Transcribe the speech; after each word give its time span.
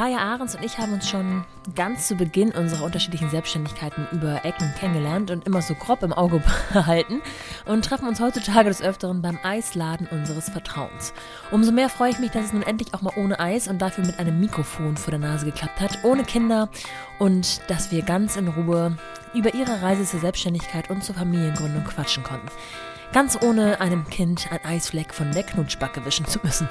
Kaya 0.00 0.16
Ahrens 0.16 0.54
und 0.54 0.64
ich 0.64 0.78
haben 0.78 0.94
uns 0.94 1.10
schon 1.10 1.44
ganz 1.74 2.08
zu 2.08 2.14
Beginn 2.14 2.52
unserer 2.52 2.84
unterschiedlichen 2.84 3.28
Selbstständigkeiten 3.28 4.08
über 4.12 4.46
Ecken 4.46 4.72
kennengelernt 4.78 5.30
und 5.30 5.46
immer 5.46 5.60
so 5.60 5.74
grob 5.74 6.02
im 6.02 6.14
Auge 6.14 6.42
behalten 6.72 7.20
und 7.66 7.84
treffen 7.84 8.08
uns 8.08 8.18
heutzutage 8.18 8.70
des 8.70 8.80
Öfteren 8.80 9.20
beim 9.20 9.38
Eisladen 9.42 10.06
unseres 10.06 10.48
Vertrauens. 10.48 11.12
Umso 11.50 11.70
mehr 11.70 11.90
freue 11.90 12.12
ich 12.12 12.18
mich, 12.18 12.30
dass 12.30 12.46
es 12.46 12.52
nun 12.54 12.62
endlich 12.62 12.94
auch 12.94 13.02
mal 13.02 13.12
ohne 13.16 13.38
Eis 13.40 13.68
und 13.68 13.82
dafür 13.82 14.06
mit 14.06 14.18
einem 14.18 14.40
Mikrofon 14.40 14.96
vor 14.96 15.10
der 15.10 15.20
Nase 15.20 15.44
geklappt 15.44 15.80
hat, 15.80 15.98
ohne 16.02 16.24
Kinder 16.24 16.70
und 17.18 17.60
dass 17.68 17.92
wir 17.92 18.00
ganz 18.00 18.36
in 18.36 18.48
Ruhe 18.48 18.96
über 19.34 19.52
ihre 19.52 19.82
Reise 19.82 20.06
zur 20.06 20.20
Selbstständigkeit 20.20 20.88
und 20.88 21.04
zur 21.04 21.14
Familiengründung 21.14 21.84
quatschen 21.84 22.22
konnten. 22.22 22.48
Ganz 23.12 23.36
ohne 23.42 23.80
einem 23.80 24.04
Kind 24.08 24.46
ein 24.52 24.64
Eisfleck 24.64 25.12
von 25.12 25.32
der 25.32 25.42
Knutschbacke 25.42 26.04
wischen 26.04 26.26
zu 26.26 26.38
müssen. 26.44 26.68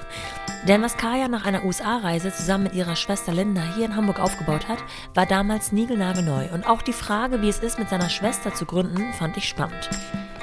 Denn 0.67 0.81
was 0.81 0.95
Kaya 0.95 1.27
nach 1.27 1.45
einer 1.45 1.65
USA-Reise 1.65 2.31
zusammen 2.31 2.63
mit 2.65 2.75
ihrer 2.75 2.95
Schwester 2.95 3.33
Linda 3.33 3.61
hier 3.75 3.85
in 3.85 3.95
Hamburg 3.97 4.21
aufgebaut 4.21 4.69
hat, 4.69 4.79
war 5.13 5.25
damals 5.25 5.73
niegelnagelneu. 5.73 6.47
Und 6.53 6.65
auch 6.65 6.81
die 6.81 6.93
Frage, 6.93 7.41
wie 7.41 7.49
es 7.49 7.59
ist, 7.59 7.77
mit 7.77 7.89
seiner 7.89 8.09
Schwester 8.09 8.53
zu 8.53 8.65
gründen, 8.65 9.11
fand 9.13 9.35
ich 9.35 9.49
spannend. 9.49 9.89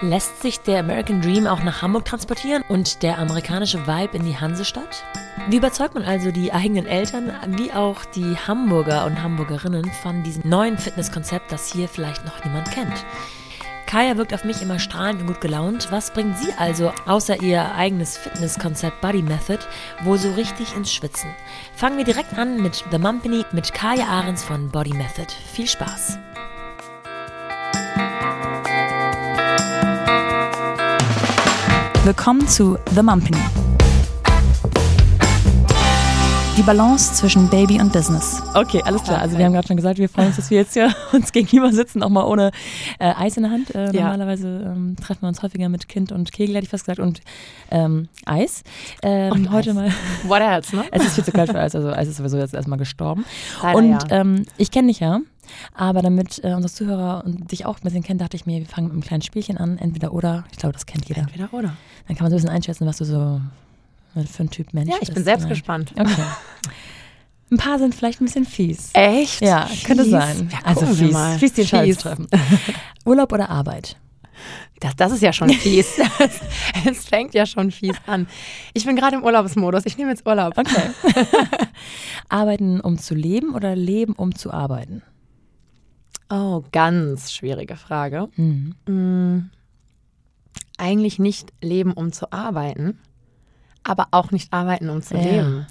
Lässt 0.02 0.42
sich 0.42 0.60
der 0.60 0.80
American 0.80 1.22
Dream 1.22 1.46
auch 1.46 1.62
nach 1.62 1.80
Hamburg 1.80 2.04
transportieren 2.04 2.62
und 2.68 3.02
der 3.02 3.18
amerikanische 3.18 3.86
Vibe 3.86 4.18
in 4.18 4.24
die 4.26 4.36
Hansestadt? 4.36 5.02
Wie 5.48 5.56
überzeugt 5.56 5.94
man 5.94 6.04
also 6.04 6.30
die 6.30 6.52
eigenen 6.52 6.86
Eltern, 6.86 7.32
wie 7.56 7.72
auch 7.72 8.04
die 8.04 8.36
Hamburger 8.36 9.06
und 9.06 9.22
Hamburgerinnen 9.22 9.90
von 10.02 10.22
diesem 10.22 10.46
neuen 10.46 10.76
Fitnesskonzept, 10.76 11.50
das 11.50 11.72
hier 11.72 11.88
vielleicht 11.88 12.26
noch 12.26 12.44
niemand 12.44 12.70
kennt? 12.70 13.06
Kaya 13.86 14.16
wirkt 14.16 14.34
auf 14.34 14.44
mich 14.44 14.62
immer 14.62 14.80
strahlend 14.80 15.20
und 15.20 15.28
gut 15.28 15.40
gelaunt. 15.40 15.88
Was 15.90 16.10
bringt 16.10 16.36
sie 16.36 16.52
also 16.58 16.92
außer 17.06 17.40
ihr 17.40 17.72
eigenes 17.74 18.18
Fitnesskonzept 18.18 19.00
Body 19.00 19.22
Method 19.22 19.60
wo 20.02 20.16
so 20.16 20.32
richtig 20.32 20.74
ins 20.76 20.92
Schwitzen? 20.92 21.30
Fangen 21.74 21.96
wir 21.96 22.04
direkt 22.04 22.36
an 22.36 22.60
mit 22.60 22.84
The 22.90 22.98
Mumpany 22.98 23.44
mit 23.52 23.72
Kaya 23.72 24.06
Ahrens 24.06 24.42
von 24.42 24.70
Body 24.70 24.92
Method. 24.92 25.28
Viel 25.52 25.68
Spaß! 25.68 26.18
Willkommen 32.04 32.46
zu 32.48 32.78
The 32.92 33.02
Mumpany. 33.02 33.65
Die 36.56 36.62
Balance 36.62 37.12
zwischen 37.12 37.50
Baby 37.50 37.78
und 37.80 37.92
Business. 37.92 38.42
Okay, 38.54 38.80
alles 38.84 39.02
klar. 39.02 39.20
Also 39.20 39.36
wir 39.36 39.44
haben 39.44 39.52
gerade 39.52 39.66
schon 39.68 39.76
gesagt, 39.76 39.98
wir 39.98 40.08
freuen 40.08 40.28
uns, 40.28 40.36
dass 40.36 40.48
wir 40.48 40.56
jetzt 40.58 40.72
hier 40.72 40.94
uns 41.12 41.30
gegenüber 41.32 41.70
sitzen, 41.70 42.02
auch 42.02 42.08
mal 42.08 42.24
ohne 42.24 42.50
äh, 42.98 43.12
Eis 43.14 43.36
in 43.36 43.42
der 43.42 43.52
Hand. 43.52 43.74
Äh, 43.74 43.92
Ja. 43.94 44.04
Normalerweise 44.04 44.72
ähm, 44.74 44.96
treffen 44.96 45.22
wir 45.22 45.28
uns 45.28 45.42
häufiger 45.42 45.68
mit 45.68 45.86
Kind 45.88 46.12
und 46.12 46.32
Kegel, 46.32 46.54
hätte 46.56 46.64
ich 46.64 46.70
fast 46.70 46.84
gesagt, 46.86 47.00
und 47.00 47.20
ähm, 47.70 48.08
Eis. 48.24 48.62
Ähm, 49.02 49.32
Und 49.32 49.50
heute 49.52 49.70
Eis. 49.70 49.76
mal. 49.76 49.92
What 50.28 50.40
else, 50.40 50.74
ne? 50.74 50.84
Es 50.92 51.04
ist 51.04 51.14
viel 51.16 51.24
zu 51.24 51.32
kalt 51.32 51.50
für 51.50 51.60
Eis, 51.60 51.74
also 51.74 51.90
Eis 51.90 52.08
ist 52.08 52.16
sowieso 52.16 52.38
jetzt 52.38 52.54
erstmal 52.54 52.78
gestorben. 52.78 53.26
Leider 53.62 53.78
und 53.78 53.90
ja. 53.90 54.00
ähm, 54.20 54.46
ich 54.56 54.70
kenne 54.70 54.88
dich 54.88 55.00
ja, 55.00 55.20
aber 55.74 56.00
damit 56.00 56.42
äh, 56.42 56.54
unsere 56.54 56.72
Zuhörer 56.72 57.22
und 57.26 57.52
dich 57.52 57.66
auch 57.66 57.76
ein 57.76 57.82
bisschen 57.82 58.02
kennen, 58.02 58.18
dachte 58.18 58.36
ich 58.36 58.46
mir, 58.46 58.60
wir 58.60 58.66
fangen 58.66 58.86
mit 58.86 58.92
einem 58.94 59.02
kleinen 59.02 59.22
Spielchen 59.22 59.58
an, 59.58 59.76
entweder 59.76 60.14
oder. 60.14 60.44
Ich 60.52 60.56
glaube, 60.58 60.72
das 60.72 60.86
kennt 60.86 61.06
jeder. 61.06 61.20
Entweder 61.20 61.52
oder. 61.52 61.76
Dann 62.08 62.16
kann 62.16 62.24
man 62.24 62.30
so 62.30 62.36
ein 62.36 62.38
bisschen 62.38 62.48
einschätzen, 62.48 62.86
was 62.86 62.96
du 62.96 63.04
so 63.04 63.40
für 64.24 64.42
ein 64.44 64.50
Typ 64.50 64.72
Mensch 64.72 64.88
Ja, 64.90 64.94
ich 64.96 65.00
bist. 65.08 65.14
bin 65.14 65.24
selbst 65.24 65.44
Ja. 65.44 65.48
gespannt. 65.50 65.92
Okay. 65.98 66.22
Ein 67.50 67.58
paar 67.58 67.78
sind 67.78 67.94
vielleicht 67.94 68.20
ein 68.20 68.24
bisschen 68.24 68.44
fies. 68.44 68.90
Echt? 68.94 69.40
Ja, 69.40 69.68
könnte 69.84 70.02
Fies? 70.02 70.10
sein. 70.12 70.48
Ja, 70.52 70.58
also 70.64 70.86
fies, 70.86 71.12
mal. 71.12 71.38
fies 71.38 71.52
die 71.52 71.64
Fies. 71.64 71.98
treffen. 71.98 72.26
Urlaub 73.04 73.32
oder 73.32 73.50
Arbeit? 73.50 73.96
Das, 74.80 74.96
das 74.96 75.12
ist 75.12 75.22
ja 75.22 75.32
schon 75.32 75.48
fies. 75.50 75.98
Es- 76.84 77.04
fängt 77.06 77.34
ja 77.34 77.46
schon 77.46 77.70
fies 77.70 77.96
an. 78.06 78.26
Ich 78.74 78.84
bin 78.84 78.96
gerade 78.96 79.16
im 79.16 79.24
Urlaubsmodus. 79.24 79.86
Ich 79.86 79.96
nehme 79.96 80.10
jetzt 80.10 80.26
Urlaub. 80.26 80.58
Okay. 80.58 80.90
Arbeiten, 82.28 82.80
um 82.80 82.98
zu 82.98 83.14
leben 83.14 83.54
oder 83.54 83.74
leben, 83.76 84.12
um 84.12 84.34
zu 84.34 84.52
arbeiten? 84.52 85.02
Oh, 86.28 86.64
ganz 86.72 87.32
schwierige 87.32 87.76
Frage. 87.76 88.28
Mhm. 88.36 88.74
Mm, 88.86 89.50
Eigentlich 90.78 91.18
nicht 91.18 91.52
leben, 91.62 91.92
um 91.92 92.12
zu 92.12 92.32
arbeiten, 92.32 92.98
aber 93.88 94.08
auch 94.10 94.30
nicht 94.30 94.52
arbeiten, 94.52 94.90
um 94.90 95.02
zu 95.02 95.14
Ja. 95.16 95.20
leben. 95.22 95.66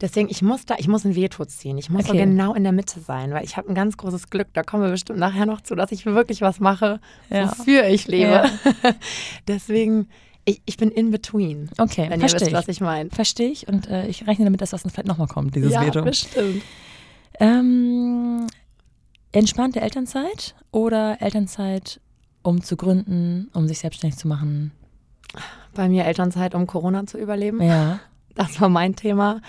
Deswegen, 0.00 0.28
ich 0.28 0.42
muss 0.42 0.66
da, 0.66 0.74
ich 0.78 0.88
muss 0.88 1.04
ein 1.04 1.14
Veto 1.14 1.44
ziehen. 1.44 1.78
Ich 1.78 1.88
muss 1.88 2.06
so 2.06 2.12
Okay. 2.12 2.24
genau 2.24 2.54
in 2.54 2.64
der 2.64 2.72
Mitte 2.72 2.98
sein, 2.98 3.30
weil 3.32 3.44
ich 3.44 3.56
habe 3.56 3.68
ein 3.68 3.74
ganz 3.76 3.96
großes 3.96 4.30
Glück. 4.30 4.48
Da 4.52 4.64
kommen 4.64 4.82
wir 4.82 4.90
bestimmt 4.90 5.20
nachher 5.20 5.46
noch 5.46 5.60
zu, 5.60 5.76
dass 5.76 5.92
ich 5.92 6.04
wirklich 6.06 6.40
was 6.40 6.58
mache, 6.58 6.98
Ja. 7.30 7.48
wofür 7.56 7.86
ich 7.86 8.08
lebe. 8.08 8.32
Ja. 8.32 8.44
Deswegen, 9.46 10.08
ich, 10.44 10.60
ich 10.66 10.76
bin 10.76 10.90
in 10.90 11.12
between. 11.12 11.70
Okay, 11.78 12.06
Wenn 12.10 12.20
ihr 12.20 12.28
verstehe 12.28 12.48
wisst, 12.48 12.52
was 12.54 12.68
ich. 12.68 12.80
meine. 12.80 13.10
Verstehe 13.10 13.50
ich 13.50 13.68
und 13.68 13.86
äh, 13.88 14.08
ich 14.08 14.26
rechne 14.26 14.44
damit, 14.46 14.60
dass 14.60 14.70
das 14.70 14.82
vielleicht 14.82 15.06
nochmal 15.06 15.28
kommt, 15.28 15.54
dieses 15.54 15.72
Ja, 15.72 15.82
Veto. 15.86 16.02
bestimmt. 16.02 16.64
Ähm, 17.38 18.46
entspannte 19.30 19.80
Elternzeit 19.80 20.56
oder 20.72 21.22
Elternzeit, 21.22 22.00
um 22.42 22.60
zu 22.62 22.76
gründen, 22.76 23.50
um 23.54 23.68
sich 23.68 23.78
selbstständig 23.78 24.18
zu 24.18 24.26
machen? 24.26 24.72
Bei 25.74 25.88
mir 25.88 26.04
Elternzeit, 26.04 26.54
um 26.54 26.66
Corona 26.66 27.06
zu 27.06 27.18
überleben. 27.18 27.62
Ja. 27.62 28.00
Das 28.34 28.60
war 28.60 28.68
mein 28.68 28.94
Thema. 28.96 29.40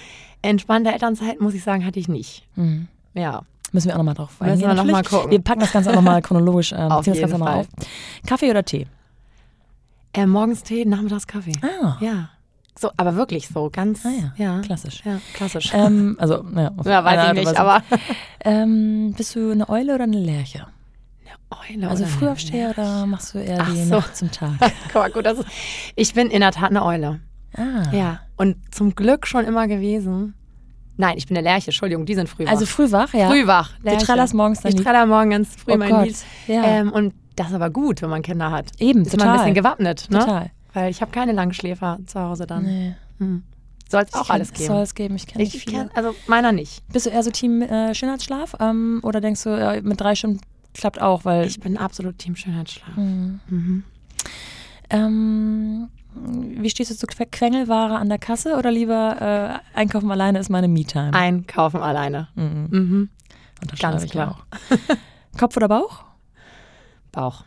Entspannte 0.42 0.92
Elternzeit, 0.92 1.40
muss 1.42 1.54
ich 1.54 1.64
sagen, 1.64 1.86
hatte 1.86 2.00
ich 2.00 2.08
nicht. 2.08 2.44
Mhm. 2.56 2.88
Ja. 3.14 3.44
Müssen 3.72 3.88
wir 3.88 3.94
auch 3.96 3.98
nochmal 3.98 4.14
drauf 4.14 4.40
Müssen 4.40 4.52
eingehen. 4.52 4.68
wir 4.70 4.76
noch 4.76 4.84
natürlich. 4.86 4.92
mal 5.12 5.18
gucken. 5.18 5.32
Wir 5.32 5.42
packen 5.42 5.60
das 5.62 5.72
Ganze 5.72 5.90
auch 5.92 5.96
nochmal 5.96 6.22
chronologisch, 6.24 6.72
ähm, 6.74 6.92
Auf 6.92 7.04
ziehen 7.04 7.14
das 7.14 7.22
Ganze 7.22 7.38
nochmal 7.38 7.60
auf. 7.62 7.68
Kaffee 8.28 8.50
oder 8.50 8.64
Tee? 8.64 8.88
Äh, 10.14 10.26
morgens 10.28 10.64
Tee, 10.64 10.86
nachmittags 10.86 11.26
Kaffee. 11.28 11.54
Ah, 11.62 11.98
Ja. 12.00 12.30
So, 12.76 12.90
aber 12.98 13.16
wirklich 13.16 13.48
so, 13.50 13.70
ganz. 13.72 14.04
Ah 14.04 14.10
ja, 14.10 14.34
ja. 14.36 14.60
klassisch. 14.62 15.04
Ja, 15.06 15.20
klassisch. 15.36 15.72
Ähm, 15.76 16.16
also, 16.20 16.42
naja, 16.42 16.72
ja, 16.84 17.04
weiß 17.06 17.18
Art 17.20 17.24
ich 17.38 17.40
und 17.46 17.48
nicht, 17.52 17.60
aber. 17.60 17.84
Ähm, 18.44 19.14
bist 19.16 19.36
du 19.36 19.52
eine 19.52 19.70
Eule 19.70 19.94
oder 19.94 20.06
eine 20.06 20.18
Lerche? 20.18 20.66
Eule 21.70 21.90
Also 21.90 22.06
Frühaufsteher 22.06 22.70
oder 22.72 23.06
machst 23.06 23.34
du 23.34 23.40
eher 23.40 23.60
Ach 23.62 23.72
die 23.72 23.84
so. 23.84 23.96
Nacht 23.96 24.16
zum 24.16 24.32
Tag? 24.32 24.52
Guck 24.94 25.14
gut, 25.14 25.26
ist, 25.26 25.44
ich 25.96 26.14
bin 26.14 26.30
in 26.30 26.42
der 26.42 26.52
Tat 26.52 26.70
eine 26.70 26.84
Eule. 26.86 27.20
Ah. 27.56 27.92
Ja. 27.92 28.20
Und 28.38 28.56
zum 28.74 28.96
Glück 28.96 29.28
schon 29.28 29.46
immer 29.46 29.68
gewesen. 29.68 30.34
Nein, 30.98 31.18
ich 31.18 31.28
bin 31.28 31.36
eine 31.38 31.44
Lerche, 31.48 31.68
Entschuldigung, 31.68 32.06
die 32.06 32.14
sind 32.16 32.30
frühwach. 32.30 32.52
Also 32.52 32.66
frühwach, 32.66 33.14
ja. 33.14 33.28
frühwach. 33.30 33.72
Du 33.80 33.86
Lerche. 33.86 34.06
trällerst 34.06 34.34
morgens 34.34 34.62
dann 34.62 34.70
Ich 34.72 34.76
die- 34.78 34.84
treller 34.84 35.06
morgen 35.06 35.32
ganz 35.32 35.56
früh 35.56 35.72
Oh 35.74 35.78
mein 35.78 35.90
Gott, 35.90 36.06
Lied. 36.06 36.18
ja. 36.48 36.64
Ähm, 36.64 36.92
und 36.92 37.14
das 37.36 37.48
ist 37.48 37.54
aber 37.56 37.70
gut, 37.72 38.02
wenn 38.04 38.10
man 38.12 38.22
Kinder 38.22 38.52
hat. 38.52 38.68
Eben, 38.80 39.02
ist 39.02 39.12
total. 39.12 39.28
man 39.28 39.36
ein 39.36 39.40
bisschen 39.42 39.54
gewappnet, 39.56 40.08
ne? 40.12 40.20
Total. 40.20 40.52
Weil 40.74 40.92
ich 40.92 41.02
habe 41.02 41.12
keine 41.12 41.32
Langschläfer 41.32 41.98
zu 42.06 42.20
Hause 42.20 42.46
dann. 42.46 42.64
Nee. 42.64 42.96
Hm. 43.20 43.44
Soll 43.90 44.04
es 44.08 44.14
auch 44.14 44.30
alles 44.30 44.54
geben. 44.54 44.68
Soll 44.68 44.82
es 44.82 44.96
geben, 44.96 45.16
ich 45.16 45.28
kenne 45.28 45.44
ich 45.44 45.54
nicht 45.54 45.66
viele. 45.70 45.84
kenn, 45.84 45.92
also 45.96 46.16
meiner 46.28 46.52
nicht. 46.52 46.82
Bist 46.92 47.06
du 47.06 47.10
eher 47.12 47.22
so 47.22 47.30
Team 47.32 47.62
äh, 47.62 47.94
Schönheitsschlaf 47.94 48.56
ähm, 48.60 49.00
oder 49.04 49.22
denkst 49.22 49.44
du, 49.44 49.50
ja, 49.50 49.80
mit 49.82 50.00
drei 50.02 50.16
Stunden 50.16 50.40
klappt 50.74 51.02
auch, 51.02 51.26
weil... 51.26 51.46
Ich 51.48 51.60
bin 51.60 51.78
absolut 51.78 52.18
Team 52.18 52.36
Schönheitsschlaf. 52.36 52.96
Mhm. 52.96 53.40
Mhm. 53.48 53.84
Ähm, 54.90 55.90
wie 56.16 56.70
stehst 56.70 56.92
du 56.92 56.96
zu 56.96 57.08
Qu- 57.08 57.26
Quengelware 57.32 57.96
an 57.98 58.10
der 58.10 58.20
Kasse 58.20 58.56
oder 58.58 58.72
lieber 58.72 59.62
äh, 59.74 59.78
einkaufen 59.78 60.12
alleine 60.12 60.40
ist 60.40 60.50
meine 60.50 60.68
Me-Time? 60.68 61.14
Einkaufen 61.14 61.82
alleine. 61.82 62.28
Mhm. 62.36 62.68
Mhm. 62.70 63.10
Ganz 63.80 64.04
ich 64.04 64.12
klar. 64.12 64.32
Auch. 64.32 65.38
Kopf 65.40 65.58
oder 65.58 65.68
Bauch? 65.68 66.04
Bauch. 67.12 67.44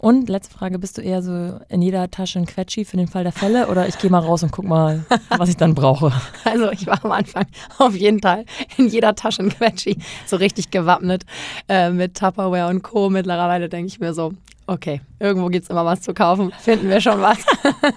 Und 0.00 0.30
letzte 0.30 0.54
Frage, 0.56 0.78
bist 0.78 0.96
du 0.96 1.02
eher 1.02 1.22
so 1.22 1.60
in 1.68 1.82
jeder 1.82 2.10
Tasche 2.10 2.38
ein 2.38 2.46
Quetschi 2.46 2.86
für 2.86 2.96
den 2.96 3.06
Fall 3.06 3.22
der 3.22 3.32
Fälle 3.32 3.68
oder 3.68 3.86
ich 3.86 3.98
gehe 3.98 4.10
mal 4.10 4.20
raus 4.20 4.42
und 4.42 4.50
guck 4.50 4.64
mal, 4.64 5.04
was 5.36 5.50
ich 5.50 5.56
dann 5.58 5.74
brauche? 5.74 6.10
Also 6.44 6.70
ich 6.70 6.86
war 6.86 7.04
am 7.04 7.12
Anfang 7.12 7.44
auf 7.78 7.94
jeden 7.94 8.20
Fall 8.20 8.44
in 8.78 8.88
jeder 8.88 9.14
Tasche 9.14 9.42
ein 9.42 9.50
Quetschi, 9.50 9.98
so 10.26 10.36
richtig 10.36 10.70
gewappnet 10.70 11.24
äh, 11.68 11.90
mit 11.90 12.16
Tupperware 12.16 12.68
und 12.68 12.82
Co. 12.82 13.10
Mittlerweile 13.10 13.68
denke 13.68 13.88
ich 13.88 14.00
mir 14.00 14.14
so, 14.14 14.32
okay, 14.66 15.02
irgendwo 15.18 15.48
gibt 15.48 15.64
es 15.64 15.70
immer 15.70 15.84
was 15.84 16.00
zu 16.00 16.14
kaufen, 16.14 16.50
finden 16.58 16.88
wir 16.88 17.00
schon 17.00 17.20
was. 17.20 17.38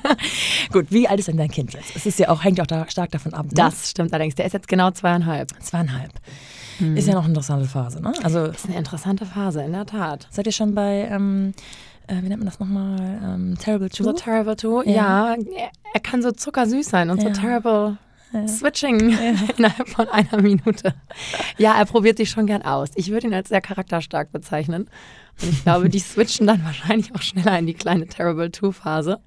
Gut, 0.73 0.87
wie 0.89 1.07
alt 1.07 1.19
ist 1.19 1.29
denn 1.29 1.37
dein 1.37 1.49
Kind 1.51 1.73
jetzt? 1.73 1.95
Es 1.95 2.05
ist 2.05 2.19
ja 2.19 2.29
auch, 2.29 2.43
hängt 2.43 2.59
auch 2.59 2.67
da 2.67 2.85
stark 2.89 3.11
davon 3.11 3.33
ab. 3.33 3.45
Ne? 3.45 3.51
Das 3.55 3.89
stimmt 3.91 4.11
allerdings, 4.13 4.35
der 4.35 4.45
ist 4.45 4.53
jetzt 4.53 4.67
genau 4.67 4.91
zweieinhalb. 4.91 5.51
Zweieinhalb. 5.61 6.11
Ist 6.95 7.07
ja 7.07 7.13
noch 7.13 7.21
eine 7.21 7.29
interessante 7.29 7.67
Phase, 7.67 8.01
ne? 8.01 8.11
Also 8.23 8.47
Das 8.47 8.57
ist 8.57 8.65
eine 8.65 8.77
interessante 8.77 9.25
Phase, 9.25 9.61
in 9.63 9.71
der 9.71 9.85
Tat. 9.85 10.27
seid 10.31 10.47
ihr 10.47 10.51
schon 10.51 10.73
bei, 10.75 11.07
ähm, 11.09 11.53
äh, 12.07 12.15
wie 12.21 12.27
nennt 12.29 12.37
man 12.39 12.45
das 12.45 12.59
nochmal? 12.59 12.99
Ähm, 13.23 13.57
Terrible 13.59 13.89
Two? 13.89 14.03
So 14.03 14.13
terrible 14.13 14.55
too. 14.55 14.81
Ja. 14.83 15.35
Ja, 15.35 15.37
er, 15.93 15.99
kann 16.01 16.21
so 16.21 16.31
zuckersüß 16.31 16.87
sein 16.87 17.09
und 17.09 17.21
Ja. 17.21 17.33
so 17.33 17.41
terrible 17.41 17.97
switching 18.47 18.99
innerhalb 19.57 19.87
von 19.89 20.07
einer 20.09 20.41
Minute. 20.41 20.95
Ja, 21.57 21.75
er 21.77 21.85
probiert 21.85 22.17
sich 22.17 22.29
schon 22.31 22.47
gern 22.47 22.63
aus. 22.63 22.89
Ich 22.95 23.11
würde 23.11 23.27
ihn 23.27 23.33
als 23.33 23.49
sehr 23.49 23.61
charakterstark 23.61 24.31
bezeichnen. 24.31 24.89
Und 25.41 25.49
ich 25.49 25.63
glaube, 25.63 25.87
die 25.89 25.99
switchen 25.99 26.47
dann 26.47 26.63
wahrscheinlich 26.65 27.13
auch 27.15 27.21
schneller 27.21 27.57
in 27.59 27.67
die 27.67 27.73
kleine 27.75 28.07
Terrible 28.07 28.49
Two-Phase. 28.51 29.19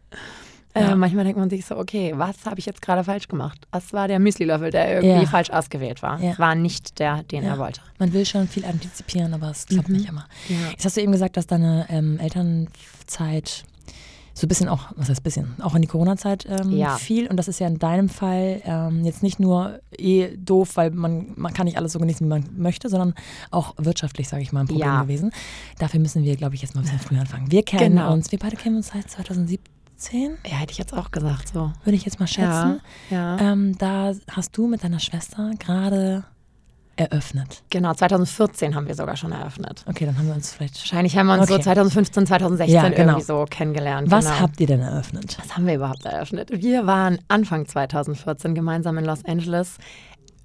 Ja. 0.76 0.92
Äh, 0.92 0.96
manchmal 0.96 1.24
denkt 1.24 1.38
man 1.38 1.48
sich 1.50 1.64
so, 1.64 1.76
okay, 1.76 2.12
was 2.16 2.36
habe 2.44 2.58
ich 2.58 2.66
jetzt 2.66 2.82
gerade 2.82 3.02
falsch 3.02 3.28
gemacht? 3.28 3.66
Was 3.72 3.92
war 3.92 4.06
der 4.08 4.18
Müsli-Löffel, 4.18 4.70
der 4.70 4.94
irgendwie 5.02 5.24
Ja. 5.24 5.26
falsch 5.28 5.50
ausgewählt 5.50 6.02
war? 6.02 6.20
Ja. 6.20 6.38
War 6.38 6.54
nicht 6.54 6.98
der, 6.98 7.22
den 7.24 7.44
er 7.44 7.58
wollte. 7.58 7.80
Man 7.98 8.12
will 8.12 8.26
schon 8.26 8.46
viel 8.48 8.64
antizipieren, 8.64 9.32
aber 9.34 9.50
es 9.50 9.66
klappt 9.66 9.88
Mhm. 9.88 9.96
nicht 9.96 10.08
immer. 10.08 10.26
Ja. 10.48 10.70
Jetzt 10.70 10.84
hast 10.84 10.96
du 10.96 11.00
eben 11.00 11.12
gesagt, 11.12 11.36
dass 11.36 11.46
deine 11.46 11.86
ähm, 11.88 12.18
Elternzeit 12.20 13.64
so 14.34 14.44
ein 14.44 14.48
bisschen 14.48 14.68
auch, 14.68 14.88
was 14.96 15.08
heißt 15.08 15.22
bisschen, 15.22 15.54
auch 15.62 15.74
in 15.74 15.80
die 15.80 15.88
Corona-Zeit 15.88 16.44
ähm, 16.46 16.76
Ja. 16.76 16.96
fiel. 16.96 17.26
Und 17.26 17.38
das 17.38 17.48
ist 17.48 17.58
ja 17.58 17.66
in 17.68 17.78
deinem 17.78 18.10
Fall 18.10 18.60
ähm, 18.66 19.02
jetzt 19.02 19.22
nicht 19.22 19.40
nur 19.40 19.80
eh 19.96 20.36
doof, 20.36 20.72
weil 20.76 20.90
man, 20.90 21.28
man 21.36 21.54
kann 21.54 21.64
nicht 21.64 21.78
alles 21.78 21.92
so 21.94 21.98
genießen, 21.98 22.26
wie 22.26 22.28
man 22.28 22.44
möchte, 22.54 22.90
sondern 22.90 23.14
auch 23.50 23.72
wirtschaftlich, 23.78 24.28
sage 24.28 24.42
ich 24.42 24.52
mal, 24.52 24.60
ein 24.60 24.66
Problem 24.66 24.86
Ja. 24.86 25.02
gewesen. 25.04 25.30
Dafür 25.78 26.00
müssen 26.00 26.22
wir, 26.22 26.36
glaube 26.36 26.54
ich, 26.54 26.60
jetzt 26.60 26.74
mal 26.74 26.82
ein 26.82 26.84
bisschen 26.84 26.98
früher 26.98 27.20
anfangen. 27.20 27.50
Wir 27.50 27.62
kennen 27.62 27.96
Genau. 27.96 28.12
uns, 28.12 28.30
wir 28.30 28.38
beide 28.38 28.56
kennen 28.56 28.76
uns 28.76 28.88
seit 28.88 29.10
2017, 29.10 29.72
Ja, 30.46 30.56
hätte 30.56 30.72
ich 30.72 30.78
jetzt 30.78 30.92
auch 30.92 31.10
gesagt 31.10 31.48
so. 31.48 31.72
würde 31.84 31.96
ich 31.96 32.04
jetzt 32.04 32.20
mal 32.20 32.26
schätzen. 32.26 32.80
Ja, 33.10 33.36
ja. 33.36 33.52
Ähm, 33.52 33.76
da 33.78 34.12
hast 34.30 34.56
du 34.56 34.66
mit 34.66 34.84
deiner 34.84 35.00
Schwester 35.00 35.50
gerade 35.58 36.24
eröffnet. 36.96 37.62
Genau, 37.70 37.92
2014 37.92 38.74
haben 38.74 38.86
wir 38.86 38.94
sogar 38.94 39.16
schon 39.16 39.30
eröffnet. 39.32 39.84
Okay, 39.86 40.06
dann 40.06 40.16
haben 40.16 40.28
wir 40.28 40.34
uns 40.34 40.52
vielleicht. 40.54 40.76
Wahrscheinlich 40.78 41.16
haben 41.16 41.26
wir 41.26 41.34
uns 41.38 41.48
so 41.48 41.54
Okay. 41.54 41.62
2015, 41.64 42.26
2016 42.26 42.74
Ja, 42.74 42.88
genau. 42.88 43.00
irgendwie 43.12 43.22
so 43.24 43.44
kennengelernt. 43.48 44.10
Was 44.10 44.24
genau. 44.24 44.40
habt 44.40 44.60
ihr 44.60 44.66
denn 44.66 44.80
eröffnet? 44.80 45.36
Was 45.38 45.54
haben 45.56 45.66
wir 45.66 45.74
überhaupt 45.74 46.04
eröffnet? 46.06 46.50
Wir 46.52 46.86
waren 46.86 47.18
Anfang 47.28 47.66
2014 47.66 48.54
gemeinsam 48.54 48.96
in 48.96 49.04
Los 49.04 49.24
Angeles. 49.26 49.76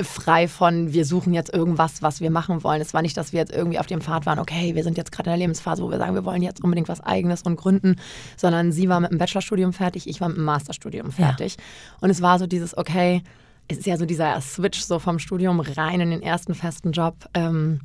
Frei 0.03 0.47
von, 0.47 0.93
wir 0.93 1.05
suchen 1.05 1.33
jetzt 1.33 1.53
irgendwas, 1.53 2.01
was 2.01 2.21
wir 2.21 2.31
machen 2.31 2.63
wollen. 2.63 2.81
Es 2.81 2.93
war 2.93 3.01
nicht, 3.01 3.17
dass 3.17 3.33
wir 3.33 3.39
jetzt 3.39 3.51
irgendwie 3.51 3.79
auf 3.79 3.87
dem 3.87 4.01
Pfad 4.01 4.25
waren, 4.25 4.39
okay, 4.39 4.75
wir 4.75 4.83
sind 4.83 4.97
jetzt 4.97 5.11
gerade 5.11 5.29
in 5.29 5.33
der 5.33 5.39
Lebensphase, 5.39 5.83
wo 5.83 5.89
wir 5.89 5.97
sagen, 5.97 6.15
wir 6.15 6.25
wollen 6.25 6.41
jetzt 6.41 6.63
unbedingt 6.63 6.89
was 6.89 7.01
Eigenes 7.01 7.41
und 7.43 7.55
gründen, 7.55 7.95
sondern 8.37 8.71
sie 8.71 8.89
war 8.89 8.99
mit 8.99 9.11
dem 9.11 9.17
Bachelorstudium 9.17 9.73
fertig, 9.73 10.07
ich 10.07 10.21
war 10.21 10.29
mit 10.29 10.37
dem 10.37 10.45
Masterstudium 10.45 11.11
fertig. 11.11 11.57
Und 11.99 12.09
es 12.09 12.21
war 12.21 12.39
so 12.39 12.47
dieses, 12.47 12.77
okay, 12.77 13.23
es 13.67 13.77
ist 13.77 13.85
ja 13.87 13.97
so 13.97 14.05
dieser 14.05 14.39
Switch 14.41 14.81
so 14.81 14.99
vom 14.99 15.19
Studium 15.19 15.59
rein 15.59 16.01
in 16.01 16.11
den 16.11 16.21
ersten 16.21 16.53
festen 16.55 16.91
Job, 16.91 17.15
ähm, 17.33 17.79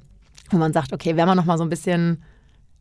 wo 0.50 0.56
man 0.58 0.72
sagt, 0.72 0.92
okay, 0.92 1.16
wenn 1.16 1.26
man 1.26 1.36
noch 1.36 1.44
mal 1.44 1.58
so 1.58 1.64
ein 1.64 1.70
bisschen 1.70 2.22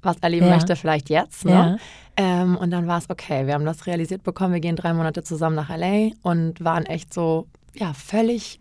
was 0.02 0.18
erleben 0.18 0.46
Ja. 0.48 0.54
möchte, 0.54 0.76
vielleicht 0.76 1.10
jetzt. 1.10 1.46
Ne? 1.46 1.52
Ja. 1.52 1.78
Ähm, 2.18 2.56
und 2.58 2.72
dann 2.72 2.88
war 2.88 3.00
es 3.00 3.10
okay. 3.10 3.48
Wir 3.48 3.56
haben 3.56 3.66
das 3.66 3.88
realisiert 3.88 4.24
bekommen. 4.24 4.54
Wir 4.54 4.60
gehen 4.60 4.76
drei 4.76 4.94
Monate 4.94 5.24
zusammen 5.24 5.56
nach 5.56 5.70
LA 5.70 6.12
und 6.22 6.64
waren 6.64 6.86
echt 6.86 7.14
so, 7.14 7.48
ja, 7.74 7.94
völlig 7.94 8.60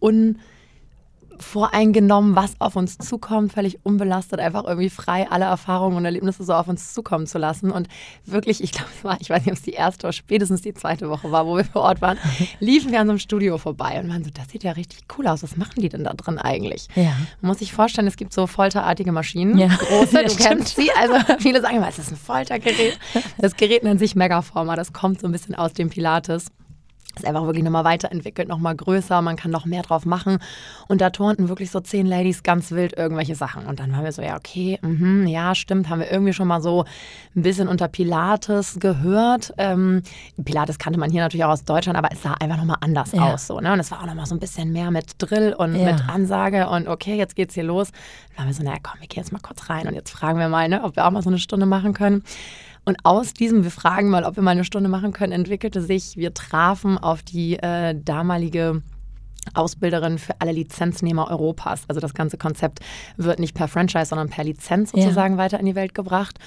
unvoreingenommen, 0.00 2.34
was 2.34 2.54
auf 2.60 2.76
uns 2.76 2.96
zukommt, 2.98 3.52
völlig 3.52 3.78
unbelastet, 3.84 4.40
einfach 4.40 4.64
irgendwie 4.64 4.88
frei 4.90 5.28
alle 5.30 5.44
Erfahrungen 5.44 5.96
und 5.98 6.04
Erlebnisse 6.04 6.44
so 6.44 6.54
auf 6.54 6.66
uns 6.68 6.94
zukommen 6.94 7.26
zu 7.26 7.38
lassen. 7.38 7.70
Und 7.70 7.88
wirklich, 8.24 8.62
ich 8.62 8.72
glaube, 8.72 8.88
es 8.96 9.04
war, 9.04 9.20
ich 9.20 9.28
weiß 9.30 9.42
nicht, 9.44 9.52
ob 9.52 9.58
es 9.58 9.62
die 9.62 9.72
erste 9.72 10.06
oder 10.06 10.12
spätestens 10.14 10.62
die 10.62 10.72
zweite 10.72 11.10
Woche 11.10 11.30
war, 11.30 11.46
wo 11.46 11.56
wir 11.56 11.64
vor 11.64 11.82
Ort 11.82 12.00
waren, 12.00 12.16
liefen 12.60 12.90
wir 12.90 13.00
an 13.00 13.06
so 13.06 13.10
einem 13.12 13.18
Studio 13.18 13.58
vorbei 13.58 14.00
und 14.00 14.08
waren 14.08 14.24
so, 14.24 14.30
das 14.30 14.48
sieht 14.50 14.64
ja 14.64 14.72
richtig 14.72 15.00
cool 15.18 15.26
aus. 15.26 15.42
Was 15.42 15.56
machen 15.56 15.80
die 15.82 15.88
denn 15.90 16.04
da 16.04 16.14
drin 16.14 16.38
eigentlich? 16.38 16.88
Ja. 16.94 17.12
Man 17.42 17.50
muss 17.50 17.58
sich 17.58 17.72
vorstellen, 17.72 18.06
es 18.06 18.16
gibt 18.16 18.32
so 18.32 18.46
folterartige 18.46 19.12
Maschinen, 19.12 19.58
Ja. 19.58 19.68
große, 19.68 20.16
Ja, 20.16 20.22
du 20.22 20.30
stimmt. 20.30 20.48
kennst 20.48 20.76
sie. 20.76 20.90
Also 20.98 21.14
viele 21.38 21.60
sagen 21.60 21.76
immer, 21.76 21.88
es 21.88 21.98
ist 21.98 22.10
ein 22.10 22.16
Foltergerät. 22.16 22.98
Das 23.38 23.54
Gerät 23.56 23.84
nennt 23.84 24.00
sich 24.00 24.16
Megaformer, 24.16 24.74
das 24.76 24.92
kommt 24.94 25.20
so 25.20 25.26
ein 25.26 25.32
bisschen 25.32 25.54
aus 25.54 25.74
dem 25.74 25.90
Pilates. 25.90 26.46
Ist 27.16 27.24
einfach 27.24 27.44
wirklich 27.46 27.64
nochmal 27.64 27.84
weiterentwickelt, 27.84 28.46
nochmal 28.48 28.76
größer, 28.76 29.22
man 29.22 29.36
kann 29.36 29.50
noch 29.50 29.64
mehr 29.64 29.82
drauf 29.82 30.04
machen. 30.04 30.38
Und 30.86 31.00
da 31.00 31.08
turnten 31.10 31.48
wirklich 31.48 31.70
so 31.70 31.80
zehn 31.80 32.04
Ladies 32.06 32.42
ganz 32.42 32.70
wild 32.72 32.96
irgendwelche 32.96 33.34
Sachen. 33.34 33.66
Und 33.66 33.80
dann 33.80 33.90
waren 33.92 34.04
wir 34.04 34.12
so, 34.12 34.20
ja, 34.22 34.36
okay, 34.36 34.78
mhm, 34.82 35.26
ja, 35.26 35.54
stimmt, 35.54 35.88
haben 35.88 36.00
wir 36.00 36.10
irgendwie 36.12 36.34
schon 36.34 36.46
mal 36.46 36.60
so 36.60 36.84
ein 37.34 37.42
bisschen 37.42 37.68
unter 37.68 37.88
Pilates 37.88 38.78
gehört. 38.80 39.54
Ähm, 39.56 40.02
Pilates 40.44 40.78
kannte 40.78 40.98
man 40.98 41.10
hier 41.10 41.22
natürlich 41.22 41.44
auch 41.44 41.50
aus 41.52 41.64
Deutschland, 41.64 41.96
aber 41.98 42.10
es 42.12 42.22
sah 42.22 42.34
einfach 42.34 42.58
nochmal 42.58 42.76
anders 42.80 43.12
Ja. 43.12 43.32
aus. 43.32 43.46
So, 43.46 43.60
ne? 43.60 43.72
Und 43.72 43.80
es 43.80 43.90
war 43.90 44.02
auch 44.02 44.06
nochmal 44.06 44.26
so 44.26 44.34
ein 44.34 44.38
bisschen 44.40 44.72
mehr 44.72 44.90
mit 44.90 45.12
Drill 45.18 45.54
und 45.54 45.74
Ja. 45.74 45.92
mit 45.92 46.08
Ansage 46.08 46.68
und 46.68 46.86
okay, 46.86 47.16
jetzt 47.16 47.34
geht's 47.34 47.54
hier 47.54 47.64
los. 47.64 47.92
Dann 48.30 48.38
waren 48.44 48.46
wir 48.48 48.54
so, 48.54 48.62
naja, 48.62 48.76
komm, 48.82 49.00
wir 49.00 49.08
gehen 49.08 49.22
jetzt 49.22 49.32
mal 49.32 49.40
kurz 49.40 49.70
rein 49.70 49.88
und 49.88 49.94
jetzt 49.94 50.10
fragen 50.10 50.38
wir 50.38 50.48
mal, 50.48 50.68
ne, 50.68 50.82
ob 50.84 50.96
wir 50.96 51.06
auch 51.06 51.10
mal 51.10 51.22
so 51.22 51.30
eine 51.30 51.38
Stunde 51.38 51.64
machen 51.66 51.94
können. 51.94 52.22
Und 52.86 52.98
aus 53.02 53.34
diesem, 53.34 53.64
wir 53.64 53.72
fragen 53.72 54.10
mal, 54.10 54.22
ob 54.22 54.36
wir 54.36 54.44
mal 54.44 54.52
eine 54.52 54.64
Stunde 54.64 54.88
machen 54.88 55.12
können, 55.12 55.32
entwickelte 55.32 55.82
sich, 55.82 56.16
wir 56.16 56.32
trafen 56.32 56.98
auf 56.98 57.22
die 57.22 57.58
äh, 57.58 57.96
damalige 58.00 58.80
Ausbilderin 59.54 60.18
für 60.18 60.40
alle 60.40 60.52
Lizenznehmer 60.52 61.28
Europas. 61.28 61.82
Also 61.88 62.00
das 62.00 62.14
ganze 62.14 62.38
Konzept 62.38 62.78
wird 63.16 63.40
nicht 63.40 63.54
per 63.54 63.66
Franchise, 63.66 64.06
sondern 64.06 64.28
per 64.28 64.44
Lizenz 64.44 64.92
Ja. 64.94 65.02
sozusagen 65.02 65.36
weiter 65.36 65.58
in 65.58 65.66
die 65.66 65.74
Welt 65.74 65.94
gebracht. 65.94 66.38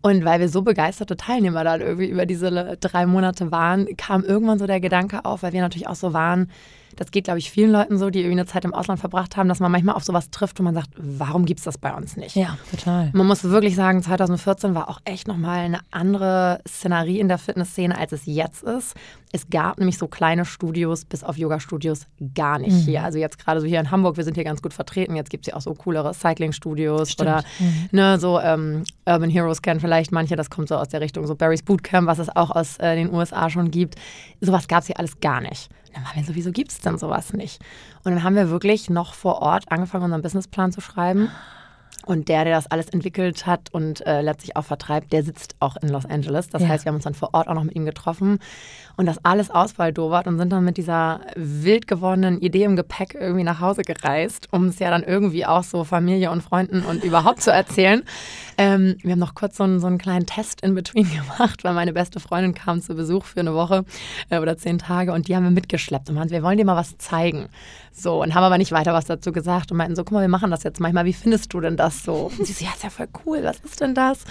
Und 0.00 0.24
weil 0.24 0.40
wir 0.40 0.48
so 0.48 0.62
begeisterte 0.62 1.16
Teilnehmer 1.16 1.62
dann 1.62 1.82
irgendwie 1.82 2.08
über 2.08 2.24
diese 2.24 2.76
drei 2.80 3.04
Monate 3.06 3.52
waren, 3.52 3.86
kam 3.96 4.24
irgendwann 4.24 4.58
so 4.58 4.66
der 4.66 4.80
Gedanke 4.80 5.26
auf, 5.26 5.42
weil 5.42 5.52
wir 5.52 5.60
natürlich 5.60 5.88
auch 5.88 5.94
so 5.94 6.14
waren, 6.14 6.50
das 6.96 7.10
geht, 7.10 7.24
glaube 7.24 7.38
ich, 7.38 7.50
vielen 7.50 7.70
Leuten 7.70 7.98
so, 7.98 8.10
die 8.10 8.20
irgendwie 8.20 8.40
eine 8.40 8.46
Zeit 8.46 8.64
im 8.64 8.74
Ausland 8.74 9.00
verbracht 9.00 9.36
haben, 9.36 9.48
dass 9.48 9.60
man 9.60 9.70
manchmal 9.72 9.94
auf 9.94 10.04
sowas 10.04 10.30
trifft 10.30 10.58
und 10.60 10.64
man 10.64 10.74
sagt, 10.74 10.90
warum 10.96 11.44
gibt 11.44 11.60
es 11.60 11.64
das 11.64 11.78
bei 11.78 11.92
uns 11.94 12.16
nicht? 12.16 12.36
Ja, 12.36 12.56
total. 12.70 13.10
Man 13.12 13.26
muss 13.26 13.44
wirklich 13.44 13.74
sagen, 13.74 14.02
2014 14.02 14.74
war 14.74 14.88
auch 14.88 15.00
echt 15.04 15.28
nochmal 15.28 15.60
eine 15.60 15.80
andere 15.90 16.60
Szenerie 16.68 17.20
in 17.20 17.28
der 17.28 17.38
Fitnessszene, 17.38 17.96
als 17.98 18.12
es 18.12 18.22
jetzt 18.26 18.62
ist. 18.62 18.94
Es 19.34 19.48
gab 19.48 19.78
nämlich 19.78 19.96
so 19.96 20.08
kleine 20.08 20.44
Studios, 20.44 21.06
bis 21.06 21.24
auf 21.24 21.38
Yoga-Studios, 21.38 22.06
gar 22.34 22.58
nicht 22.58 22.72
Mhm. 22.74 22.80
hier. 22.80 23.02
Also 23.02 23.18
jetzt 23.18 23.38
gerade 23.38 23.60
so 23.62 23.66
hier 23.66 23.80
in 23.80 23.90
Hamburg, 23.90 24.18
wir 24.18 24.24
sind 24.24 24.34
hier 24.34 24.44
ganz 24.44 24.60
gut 24.60 24.74
vertreten. 24.74 25.16
Jetzt 25.16 25.30
gibt 25.30 25.46
es 25.46 25.50
ja 25.50 25.56
auch 25.56 25.62
so 25.62 25.72
coolere 25.74 26.12
Cycling-Studios 26.12 27.18
oder 27.18 27.42
Mhm. 27.58 27.88
ne, 27.92 28.18
so 28.18 28.38
ähm, 28.40 28.84
Urban 29.06 29.30
Heroes 29.30 29.62
kennen 29.62 29.80
vielleicht 29.80 30.12
manche. 30.12 30.36
Das 30.36 30.50
kommt 30.50 30.68
so 30.68 30.76
aus 30.76 30.88
der 30.88 31.00
Richtung, 31.00 31.26
so 31.26 31.34
Barry's 31.34 31.62
Bootcamp, 31.62 32.06
was 32.06 32.18
es 32.18 32.28
auch 32.34 32.50
aus 32.50 32.76
äh, 32.78 32.94
den 32.94 33.10
USA 33.12 33.48
schon 33.48 33.70
gibt. 33.70 33.94
Sowas 34.42 34.68
gab 34.68 34.80
es 34.80 34.88
hier 34.88 34.98
alles 34.98 35.18
gar 35.20 35.40
nicht. 35.40 35.70
Dann 35.94 36.04
waren 36.04 36.16
wir 36.16 36.24
sowieso, 36.24 36.52
gibt 36.52 36.72
es 36.72 36.80
denn 36.80 36.98
sowas 36.98 37.32
nicht? 37.32 37.60
Und 38.04 38.12
dann 38.12 38.22
haben 38.22 38.34
wir 38.36 38.50
wirklich 38.50 38.88
noch 38.90 39.14
vor 39.14 39.42
Ort 39.42 39.64
angefangen, 39.70 40.04
unseren 40.04 40.22
Businessplan 40.22 40.72
zu 40.72 40.80
schreiben. 40.80 41.30
Und 42.04 42.28
der, 42.28 42.44
der 42.44 42.56
das 42.56 42.66
alles 42.66 42.88
entwickelt 42.88 43.46
hat 43.46 43.72
und 43.72 44.04
äh, 44.06 44.22
letztlich 44.22 44.56
auch 44.56 44.64
vertreibt, 44.64 45.12
der 45.12 45.22
sitzt 45.22 45.54
auch 45.60 45.76
in 45.76 45.88
Los 45.88 46.04
Angeles. 46.04 46.48
Das 46.48 46.62
Ja. 46.62 46.68
heißt, 46.68 46.84
wir 46.84 46.88
haben 46.90 46.96
uns 46.96 47.04
dann 47.04 47.14
vor 47.14 47.30
Ort 47.32 47.46
auch 47.46 47.54
noch 47.54 47.62
mit 47.62 47.76
ihm 47.76 47.84
getroffen 47.84 48.40
und 48.96 49.06
das 49.06 49.24
alles 49.24 49.50
auswaldowert 49.50 50.26
und 50.26 50.38
sind 50.38 50.52
dann 50.52 50.64
mit 50.64 50.76
dieser 50.76 51.20
wild 51.36 51.86
gewordenen 51.86 52.40
Idee 52.40 52.64
im 52.64 52.76
Gepäck 52.76 53.14
irgendwie 53.18 53.44
nach 53.44 53.60
Hause 53.60 53.82
gereist, 53.82 54.48
um 54.50 54.66
es 54.66 54.78
ja 54.78 54.90
dann 54.90 55.02
irgendwie 55.02 55.46
auch 55.46 55.62
so 55.64 55.84
Familie 55.84 56.30
und 56.30 56.42
Freunden 56.42 56.82
und 56.82 57.04
überhaupt 57.04 57.42
zu 57.42 57.50
erzählen. 57.50 58.02
Ähm, 58.58 58.96
wir 59.02 59.12
haben 59.12 59.18
noch 59.18 59.34
kurz 59.34 59.56
so 59.56 59.64
einen, 59.64 59.80
so 59.80 59.86
einen 59.86 59.98
kleinen 59.98 60.26
Test 60.26 60.60
in 60.60 60.74
between 60.74 61.08
gemacht, 61.38 61.64
weil 61.64 61.74
meine 61.74 61.92
beste 61.92 62.20
Freundin 62.20 62.54
kam 62.54 62.82
zu 62.82 62.94
Besuch 62.94 63.24
für 63.24 63.40
eine 63.40 63.54
Woche 63.54 63.84
äh, 64.30 64.38
oder 64.38 64.56
zehn 64.56 64.78
Tage 64.78 65.12
und 65.12 65.28
die 65.28 65.34
haben 65.36 65.44
wir 65.44 65.50
mitgeschleppt 65.50 66.08
und 66.08 66.16
meinten, 66.16 66.32
wir 66.32 66.42
wollen 66.42 66.58
dir 66.58 66.64
mal 66.66 66.76
was 66.76 66.98
zeigen. 66.98 67.48
So, 67.94 68.22
und 68.22 68.34
haben 68.34 68.44
aber 68.44 68.56
nicht 68.56 68.72
weiter 68.72 68.94
was 68.94 69.04
dazu 69.04 69.32
gesagt 69.32 69.70
und 69.70 69.76
meinten 69.76 69.96
so, 69.96 70.02
guck 70.04 70.12
mal, 70.12 70.22
wir 70.22 70.28
machen 70.28 70.50
das 70.50 70.62
jetzt 70.62 70.80
manchmal, 70.80 71.04
wie 71.04 71.12
findest 71.12 71.52
du 71.52 71.60
denn 71.60 71.76
das 71.76 72.02
so? 72.02 72.30
Und 72.38 72.46
sie 72.46 72.52
so, 72.54 72.64
ja, 72.64 72.70
ist 72.72 72.82
ja 72.82 72.88
voll 72.88 73.08
cool, 73.26 73.40
was 73.42 73.58
ist 73.60 73.82
denn 73.82 73.94
das? 73.94 74.24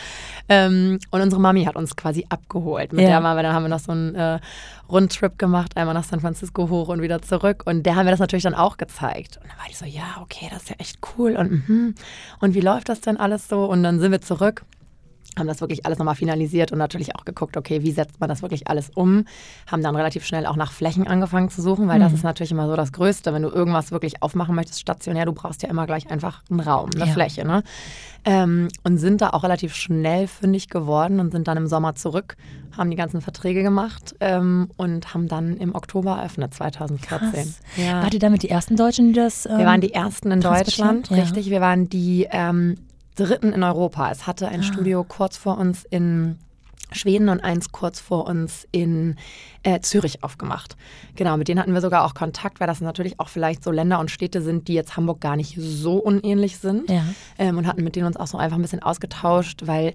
Ähm, 0.50 0.98
und 1.12 1.22
unsere 1.22 1.40
Mami 1.40 1.66
hat 1.66 1.75
uns 1.75 1.96
quasi 1.96 2.25
abgeholt. 2.30 2.92
Mit 2.92 3.04
Ja. 3.04 3.10
der 3.10 3.24
waren 3.24 3.38
wir, 3.38 3.44
dann 3.44 3.54
haben 3.54 3.63
wir 3.63 3.69
noch 3.69 3.80
so 3.80 3.92
einen 3.92 4.16
äh, 4.16 4.40
Rundtrip 4.89 5.38
gemacht, 5.38 5.77
einmal 5.77 5.94
nach 5.94 6.03
San 6.03 6.19
Francisco 6.19 6.70
hoch 6.70 6.89
und 6.89 7.01
wieder 7.01 7.22
zurück. 7.22 7.63
Und 7.65 7.84
der 7.84 7.96
haben 7.96 8.05
wir 8.05 8.12
das 8.12 8.20
natürlich 8.20 8.43
dann 8.43 8.55
auch 8.55 8.77
gezeigt. 8.77 9.38
Und 9.41 9.50
dann 9.50 9.58
war 9.58 9.65
die 9.70 9.75
so, 9.75 9.86
ja, 9.86 10.22
okay, 10.22 10.48
das 10.51 10.63
ist 10.63 10.70
ja 10.70 10.75
echt 10.79 11.00
cool. 11.17 11.36
Und, 11.36 11.70
mhm. 11.70 11.96
und 12.39 12.53
wie 12.53 12.62
läuft 12.62 12.89
das 12.89 13.01
denn 13.01 13.17
alles 13.17 13.48
so? 13.48 13.65
Und 13.65 13.84
dann 13.84 14.00
sind 14.00 14.12
wir 14.12 14.22
zurück 14.22 14.63
haben 15.40 15.48
das 15.48 15.62
wirklich 15.62 15.86
alles 15.86 15.98
nochmal 15.98 16.16
finalisiert 16.16 16.72
und 16.74 16.78
natürlich 16.78 17.16
auch 17.16 17.24
geguckt, 17.24 17.56
okay, 17.56 17.84
wie 17.84 17.92
setzt 17.92 18.20
man 18.20 18.28
das 18.28 18.42
wirklich 18.42 18.68
alles 18.68 18.90
um? 18.94 19.26
Haben 19.66 19.82
dann 19.82 19.96
relativ 19.96 20.26
schnell 20.26 20.46
auch 20.46 20.58
nach 20.58 20.72
Flächen 20.74 21.08
angefangen 21.08 21.50
zu 21.50 21.62
suchen, 21.62 21.88
weil 21.88 22.00
das 22.02 22.12
ist 22.12 22.24
natürlich 22.24 22.52
immer 22.52 22.68
so 22.68 22.76
das 22.76 22.92
Größte. 22.92 23.34
Wenn 23.34 23.42
du 23.44 23.50
irgendwas 23.50 23.92
wirklich 23.92 24.22
aufmachen 24.22 24.56
möchtest, 24.56 24.82
stationär, 24.82 25.26
du 25.26 25.32
brauchst 25.34 25.64
ja 25.64 25.70
immer 25.70 25.86
gleich 25.86 26.12
einfach 26.12 26.44
einen 26.50 26.60
Raum, 26.60 26.90
eine 26.96 27.06
Ja. 27.06 27.14
Fläche. 27.14 27.46
Ne? 27.46 27.64
Ähm, 28.26 28.68
und 28.84 28.98
sind 28.98 29.22
da 29.22 29.30
auch 29.30 29.44
relativ 29.44 29.74
schnell 29.74 30.28
fündig 30.28 30.70
geworden 30.70 31.20
und 31.20 31.32
sind 31.32 31.48
dann 31.48 31.58
im 31.58 31.66
Sommer 31.68 31.96
zurück, 31.96 32.36
haben 32.78 32.90
die 32.92 32.98
ganzen 32.98 33.22
Verträge 33.22 33.64
gemacht 33.64 34.16
ähm, 34.20 34.70
und 34.78 35.14
haben 35.14 35.28
dann 35.28 35.56
im 35.58 35.74
Oktober 35.74 36.18
eröffnet, 36.18 36.54
2014. 36.54 37.00
Krass. 37.32 37.60
Ja. 37.78 38.04
Wart 38.04 38.14
ihr 38.14 38.20
damit 38.20 38.44
die 38.44 38.50
ersten 38.50 38.76
Deutschen, 38.76 39.08
die 39.08 39.14
das. 39.14 39.46
Ähm, 39.46 39.58
Wir 39.60 39.66
waren 39.66 39.82
die 39.82 39.94
ersten 39.94 40.30
in? 40.32 40.42
Deutschland, 40.42 41.10
Ja. 41.10 41.18
richtig. 41.24 41.50
Wir 41.50 41.62
waren 41.62 41.90
die 41.90 42.28
ähm, 42.32 42.76
dritten 43.15 43.53
in 43.53 43.63
Europa. 43.63 44.12
Es 44.12 44.27
hatte 44.27 44.48
ein 44.48 44.63
Studio 44.63 45.03
kurz 45.03 45.38
vor 45.38 45.58
uns 45.58 45.86
in 45.89 46.38
Schweden 46.91 47.30
und 47.30 47.39
eins 47.41 47.72
kurz 47.72 48.00
vor 48.00 48.27
uns 48.27 48.68
in 48.72 49.15
äh, 49.63 49.80
Zürich 49.80 50.24
aufgemacht. 50.24 50.75
Genau, 51.15 51.38
mit 51.38 51.48
denen 51.48 51.60
hatten 51.60 51.74
wir 51.74 51.82
sogar 51.82 52.06
auch 52.06 52.13
Kontakt, 52.13 52.60
weil 52.60 52.68
das 52.68 52.82
natürlich 52.82 53.20
auch 53.20 53.30
vielleicht 53.30 53.63
so 53.63 53.72
Länder 53.72 54.00
und 54.00 54.12
Städte 54.12 54.41
sind, 54.41 54.68
die 54.68 54.74
jetzt 54.74 54.98
Hamburg 54.98 55.22
gar 55.22 55.36
nicht 55.36 55.56
so 55.58 55.96
unähnlich 55.96 56.58
sind. 56.58 56.89
Ja. 56.89 57.03
Ähm, 57.38 57.58
und 57.58 57.68
hatten 57.68 57.84
mit 57.84 57.96
denen 57.96 58.08
uns 58.08 58.18
auch 58.18 58.27
so 58.27 58.38
einfach 58.38 58.58
ein 58.58 58.62
bisschen 58.62 58.84
ausgetauscht, 58.84 59.62
weil 59.65 59.94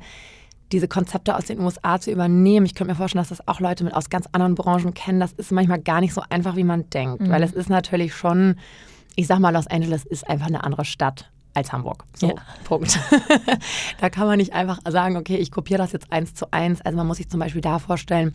diese 0.72 0.88
Konzepte 0.88 1.36
aus 1.36 1.44
den 1.44 1.60
USA 1.60 2.00
zu 2.00 2.10
übernehmen, 2.10 2.66
ich 2.66 2.74
könnte 2.74 2.92
mir 2.92 2.96
vorstellen, 2.96 3.20
dass 3.20 3.28
das 3.28 3.46
auch 3.46 3.60
Leute 3.60 3.84
mit 3.84 3.94
aus 3.94 4.10
ganz 4.10 4.26
anderen 4.32 4.54
Branchen 4.54 4.94
kennen, 4.94 5.20
das 5.20 5.32
ist 5.32 5.52
manchmal 5.52 5.80
gar 5.80 6.00
nicht 6.00 6.12
so 6.12 6.22
einfach, 6.28 6.56
wie 6.56 6.64
man 6.64 6.90
denkt. 6.90 7.28
Weil 7.28 7.42
es 7.42 7.52
ist 7.52 7.70
natürlich 7.70 8.14
schon, 8.14 8.56
ich 9.14 9.28
sag 9.28 9.38
mal, 9.38 9.50
Los 9.50 9.68
Angeles 9.68 10.04
ist 10.04 10.28
einfach 10.28 10.46
eine 10.46 10.64
andere 10.64 10.84
Stadt 10.84 11.30
als 11.56 11.72
Hamburg. 11.72 12.04
So, 12.14 12.28
Ja. 12.28 12.34
Punkt. 12.64 12.98
da 14.00 14.10
kann 14.10 14.26
man 14.26 14.38
nicht 14.38 14.52
einfach 14.52 14.78
sagen, 14.88 15.16
okay, 15.16 15.36
ich 15.36 15.50
kopiere 15.50 15.78
das 15.78 15.92
jetzt 15.92 16.12
eins 16.12 16.34
zu 16.34 16.52
eins. 16.52 16.80
Also 16.82 16.96
man 16.96 17.06
muss 17.06 17.16
sich 17.16 17.28
zum 17.28 17.40
Beispiel 17.40 17.62
da 17.62 17.78
vorstellen, 17.78 18.34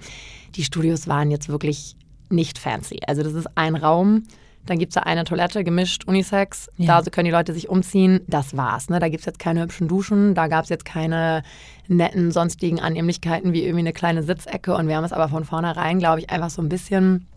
die 0.55 0.63
Studios 0.63 1.07
waren 1.07 1.31
jetzt 1.31 1.47
wirklich 1.49 1.95
nicht 2.29 2.57
fancy. 2.57 2.99
Also 3.07 3.23
das 3.23 3.33
ist 3.33 3.47
ein 3.55 3.75
Raum, 3.75 4.23
Dann 4.65 4.77
gibt 4.77 4.91
es 4.91 4.95
da 4.95 5.01
eine 5.01 5.23
Toilette, 5.23 5.63
gemischt, 5.63 6.05
Unisex. 6.07 6.69
Ja. 6.77 7.01
Da 7.01 7.09
können 7.09 7.25
die 7.25 7.31
Leute 7.31 7.53
sich 7.53 7.67
umziehen. 7.67 8.21
Das 8.27 8.55
war's. 8.55 8.89
Ne? 8.89 8.99
Da 8.99 9.09
gibt 9.09 9.21
es 9.21 9.25
jetzt 9.25 9.39
keine 9.39 9.63
hübschen 9.63 9.87
Duschen. 9.87 10.35
Da 10.35 10.47
gab 10.47 10.63
es 10.65 10.69
jetzt 10.69 10.85
keine 10.85 11.41
netten 11.87 12.31
sonstigen 12.31 12.79
Annehmlichkeiten 12.79 13.53
wie 13.53 13.63
irgendwie 13.63 13.79
eine 13.79 13.93
kleine 13.93 14.21
Sitzecke. 14.23 14.75
Und 14.75 14.87
wir 14.87 14.95
haben 14.97 15.03
es 15.03 15.13
aber 15.13 15.29
von 15.29 15.45
vornherein, 15.45 15.97
glaube 15.99 16.19
ich, 16.19 16.29
einfach 16.29 16.51
so 16.51 16.61
ein 16.61 16.69
bisschen, 16.69 17.27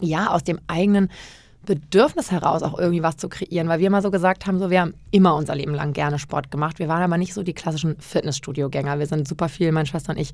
ja, 0.00 0.30
aus 0.30 0.42
dem 0.42 0.58
eigenen 0.66 1.08
Bedürfnis 1.66 2.30
heraus 2.30 2.62
auch 2.62 2.78
irgendwie 2.78 3.02
was 3.02 3.16
zu 3.18 3.28
kreieren, 3.28 3.68
weil 3.68 3.80
wir 3.80 3.90
mal 3.90 4.00
so 4.00 4.10
gesagt 4.10 4.46
haben, 4.46 4.58
so 4.58 4.70
wir 4.70 4.80
haben 4.80 4.94
immer 5.10 5.34
unser 5.34 5.54
Leben 5.54 5.74
lang 5.74 5.92
gerne 5.92 6.18
Sport 6.18 6.50
gemacht. 6.50 6.78
Wir 6.78 6.88
waren 6.88 7.02
aber 7.02 7.18
nicht 7.18 7.34
so 7.34 7.42
die 7.42 7.52
klassischen 7.52 7.96
Fitnessstudio-Gänger. 7.98 8.98
Wir 8.98 9.06
sind 9.06 9.28
super 9.28 9.48
viel, 9.48 9.70
meine 9.72 9.86
Schwester 9.86 10.12
und 10.12 10.18
ich, 10.18 10.30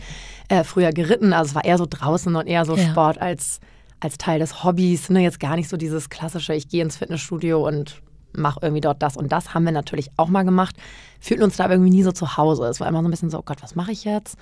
äh, 0.49 0.63
früher 0.63 0.93
geritten. 0.93 1.33
Also 1.33 1.51
es 1.51 1.55
war 1.57 1.65
eher 1.65 1.79
so 1.79 1.87
draußen 1.89 2.37
und 2.37 2.47
eher 2.47 2.65
so 2.65 2.77
Ja. 2.77 2.91
Sport 2.91 3.21
als, 3.21 3.61
als 4.01 4.19
Teil 4.19 4.39
des 4.39 4.63
Hobbys. 4.63 5.11
Ne? 5.11 5.23
Jetzt 5.23 5.41
gar 5.41 5.57
nicht 5.57 5.69
so 5.69 5.77
dieses 5.77 6.11
klassische, 6.11 6.55
ich 6.55 6.69
gehe 6.69 6.83
ins 6.83 6.97
Fitnessstudio 6.97 7.67
und 7.67 8.01
mache 8.35 8.61
irgendwie 8.63 8.81
dort 8.81 9.03
das 9.03 9.17
und 9.17 9.33
das. 9.33 9.55
Haben 9.55 9.65
wir 9.65 9.73
natürlich 9.73 10.11
auch 10.17 10.29
mal 10.29 10.45
gemacht. 10.45 10.77
Fühlten 11.21 11.45
uns 11.45 11.57
da 11.57 11.65
aber 11.65 11.75
irgendwie 11.75 11.91
nie 11.91 12.03
so 12.03 12.13
zu 12.13 12.37
Hause. 12.37 12.67
Es 12.67 12.81
war 12.81 12.89
immer 12.89 13.03
so 13.03 13.09
ein 13.09 13.11
bisschen 13.11 13.31
so, 13.31 13.39
oh 13.39 13.43
Gott, 13.45 13.63
was 13.63 13.75
mache 13.75 13.93
ich 13.93 14.05
jetzt? 14.05 14.37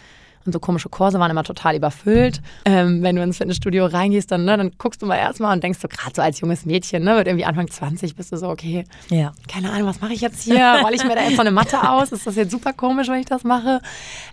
Und 0.46 0.52
so 0.52 0.58
komische 0.58 0.88
Kurse 0.88 1.18
waren 1.20 1.30
immer 1.30 1.44
total 1.44 1.76
überfüllt. 1.76 2.40
Ähm, 2.64 3.02
wenn 3.02 3.14
du 3.16 3.22
ins 3.22 3.36
Fitnessstudio 3.36 3.84
reingehst, 3.84 4.30
dann, 4.30 4.46
ne, 4.46 4.56
dann 4.56 4.70
guckst 4.78 5.02
du 5.02 5.06
mal 5.06 5.16
erstmal 5.16 5.52
und 5.54 5.62
denkst 5.62 5.78
so, 5.80 5.86
gerade 5.88 6.12
so 6.14 6.22
als 6.22 6.40
junges 6.40 6.64
Mädchen, 6.64 7.04
ne, 7.04 7.14
mit 7.16 7.26
irgendwie 7.26 7.44
Anfang 7.44 7.68
20 7.68 8.16
bist 8.16 8.32
du 8.32 8.36
so, 8.38 8.48
okay, 8.48 8.84
Ja. 9.10 9.32
keine 9.48 9.70
Ahnung, 9.70 9.86
was 9.86 10.00
mache 10.00 10.14
ich 10.14 10.22
jetzt 10.22 10.42
hier? 10.42 10.78
Rolle 10.82 10.94
ich 10.96 11.04
mir 11.04 11.14
da 11.14 11.22
jetzt 11.24 11.34
so 11.36 11.42
eine 11.42 11.50
Matte 11.50 11.88
aus? 11.90 12.10
Ist 12.12 12.26
das 12.26 12.36
jetzt 12.36 12.52
super 12.52 12.72
komisch, 12.72 13.08
wenn 13.08 13.20
ich 13.20 13.26
das 13.26 13.44
mache? 13.44 13.80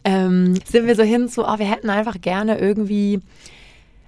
Ähm, 0.05 0.57
sind 0.65 0.87
wir 0.87 0.95
so 0.95 1.03
hin 1.03 1.27
zu, 1.27 1.43
oh, 1.45 1.59
wir 1.59 1.69
hätten 1.69 1.89
einfach 1.89 2.21
gerne 2.21 2.57
irgendwie, 2.57 3.19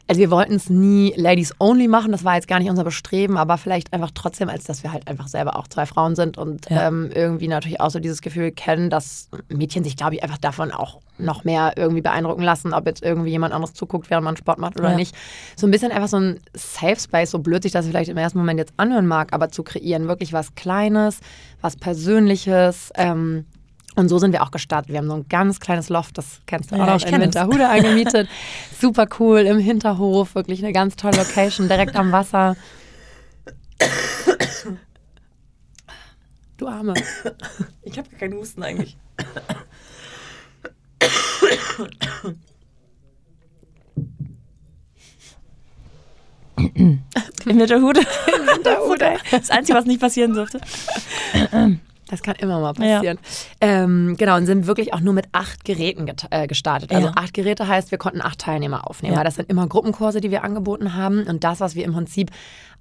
also 0.09 0.19
wir 0.19 0.31
wollten 0.31 0.55
es 0.55 0.71
nie 0.71 1.13
Ladies 1.15 1.53
Only 1.59 1.87
machen, 1.87 2.11
das 2.11 2.23
war 2.23 2.33
jetzt 2.33 2.47
gar 2.47 2.57
nicht 2.59 2.69
unser 2.69 2.83
Bestreben, 2.83 3.37
aber 3.37 3.59
vielleicht 3.59 3.93
einfach 3.93 4.09
trotzdem, 4.13 4.49
als 4.49 4.63
dass 4.63 4.81
wir 4.81 4.91
halt 4.91 5.07
einfach 5.07 5.27
selber 5.27 5.55
auch 5.55 5.67
zwei 5.67 5.85
Frauen 5.85 6.15
sind 6.15 6.37
und 6.37 6.67
Ja. 6.69 6.87
ähm, 6.87 7.11
irgendwie 7.13 7.47
natürlich 7.47 7.79
auch 7.79 7.91
so 7.91 7.99
dieses 7.99 8.21
Gefühl 8.21 8.51
kennen, 8.51 8.89
dass 8.89 9.29
Mädchen 9.49 9.83
sich, 9.83 9.95
glaube 9.95 10.15
ich, 10.15 10.23
einfach 10.23 10.39
davon 10.39 10.71
auch 10.71 10.99
noch 11.19 11.43
mehr 11.43 11.73
irgendwie 11.75 12.01
beeindrucken 12.01 12.41
lassen, 12.41 12.73
ob 12.73 12.87
jetzt 12.87 13.03
irgendwie 13.03 13.29
jemand 13.29 13.53
anderes 13.53 13.73
zuguckt, 13.75 14.09
während 14.09 14.23
man 14.25 14.35
Sport 14.35 14.57
macht 14.57 14.79
oder 14.79 14.89
Ja. 14.91 14.95
nicht. 14.95 15.13
So 15.55 15.67
ein 15.67 15.71
bisschen 15.71 15.91
einfach 15.91 16.07
so 16.07 16.17
ein 16.17 16.39
Safe 16.55 16.99
Space, 16.99 17.29
so 17.29 17.37
blöd 17.39 17.61
sich 17.61 17.71
das 17.71 17.85
vielleicht 17.85 18.09
im 18.09 18.17
ersten 18.17 18.39
Moment 18.39 18.57
jetzt 18.57 18.73
anhören 18.77 19.05
mag, 19.05 19.31
aber 19.31 19.49
zu 19.49 19.61
kreieren, 19.63 20.07
wirklich 20.07 20.33
was 20.33 20.55
Kleines, 20.55 21.19
was 21.61 21.75
Persönliches. 21.75 22.91
Ähm, 22.95 23.45
und 23.95 24.09
so 24.09 24.17
sind 24.19 24.31
wir 24.31 24.43
auch 24.43 24.51
gestartet. 24.51 24.91
Wir 24.91 24.99
haben 24.99 25.07
so 25.07 25.15
ein 25.15 25.27
ganz 25.27 25.59
kleines 25.59 25.89
Loft, 25.89 26.17
das 26.17 26.41
kennst 26.45 26.71
du 26.71 26.75
Ja, 26.75 26.83
auch 26.83 26.99
noch, 26.99 27.05
in. 27.05 27.21
Winterhude 27.21 27.67
angemietet. 27.69 28.29
Super 28.79 29.07
cool, 29.19 29.39
im 29.41 29.57
Hinterhof, 29.59 30.35
wirklich 30.35 30.63
eine 30.63 30.73
ganz 30.73 30.95
tolle 30.95 31.17
Location, 31.17 31.67
direkt 31.67 31.95
am 31.95 32.11
Wasser. 32.11 32.55
Du 36.57 36.67
Arme. 36.67 36.93
Ich 37.83 37.97
habe 37.97 38.09
keinen 38.17 38.33
Husten 38.33 38.61
eigentlich. 38.63 38.97
In 46.57 47.01
Winterhude. 47.45 48.01
In 48.01 48.47
Winterhude. 48.47 49.17
Das 49.31 49.49
Einzige, 49.49 49.77
was 49.77 49.85
nicht 49.85 50.01
passieren 50.01 50.33
durfte. 50.33 50.59
Das 52.09 52.23
kann 52.23 52.35
immer 52.37 52.59
mal 52.59 52.73
passieren. 52.73 53.19
Ähm, 53.61 54.15
genau, 54.17 54.35
und 54.37 54.45
sind 54.47 54.65
wirklich 54.67 54.93
auch 54.93 54.99
nur 54.99 55.13
mit 55.13 55.27
acht 55.31 55.63
Geräten 55.63 56.05
get- 56.07 56.25
äh, 56.31 56.47
gestartet. 56.47 56.91
Also 56.91 57.07
Ja. 57.09 57.13
acht 57.15 57.33
Geräte 57.33 57.67
heißt, 57.67 57.91
wir 57.91 57.97
konnten 57.99 58.21
acht 58.21 58.39
Teilnehmer 58.39 58.89
aufnehmen. 58.89 59.13
Ja. 59.13 59.19
Weil 59.19 59.25
das 59.25 59.35
sind 59.35 59.49
immer 59.49 59.67
Gruppenkurse, 59.67 60.19
die 60.19 60.31
wir 60.31 60.43
angeboten 60.43 60.95
haben. 60.95 61.23
Und 61.23 61.43
das, 61.43 61.59
was 61.59 61.75
wir 61.75 61.85
im 61.85 61.93
Prinzip 61.93 62.31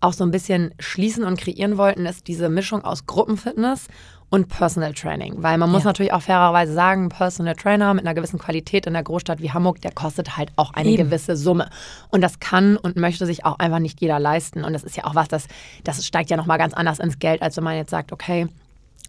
auch 0.01 0.13
so 0.15 0.25
ein 0.25 0.31
bisschen 0.31 0.73
schließen 0.79 1.25
und 1.25 1.39
kreieren 1.39 1.77
wollten, 1.77 2.07
ist 2.07 2.27
diese 2.27 2.49
Mischung 2.49 2.85
aus 2.85 3.05
Gruppenfitness 3.07 3.89
und 4.31 4.49
Personal 4.49 4.93
Training. 4.95 5.43
Weil 5.43 5.59
man 5.59 5.71
muss 5.71 5.83
Ja. 5.83 5.89
natürlich 5.91 6.13
auch 6.13 6.23
fairerweise 6.23 6.73
sagen, 6.73 7.09
Personal 7.11 7.55
Trainer 7.55 7.93
mit 7.95 8.05
einer 8.07 8.15
gewissen 8.15 8.39
Qualität 8.39 8.87
in 8.87 8.95
einer 8.97 9.03
Großstadt 9.03 9.41
wie 9.43 9.51
Hamburg, 9.53 9.81
der 9.83 9.91
kostet 9.93 10.37
halt 10.39 10.51
auch 10.57 10.73
eine 10.75 10.89
Eben. 10.91 11.05
gewisse 11.05 11.37
Summe. 11.37 11.69
Und 12.11 12.21
das 12.23 12.39
kann 12.41 12.77
und 12.79 12.97
möchte 12.97 13.27
sich 13.27 13.45
auch 13.45 13.59
einfach 13.59 13.79
nicht 13.79 14.01
jeder 14.01 14.19
leisten. 14.21 14.65
Und 14.65 14.73
das 14.73 14.85
ist 14.85 14.97
ja 14.97 15.05
auch 15.05 15.15
was, 15.15 15.29
das, 15.29 15.49
das 15.85 16.07
steigt 16.07 16.31
ja 16.31 16.37
nochmal 16.37 16.59
ganz 16.59 16.73
anders 16.75 16.99
ins 16.99 17.19
Geld, 17.19 17.43
als 17.43 17.57
wenn 17.59 17.65
man 17.65 17.77
jetzt 17.77 17.91
sagt, 17.91 18.13
okay, 18.13 18.49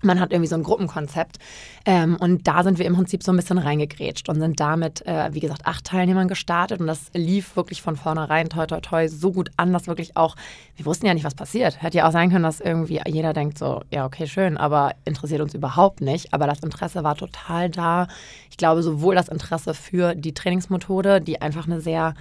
man 0.01 0.19
hat 0.19 0.31
irgendwie 0.31 0.47
so 0.47 0.55
ein 0.55 0.63
Gruppenkonzept. 0.63 1.37
Ähm, 1.85 2.17
und 2.19 2.47
da 2.47 2.63
sind 2.63 2.79
wir 2.79 2.85
im 2.85 2.95
Prinzip 2.95 3.23
so 3.23 3.31
ein 3.31 3.35
bisschen 3.35 3.57
reingegrätscht 3.57 4.29
und 4.29 4.39
sind 4.39 4.59
damit, 4.59 5.05
äh, 5.05 5.29
wie 5.33 5.39
gesagt, 5.39 5.65
acht 5.65 5.85
Teilnehmern 5.85 6.27
gestartet. 6.27 6.79
Und 6.79 6.87
das 6.87 7.09
lief 7.13 7.55
wirklich 7.55 7.81
von 7.81 7.95
vornherein, 7.95 8.49
toi, 8.49 8.65
toi, 8.65 8.79
toi, 8.79 9.07
so 9.07 9.31
gut 9.31 9.51
an, 9.57 9.73
dass 9.73 9.87
wirklich 9.87 10.15
auch, 10.15 10.35
wir 10.75 10.85
wussten 10.85 11.05
ja 11.05 11.13
nicht, 11.13 11.25
was 11.25 11.35
passiert. 11.35 11.81
Hätte 11.81 11.97
ja 11.97 12.07
auch 12.07 12.11
sein 12.11 12.29
können, 12.29 12.43
dass 12.43 12.59
irgendwie 12.59 13.01
jeder 13.07 13.33
denkt 13.33 13.57
so, 13.57 13.81
ja, 13.91 14.05
okay, 14.05 14.27
schön, 14.27 14.57
aber 14.57 14.93
interessiert 15.05 15.41
uns 15.41 15.53
überhaupt 15.53 16.01
nicht. 16.01 16.33
Aber 16.33 16.47
das 16.47 16.59
Interesse 16.59 17.03
war 17.03 17.15
total 17.15 17.69
da. 17.69 18.07
Ich 18.49 18.57
glaube, 18.57 18.83
sowohl 18.83 19.15
das 19.15 19.29
Interesse 19.29 19.73
für 19.73 20.15
die 20.15 20.33
Trainingsmethode, 20.33 21.21
die 21.21 21.41
einfach 21.41 21.65
eine 21.65 21.81
sehr, 21.81 22.13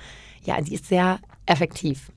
ja, 0.44 0.60
die 0.60 0.74
ist 0.74 0.86
sehr 0.86 1.18
effektiv. 1.46 2.10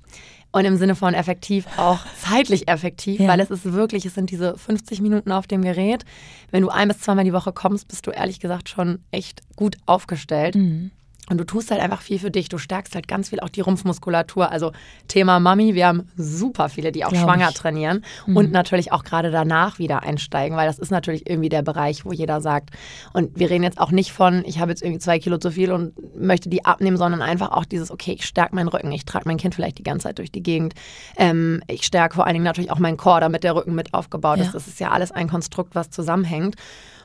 Und 0.54 0.66
im 0.66 0.76
Sinne 0.76 0.96
von 0.96 1.14
effektiv 1.14 1.66
auch 1.78 2.00
zeitlich 2.22 2.68
effektiv, 2.68 3.20
Ja. 3.22 3.28
weil 3.30 3.40
es 3.40 3.50
ist 3.50 3.72
wirklich, 3.72 4.06
es 4.06 4.16
sind 4.16 4.32
diese 4.32 4.58
50 4.58 5.00
Minuten 5.02 5.32
auf 5.32 5.48
dem 5.48 5.62
Gerät. 5.62 6.04
Wenn 6.52 6.62
du 6.64 6.70
ein 6.70 6.88
bis 6.90 7.00
zweimal 7.00 7.24
die 7.24 7.34
Woche 7.34 7.54
kommst, 7.54 7.88
bist 7.88 8.06
du 8.06 8.12
ehrlich 8.12 8.40
gesagt 8.42 8.68
schon 8.70 9.00
echt 9.12 9.42
gut 9.56 9.78
aufgestellt. 9.86 10.56
Mhm. 10.56 10.92
Und 11.32 11.38
du 11.38 11.46
tust 11.46 11.72
halt 11.72 11.80
einfach 11.82 12.02
viel 12.02 12.20
für 12.20 12.30
dich. 12.30 12.50
Du 12.50 12.58
stärkst 12.58 12.94
halt 12.94 13.08
ganz 13.08 13.30
viel 13.30 13.40
auch 13.40 13.48
die 13.48 13.62
Rumpfmuskulatur. 13.62 14.52
Also 14.52 14.74
Thema 15.08 15.40
Mami, 15.40 15.76
wir 15.76 15.88
haben 15.88 16.10
super 16.18 16.68
viele, 16.68 16.92
die 16.92 17.06
auch 17.06 17.12
Glaub 17.12 17.24
schwanger 17.24 17.48
ich. 17.50 17.56
trainieren 17.56 18.04
und 18.28 18.52
natürlich 18.52 18.92
auch 18.92 19.06
gerade 19.06 19.32
danach 19.32 19.80
wieder 19.80 20.04
einsteigen, 20.04 20.58
weil 20.58 20.68
das 20.68 20.78
ist 20.78 20.92
natürlich 20.92 21.30
irgendwie 21.30 21.48
der 21.48 21.62
Bereich, 21.62 22.04
wo 22.04 22.12
jeder 22.12 22.42
sagt, 22.42 22.72
und 23.14 23.40
wir 23.40 23.50
reden 23.50 23.64
jetzt 23.64 23.80
auch 23.80 23.92
nicht 23.92 24.12
von, 24.12 24.44
ich 24.46 24.60
habe 24.60 24.72
jetzt 24.72 24.82
irgendwie 24.84 25.00
zwei 25.00 25.20
Kilo 25.20 25.38
zu 25.38 25.52
viel 25.52 25.72
und 25.72 25.94
möchte 26.20 26.50
die 26.50 26.66
abnehmen, 26.66 26.98
sondern 26.98 27.22
einfach 27.22 27.52
auch 27.52 27.64
dieses, 27.64 27.92
okay, 27.92 28.12
ich 28.12 28.26
stärke 28.26 28.54
meinen 28.54 28.68
Rücken, 28.68 28.92
ich 28.92 29.06
trage 29.06 29.24
mein 29.26 29.38
Kind 29.38 29.56
vielleicht 29.56 29.78
die 29.78 29.84
ganze 29.84 30.10
Zeit 30.10 30.18
durch 30.18 30.34
die 30.34 30.44
Gegend. 30.44 30.74
Ähm, 31.16 31.64
ich 31.68 31.86
stärke 31.86 32.16
vor 32.16 32.26
allen 32.26 32.34
Dingen 32.34 32.44
natürlich 32.46 32.72
auch 32.72 32.80
meinen 32.80 32.98
Chor, 32.98 33.22
damit 33.22 33.46
der 33.46 33.56
Rücken 33.56 33.74
mit 33.74 33.94
aufgebaut 33.94 34.40
Ja. 34.40 34.44
ist. 34.46 34.54
Das 34.54 34.68
ist 34.68 34.82
ja 34.82 34.92
alles 34.92 35.14
ein 35.14 35.30
Konstrukt, 35.30 35.76
was 35.76 35.90
zusammenhängt. 35.92 36.56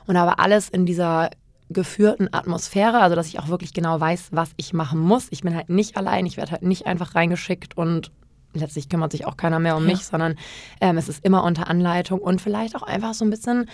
Und 0.05 0.17
aber 0.17 0.39
alles 0.41 0.67
in 0.67 0.85
dieser 0.85 1.29
geführten 1.69 2.29
Atmosphäre, 2.33 2.99
also 3.01 3.15
dass 3.15 3.27
ich 3.27 3.39
auch 3.39 3.49
wirklich 3.49 3.73
genau 3.73 3.99
weiß, 3.99 4.29
was 4.31 4.51
ich 4.57 4.73
machen 4.73 4.99
muss. 4.99 5.27
Ich 5.31 5.41
bin 5.41 5.55
halt 5.55 5.69
nicht 5.69 5.97
allein, 5.97 6.25
ich 6.25 6.37
werde 6.37 6.51
halt 6.51 6.63
nicht 6.63 6.85
einfach 6.85 7.15
reingeschickt 7.15 7.75
und 7.77 8.11
letztlich 8.53 8.89
kümmert 8.89 9.11
sich 9.11 9.25
auch 9.25 9.37
keiner 9.37 9.59
mehr 9.59 9.75
um 9.75 9.85
Ja. 9.85 9.93
mich, 9.93 10.05
sondern 10.05 10.35
ähm, 10.81 10.97
es 10.97 11.09
ist 11.09 11.23
immer 11.25 11.43
unter 11.43 11.67
Anleitung 11.69 12.19
und 12.19 12.41
vielleicht 12.41 12.75
auch 12.75 12.83
einfach 12.83 13.13
so 13.13 13.25
ein 13.25 13.29
bisschen 13.29 13.69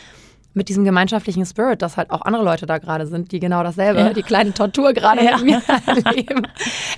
mit 0.54 0.70
diesem 0.70 0.84
gemeinschaftlichen 0.84 1.46
Spirit, 1.46 1.82
dass 1.82 1.98
halt 1.98 2.12
auch 2.12 2.22
andere 2.22 2.44
Leute 2.44 2.66
da 2.66 2.78
gerade 2.78 3.08
sind, 3.08 3.32
die 3.32 3.40
genau 3.40 3.64
dasselbe, 3.64 4.00
Ja. 4.00 4.14
die 4.14 4.22
kleine 4.24 4.54
Tortur 4.54 4.94
gerade 4.94 5.24
Ja. 5.24 5.38
mit 5.38 5.46
mir 5.46 5.62
erleben. 6.06 6.48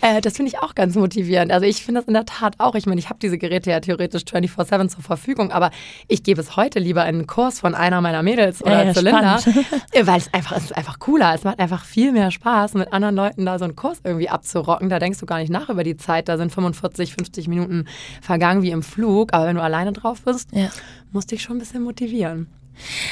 Äh, 0.01 0.21
das 0.21 0.35
finde 0.35 0.51
ich 0.51 0.59
auch 0.59 0.75
ganz 0.75 0.95
motivierend. 0.95 1.51
Also 1.51 1.65
ich 1.65 1.83
finde 1.83 2.01
das 2.01 2.07
in 2.07 2.13
der 2.13 2.25
Tat 2.25 2.55
auch. 2.59 2.75
Ich 2.75 2.85
meine, 2.85 2.99
ich 2.99 3.09
habe 3.09 3.19
diese 3.21 3.37
Geräte 3.37 3.69
ja 3.71 3.79
theoretisch 3.79 4.23
24-7 4.23 4.89
zur 4.89 5.03
Verfügung, 5.03 5.51
aber 5.51 5.71
ich 6.07 6.23
gebe 6.23 6.41
es 6.41 6.55
heute 6.57 6.79
lieber 6.79 7.03
in 7.03 7.15
einen 7.15 7.27
Kurs 7.27 7.59
von 7.61 7.75
einer 7.75 8.01
meiner 8.01 8.23
Mädels 8.23 8.61
oder 8.61 8.73
Ja, 8.79 8.83
ja, 8.83 8.93
Zylinder, 8.93 9.39
spannend. 9.39 9.65
äh, 9.91 10.05
weil 10.07 10.17
es 10.17 10.33
einfach, 10.33 10.57
es 10.57 10.65
ist 10.65 10.75
einfach 10.77 10.99
cooler. 10.99 11.33
Es 11.33 11.43
macht 11.43 11.59
einfach 11.59 11.85
viel 11.85 12.11
mehr 12.11 12.31
Spaß, 12.31 12.73
mit 12.73 12.91
anderen 12.91 13.15
Leuten 13.15 13.45
da 13.45 13.57
so 13.57 13.63
einen 13.65 13.75
Kurs 13.75 13.99
irgendwie 14.03 14.29
abzurocken. 14.29 14.89
Da 14.89 14.99
denkst 14.99 15.19
du 15.19 15.25
gar 15.25 15.39
nicht 15.39 15.49
nach 15.49 15.69
über 15.69 15.83
die 15.83 15.95
Zeit. 15.97 16.27
Da 16.27 16.37
sind 16.37 16.51
45, 16.51 17.13
50 17.13 17.47
Minuten 17.47 17.85
vergangen 18.21 18.61
wie 18.63 18.71
im 18.71 18.83
Flug. 18.83 19.33
Aber 19.33 19.45
wenn 19.47 19.55
du 19.55 19.61
alleine 19.61 19.93
drauf 19.93 20.21
bist, 20.23 20.49
Ja. 20.51 20.67
musst 21.11 21.31
dich 21.31 21.41
schon 21.41 21.55
ein 21.55 21.59
bisschen 21.59 21.83
motivieren. 21.83 22.47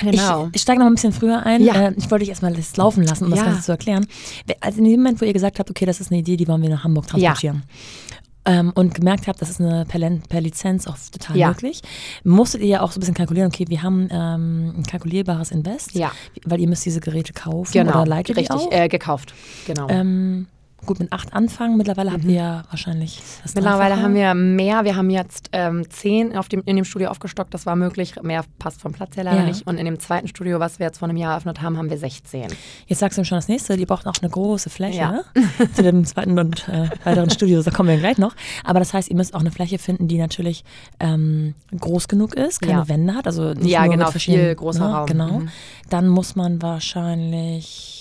Genau. 0.01 0.47
Ich, 0.47 0.55
ich 0.57 0.61
steige 0.61 0.79
noch 0.79 0.87
ein 0.87 0.95
bisschen 0.95 1.13
früher 1.13 1.45
ein. 1.45 1.63
Ja. 1.63 1.89
Äh, 1.89 1.93
ich 1.97 2.09
wollte 2.11 2.21
dich 2.23 2.29
erstmal 2.29 2.53
das 2.53 2.75
laufen 2.77 3.03
lassen, 3.03 3.25
um 3.25 3.31
das 3.31 3.39
Ja. 3.39 3.45
Ganze 3.45 3.61
zu 3.63 3.71
erklären. 3.71 4.05
Also 4.59 4.79
in 4.79 4.85
dem 4.85 4.99
Moment, 4.99 5.21
wo 5.21 5.25
ihr 5.25 5.33
gesagt 5.33 5.59
habt, 5.59 5.69
okay, 5.69 5.85
das 5.85 5.99
ist 6.01 6.11
eine 6.11 6.19
Idee, 6.19 6.37
die 6.37 6.47
wollen 6.47 6.61
wir 6.61 6.69
nach 6.69 6.83
Hamburg 6.83 7.07
transportieren. 7.07 7.63
Ähm, 8.45 8.73
und 8.75 8.93
gemerkt 8.93 9.27
habt, 9.27 9.41
das 9.41 9.49
ist 9.49 9.61
eine 9.61 9.85
per, 9.85 10.01
per 10.27 10.41
Lizenz 10.41 10.85
auch 10.85 10.97
total 11.11 11.37
Ja. 11.37 11.47
möglich, 11.47 11.81
musstet 12.25 12.59
ihr 12.59 12.67
ja 12.67 12.81
auch 12.81 12.91
so 12.91 12.97
ein 12.97 12.99
bisschen 12.99 13.13
kalkulieren, 13.15 13.47
okay, 13.47 13.63
wir 13.69 13.81
haben 13.83 14.09
ähm, 14.11 14.73
ein 14.79 14.83
kalkulierbares 14.83 15.51
Invest, 15.51 15.93
Ja. 15.95 16.11
weil 16.43 16.59
ihr 16.59 16.67
müsst 16.67 16.85
diese 16.85 16.99
Geräte 16.99 17.31
kaufen 17.31 17.71
Genau, 17.71 17.91
oder 18.01 18.05
leitet 18.05 18.35
richtig, 18.35 18.53
die 18.57 18.65
auch. 18.67 18.71
Äh, 18.73 18.89
gekauft. 18.89 19.33
Genau. 19.65 19.87
ähm, 19.87 20.47
gut, 20.85 20.99
mit 20.99 21.11
acht 21.11 21.33
anfangen, 21.33 21.77
mittlerweile 21.77 22.11
habt 22.11 22.23
ihr 22.25 22.33
ja 22.33 22.63
wahrscheinlich 22.69 23.21
das 23.43 23.53
Mhm. 23.55 23.61
Mittlerweile 23.63 24.01
haben 24.01 24.13
wir 24.15 24.33
mehr. 24.33 24.83
Wir 24.83 24.95
haben 24.95 25.09
jetzt 25.09 25.49
ähm, 25.53 25.89
zehn 25.89 26.35
auf 26.35 26.47
dem, 26.49 26.61
in 26.65 26.75
dem 26.75 26.85
Studio 26.85 27.09
aufgestockt. 27.09 27.53
Das 27.53 27.65
war 27.65 27.75
möglich. 27.75 28.15
Mehr 28.21 28.43
passt 28.59 28.81
vom 28.81 28.91
Platz 28.93 29.15
her 29.17 29.23
leider 29.23 29.41
Ja. 29.41 29.45
nicht. 29.45 29.65
Und 29.67 29.77
in 29.77 29.85
dem 29.85 29.99
zweiten 29.99 30.27
Studio, 30.27 30.59
was 30.59 30.79
wir 30.79 30.85
jetzt 30.87 30.99
vor 30.99 31.07
einem 31.07 31.17
Jahr 31.17 31.31
eröffnet 31.33 31.61
haben, 31.61 31.77
haben 31.77 31.89
wir 31.89 31.97
16. 31.97 32.47
Jetzt 32.87 32.99
sagst 32.99 33.17
du 33.17 33.21
mir 33.21 33.25
schon 33.25 33.37
das 33.37 33.47
nächste, 33.47 33.77
die 33.77 33.85
brauchen 33.85 34.07
auch 34.07 34.21
eine 34.21 34.29
große 34.29 34.69
Fläche 34.69 34.97
Ja. 34.99 35.11
ne? 35.11 35.23
zu 35.73 35.83
dem 35.83 36.03
zweiten 36.05 36.37
und 36.37 36.67
äh, 36.69 36.89
weiteren 37.03 37.29
Studio, 37.29 37.61
da 37.61 37.71
kommen 37.71 37.89
wir 37.89 37.97
gleich 37.97 38.17
noch. 38.17 38.35
Aber 38.63 38.79
das 38.79 38.93
heißt, 38.93 39.09
ihr 39.09 39.15
müsst 39.15 39.33
auch 39.35 39.39
eine 39.41 39.51
Fläche 39.51 39.77
finden, 39.77 40.07
die 40.07 40.17
natürlich 40.17 40.63
ähm, 40.99 41.53
groß 41.79 42.07
genug 42.07 42.35
ist, 42.35 42.61
keine 42.61 42.79
Ja. 42.79 42.87
Wände 42.87 43.13
hat, 43.15 43.27
also 43.27 43.53
nicht 43.53 43.67
Ja, 43.67 43.85
nur 43.85 43.93
genau, 43.95 44.11
viel 44.11 44.53
großer 44.55 44.87
ne? 44.87 44.93
Raum. 44.95 45.05
Genau. 45.07 45.39
Mhm. 45.39 45.49
Dann 45.89 46.07
muss 46.07 46.35
man 46.35 46.61
wahrscheinlich 46.61 47.99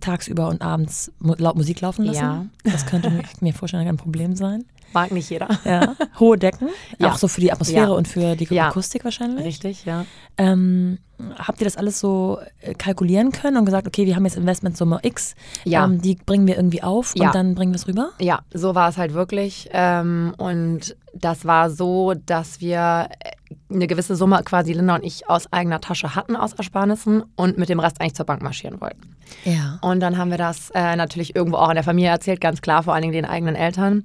tagsüber 0.00 0.48
und 0.48 0.62
abends 0.62 1.10
laut 1.20 1.56
Musik 1.56 1.80
laufen 1.80 2.04
lassen. 2.04 2.18
Ja. 2.20 2.46
Das 2.64 2.86
könnte 2.86 3.10
mir- 3.10 3.22
mir 3.40 3.52
vorstellen 3.54 3.86
ein 3.88 3.96
Problem 3.96 4.36
sein. 4.36 4.64
Mag 4.94 5.10
nicht 5.12 5.28
jeder. 5.30 5.48
Ja. 5.64 5.94
Hohe 6.18 6.38
Decken, 6.38 6.68
Ja. 6.98 7.10
auch 7.12 7.18
so 7.18 7.28
für 7.28 7.40
die 7.40 7.52
Atmosphäre 7.52 7.88
Ja. 7.88 7.92
und 7.92 8.08
für 8.08 8.36
die. 8.36 8.60
Akustik 8.60 9.04
wahrscheinlich. 9.04 9.44
Richtig, 9.44 9.84
ja. 9.84 10.06
Ähm, 10.38 10.98
habt 11.38 11.60
ihr 11.60 11.64
das 11.64 11.76
alles 11.76 12.00
so 12.00 12.38
äh, 12.60 12.74
kalkulieren 12.74 13.30
können 13.32 13.56
und 13.56 13.64
gesagt, 13.64 13.86
okay, 13.86 14.06
wir 14.06 14.16
haben 14.16 14.24
jetzt 14.24 14.36
Investmentsumme 14.36 15.00
X, 15.02 15.34
Ja. 15.64 15.84
ähm, 15.84 16.00
die 16.00 16.16
bringen 16.16 16.46
wir 16.46 16.56
irgendwie 16.56 16.82
auf 16.82 17.14
und 17.16 17.34
dann 17.34 17.54
bringen 17.54 17.72
wir 17.72 17.76
es 17.76 17.86
rüber? 17.86 18.10
Ja, 18.20 18.40
so 18.52 18.74
war 18.74 18.88
es 18.88 18.96
halt 18.96 19.14
wirklich. 19.14 19.68
Ähm, 19.72 20.34
und 20.38 20.96
das 21.12 21.44
war 21.44 21.70
so, 21.70 22.14
dass 22.26 22.60
wir 22.60 23.08
äh, 23.20 23.54
eine 23.72 23.86
gewisse 23.86 24.16
Summe 24.16 24.40
quasi 24.44 24.72
Linda 24.72 24.96
und 24.96 25.04
ich 25.04 25.28
aus 25.28 25.52
eigener 25.52 25.80
Tasche 25.80 26.14
hatten 26.16 26.34
aus 26.36 26.52
Ersparnissen 26.54 27.22
und 27.36 27.58
mit 27.58 27.68
dem 27.68 27.78
Rest 27.80 28.00
eigentlich 28.00 28.14
zur 28.14 28.26
Bank 28.26 28.42
marschieren 28.42 28.80
wollten. 28.80 29.14
Ja. 29.44 29.78
Und 29.82 30.00
dann 30.00 30.18
haben 30.18 30.30
wir 30.30 30.38
das 30.38 30.70
äh, 30.74 30.96
natürlich 30.96 31.34
irgendwo 31.36 31.58
auch 31.58 31.68
in 31.68 31.76
der 31.76 31.84
Familie 31.84 32.10
erzählt, 32.10 32.40
ganz 32.40 32.60
klar, 32.60 32.82
vor 32.82 32.92
allen 32.94 33.02
Dingen 33.02 33.14
den 33.14 33.24
eigenen 33.24 33.54
Eltern. 33.54 34.04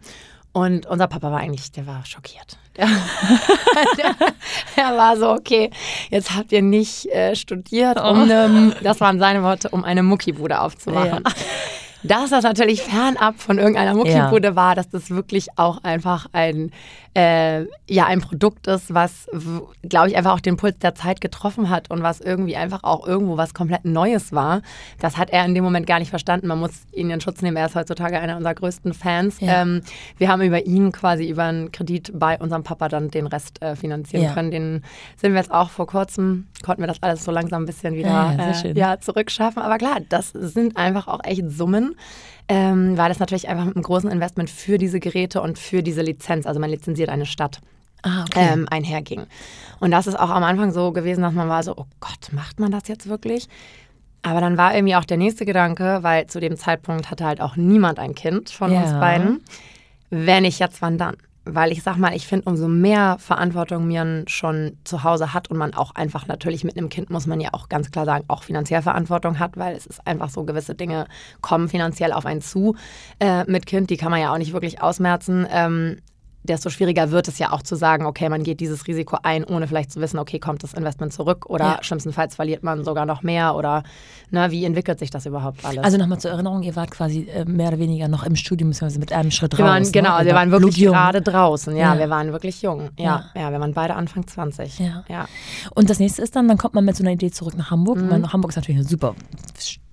Und 0.51 0.87
unser 0.87 1.07
Papa 1.07 1.31
war 1.31 1.39
eigentlich, 1.39 1.71
der 1.71 1.85
war 1.85 2.05
schockiert. 2.05 2.57
Der, 2.75 2.87
der, 3.97 4.15
der 4.75 4.97
war 4.97 5.15
so, 5.17 5.29
okay, 5.31 5.69
jetzt 6.09 6.35
habt 6.35 6.51
ihr 6.51 6.61
nicht 6.61 7.05
äh, 7.07 7.35
studiert, 7.35 7.99
um 7.99 8.23
eine, 8.23 8.75
das 8.81 8.99
waren 8.99 9.19
seine 9.19 9.43
Worte, 9.43 9.69
um 9.69 9.83
eine 9.83 10.01
Muckibude 10.01 10.59
aufzumachen. 10.59 11.23
Dass 12.01 12.29
das 12.29 12.43
natürlich 12.43 12.81
fernab 12.81 13.39
von 13.39 13.57
irgendeiner 13.57 13.93
Muckibude 13.93 14.55
war, 14.55 14.73
dass 14.73 14.89
das 14.89 15.09
wirklich 15.09 15.47
auch 15.57 15.83
einfach 15.83 16.27
ein, 16.31 16.71
äh, 17.15 17.65
ja, 17.87 18.05
ein 18.05 18.21
Produkt 18.21 18.67
ist, 18.67 18.93
was, 18.93 19.27
glaube 19.83 20.09
ich, 20.09 20.17
einfach 20.17 20.33
auch 20.33 20.39
den 20.39 20.57
Puls 20.57 20.77
der 20.79 20.95
Zeit 20.95 21.21
getroffen 21.21 21.69
hat 21.69 21.89
und 21.89 22.03
was 22.03 22.21
irgendwie 22.21 22.55
einfach 22.55 22.83
auch 22.83 23.07
irgendwo 23.07 23.35
was 23.37 23.53
komplett 23.53 23.85
Neues 23.85 24.31
war. 24.31 24.61
Das 24.99 25.17
hat 25.17 25.29
er 25.31 25.43
in 25.45 25.55
dem 25.55 25.63
Moment 25.63 25.87
gar 25.87 25.99
nicht 25.99 26.09
verstanden. 26.09 26.47
Man 26.47 26.59
muss 26.59 26.71
ihn 26.93 27.09
in 27.09 27.19
Schutz 27.21 27.41
nehmen. 27.41 27.57
Er 27.57 27.65
ist 27.65 27.75
heutzutage 27.75 28.19
einer 28.19 28.37
unserer 28.37 28.53
größten 28.53 28.93
Fans. 28.93 29.39
Ja. 29.39 29.61
Ähm, 29.61 29.81
wir 30.17 30.29
haben 30.29 30.41
über 30.41 30.65
ihn 30.65 30.91
quasi 30.91 31.27
über 31.27 31.45
einen 31.45 31.71
Kredit 31.71 32.11
bei 32.13 32.37
unserem 32.39 32.63
Papa 32.63 32.89
dann 32.89 33.09
den 33.09 33.27
Rest 33.27 33.61
äh, 33.61 33.75
finanzieren 33.75 34.23
Ja. 34.25 34.33
können. 34.33 34.51
Den 34.51 34.83
sind 35.17 35.33
wir 35.33 35.39
jetzt 35.39 35.51
auch 35.51 35.69
vor 35.69 35.87
kurzem, 35.87 36.47
konnten 36.63 36.81
wir 36.83 36.87
das 36.87 37.01
alles 37.01 37.23
so 37.23 37.31
langsam 37.31 37.63
ein 37.63 37.65
bisschen 37.65 37.95
wieder 37.95 38.09
Ja, 38.09 38.31
ja, 38.33 38.61
äh, 38.63 38.73
ja, 38.73 38.99
zurückschaffen. 38.99 39.61
Aber 39.61 39.77
klar, 39.77 39.97
das 40.09 40.29
sind 40.31 40.77
einfach 40.77 41.07
auch 41.07 41.23
echt 41.23 41.49
Summen, 41.49 41.95
ähm, 42.49 42.97
weil 42.97 43.07
das 43.09 43.19
natürlich 43.19 43.47
einfach 43.47 43.65
mit 43.65 43.75
einem 43.75 43.83
großen 43.83 44.09
Investment 44.11 44.49
für 44.49 44.77
diese 44.77 44.99
Geräte 44.99 45.41
und 45.41 45.57
für 45.57 45.81
diese 45.83 46.01
Lizenz, 46.01 46.45
also 46.45 46.59
man 46.59 46.69
lizenziert 46.69 47.09
eine 47.09 47.25
Stadt, 47.25 47.59
Ah, 48.01 48.23
okay. 48.23 48.53
ähm, 48.53 48.67
einherging. 48.71 49.23
Und 49.79 49.91
das 49.91 50.07
ist 50.07 50.15
auch 50.19 50.29
am 50.29 50.43
Anfang 50.43 50.71
so 50.71 50.91
gewesen, 50.91 51.21
dass 51.21 51.33
man 51.33 51.47
war 51.49 51.63
so, 51.63 51.73
oh 51.77 51.85
Gott, 51.99 52.31
macht 52.33 52.59
man 52.59 52.71
das 52.71 52.87
jetzt 52.87 53.07
wirklich? 53.07 53.47
Aber 54.21 54.41
dann 54.41 54.57
war 54.57 54.73
irgendwie 54.75 54.95
auch 54.95 55.05
der 55.05 55.17
nächste 55.17 55.45
Gedanke, 55.45 55.99
weil 56.01 56.27
zu 56.27 56.39
dem 56.39 56.57
Zeitpunkt 56.57 57.09
hatte 57.11 57.25
halt 57.25 57.39
auch 57.39 57.55
niemand 57.55 57.99
ein 57.99 58.15
Kind 58.15 58.49
von 58.49 58.71
Ja. 58.71 58.81
uns 58.81 58.91
beiden. 58.91 59.41
Wenn 60.09 60.43
ich 60.43 60.59
jetzt, 60.59 60.81
wann 60.81 60.97
dann? 60.97 61.15
Weil 61.55 61.71
ich 61.71 61.83
sag 61.83 61.97
mal, 61.97 62.15
ich 62.15 62.27
finde, 62.27 62.49
umso 62.49 62.67
mehr 62.67 63.17
Verantwortung 63.19 63.87
man 63.87 64.25
schon 64.27 64.77
zu 64.83 65.03
Hause 65.03 65.33
hat 65.33 65.49
und 65.49 65.57
man 65.57 65.73
auch 65.73 65.95
einfach 65.95 66.27
natürlich 66.27 66.63
mit 66.63 66.77
einem 66.77 66.89
Kind, 66.89 67.09
muss 67.09 67.27
man 67.27 67.39
ja 67.39 67.49
auch 67.53 67.69
ganz 67.69 67.91
klar 67.91 68.05
sagen, 68.05 68.25
auch 68.27 68.43
finanziell 68.43 68.81
Verantwortung 68.81 69.39
hat, 69.39 69.57
weil 69.57 69.75
es 69.75 69.85
ist 69.85 70.05
einfach 70.05 70.29
so, 70.29 70.43
gewisse 70.43 70.75
Dinge 70.75 71.07
kommen 71.41 71.69
finanziell 71.69 72.13
auf 72.13 72.25
einen 72.25 72.41
zu 72.41 72.75
äh, 73.19 73.43
mit 73.45 73.65
Kind, 73.65 73.89
die 73.89 73.97
kann 73.97 74.11
man 74.11 74.21
ja 74.21 74.33
auch 74.33 74.37
nicht 74.37 74.53
wirklich 74.53 74.81
ausmerzen. 74.81 75.47
Ähm, 75.51 75.97
desto 76.43 76.69
schwieriger 76.69 77.11
wird 77.11 77.27
es 77.27 77.37
ja 77.37 77.51
auch 77.51 77.61
zu 77.61 77.75
sagen, 77.75 78.05
okay, 78.05 78.29
man 78.29 78.43
geht 78.43 78.59
dieses 78.59 78.87
Risiko 78.87 79.17
ein, 79.23 79.43
ohne 79.43 79.67
vielleicht 79.67 79.91
zu 79.91 79.99
wissen, 79.99 80.17
okay, 80.19 80.39
kommt 80.39 80.63
das 80.63 80.73
Investment 80.73 81.11
zurück 81.13 81.45
oder 81.47 81.65
Ja. 81.65 81.77
schlimmstenfalls 81.83 82.35
verliert 82.35 82.63
man 82.63 82.83
sogar 82.83 83.05
noch 83.05 83.23
mehr 83.23 83.55
oder 83.55 83.83
ne, 84.31 84.49
wie 84.49 84.63
entwickelt 84.65 84.99
sich 84.99 85.09
das 85.09 85.25
überhaupt 85.25 85.63
alles? 85.65 85.83
Also 85.83 85.97
nochmal 85.97 86.19
zur 86.19 86.31
Erinnerung, 86.31 86.63
ihr 86.63 86.75
wart 86.75 86.91
quasi 86.91 87.27
äh, 87.29 87.45
mehr 87.45 87.67
oder 87.67 87.79
weniger 87.79 88.07
noch 88.07 88.23
im 88.23 88.35
Studium, 88.35 88.69
beziehungsweise 88.69 88.99
mit 88.99 89.11
einem 89.11 89.31
Schritt 89.31 89.57
wir 89.57 89.65
waren, 89.65 89.83
ne? 89.83 89.91
genau, 89.91 90.17
Ihr 90.19 90.25
wir 90.25 90.33
wart 90.33 90.41
waren 90.51 90.51
wirklich 90.51 90.75
gerade 90.77 91.21
draußen. 91.21 91.75
Ja, 91.75 91.93
Ja. 91.93 91.99
wir 91.99 92.09
waren 92.09 92.31
wirklich 92.31 92.61
jung. 92.61 92.89
Ja, 92.97 93.25
ja, 93.35 93.51
wir 93.51 93.59
waren 93.59 93.73
beide 93.73 93.95
Anfang 93.95 94.25
20. 94.25 94.79
Ja. 94.79 95.03
ja. 95.09 95.25
Und 95.75 95.89
das 95.89 95.99
nächste 95.99 96.21
ist 96.21 96.35
dann, 96.35 96.47
dann 96.47 96.57
kommt 96.57 96.73
man 96.73 96.85
mit 96.85 96.95
so 96.95 97.03
einer 97.03 97.11
Idee 97.11 97.31
zurück 97.31 97.55
nach 97.57 97.69
Hamburg. 97.71 97.99
Meine, 98.01 98.31
Hamburg 98.31 98.51
ist 98.51 98.55
natürlich 98.55 98.79
eine 98.79 98.87
super 98.87 99.13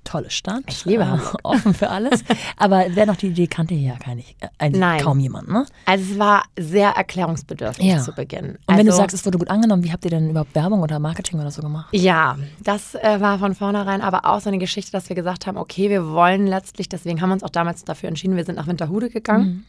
tolle 0.06 0.30
Stadt. 0.30 0.60
Mhm. 0.60 0.64
Ich 0.68 0.84
liebe 0.86 1.02
äh, 1.02 1.06
Hamburg. 1.06 1.36
Offen 1.42 1.74
für 1.74 1.90
alles. 1.90 2.24
Aber 2.56 2.84
wer 2.90 3.04
noch 3.06 3.16
die 3.16 3.28
Idee 3.28 3.46
kannte 3.46 3.74
hier 3.74 3.92
ja 3.92 3.98
gar 3.98 4.14
nicht. 4.14 4.36
Äh, 4.40 4.48
eigentlich 4.58 4.80
Nein. 4.80 5.00
kaum 5.02 5.18
jemand, 5.18 5.48
ne? 5.48 5.66
Also 5.84 6.12
es 6.12 6.18
war 6.18 6.44
sehr 6.58 6.90
erklärungsbedürftig 6.90 7.84
Ja. 7.84 7.98
zu 8.00 8.12
Beginn. 8.12 8.50
Und 8.50 8.58
also, 8.66 8.78
wenn 8.78 8.86
du 8.86 8.92
sagst, 8.92 9.14
es 9.14 9.26
wurde 9.26 9.38
gut 9.38 9.50
angenommen, 9.50 9.84
wie 9.84 9.92
habt 9.92 10.04
ihr 10.04 10.10
denn 10.10 10.30
überhaupt 10.30 10.54
Werbung 10.54 10.80
oder 10.80 10.98
Marketing 10.98 11.40
oder 11.40 11.50
so 11.50 11.60
gemacht? 11.62 11.88
Ja, 11.92 12.36
das 12.62 12.94
äh, 12.94 13.20
war 13.20 13.38
von 13.38 13.54
vornherein 13.54 14.00
aber 14.00 14.24
auch 14.24 14.40
so 14.40 14.48
eine 14.48 14.58
Geschichte, 14.58 14.92
dass 14.92 15.08
wir 15.08 15.16
gesagt 15.16 15.46
haben, 15.46 15.56
okay, 15.56 15.90
wir 15.90 16.08
wollen 16.08 16.46
letztlich, 16.46 16.88
deswegen 16.88 17.20
haben 17.20 17.28
wir 17.30 17.34
uns 17.34 17.42
auch 17.42 17.50
damals 17.50 17.84
dafür 17.84 18.08
entschieden, 18.08 18.36
wir 18.36 18.44
sind 18.44 18.56
nach 18.56 18.66
Winterhude 18.66 19.10
gegangen. 19.10 19.66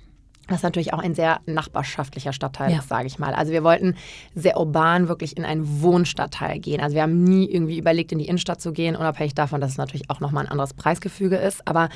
Was 0.47 0.63
natürlich 0.63 0.93
auch 0.93 0.99
ein 0.99 1.13
sehr 1.15 1.39
nachbarschaftlicher 1.45 2.33
Stadtteil 2.33 2.71
Ja. 2.71 2.79
ist, 2.79 2.89
sage 2.89 3.07
ich 3.07 3.19
mal. 3.19 3.33
Also 3.33 3.51
wir 3.51 3.63
wollten 3.63 3.95
sehr 4.33 4.57
urban 4.57 5.07
wirklich 5.07 5.35
in 5.37 5.45
einen 5.45 5.81
Wohnstadtteil 5.81 6.59
gehen. 6.59 6.81
Also 6.81 6.95
wir 6.95 7.01
haben 7.03 7.23
nie 7.23 7.45
irgendwie 7.51 7.77
überlegt, 7.77 8.11
in 8.11 8.19
die 8.19 8.27
Innenstadt 8.27 8.61
zu 8.61 8.71
gehen, 8.71 8.95
unabhängig 8.95 9.35
davon, 9.35 9.59
dass 9.61 9.71
es 9.71 9.77
natürlich 9.77 10.09
auch 10.09 10.19
nochmal 10.19 10.45
ein 10.45 10.51
anderes 10.51 10.73
Preisgefüge 10.73 11.35
ist. 11.35 11.67
Aber 11.67 11.89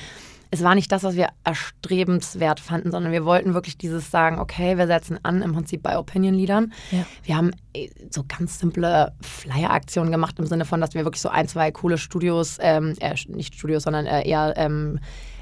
es 0.53 0.63
war 0.63 0.75
nicht 0.75 0.91
das, 0.91 1.03
was 1.03 1.15
wir 1.15 1.29
erstrebenswert 1.45 2.59
fanden, 2.59 2.91
sondern 2.91 3.13
wir 3.13 3.23
wollten 3.23 3.53
wirklich 3.53 3.77
dieses 3.77 4.11
sagen, 4.11 4.37
okay, 4.37 4.77
wir 4.77 4.85
setzen 4.85 5.17
an, 5.23 5.41
im 5.41 5.53
Prinzip 5.53 5.81
bei 5.81 5.97
Opinion-Liedern. 5.97 6.73
Ja. 6.91 7.05
Wir 7.23 7.37
haben 7.37 7.51
äh, 7.73 7.89
so 8.09 8.25
ganz 8.27 8.59
simple 8.59 9.13
Flyer-Aktionen 9.21 10.11
gemacht 10.11 10.37
im 10.39 10.45
Sinne 10.45 10.65
von, 10.65 10.81
dass 10.81 10.93
wir 10.93 11.05
wirklich 11.05 11.21
so 11.21 11.29
ein, 11.29 11.47
zwei 11.47 11.71
coole 11.71 11.97
Studios, 11.97 12.57
ähm, 12.59 12.95
äh, 12.99 13.15
nicht 13.29 13.55
Studios, 13.55 13.83
sondern 13.83 14.05
äh, 14.05 14.27
eher 14.27 14.53
ähm, 14.57 14.99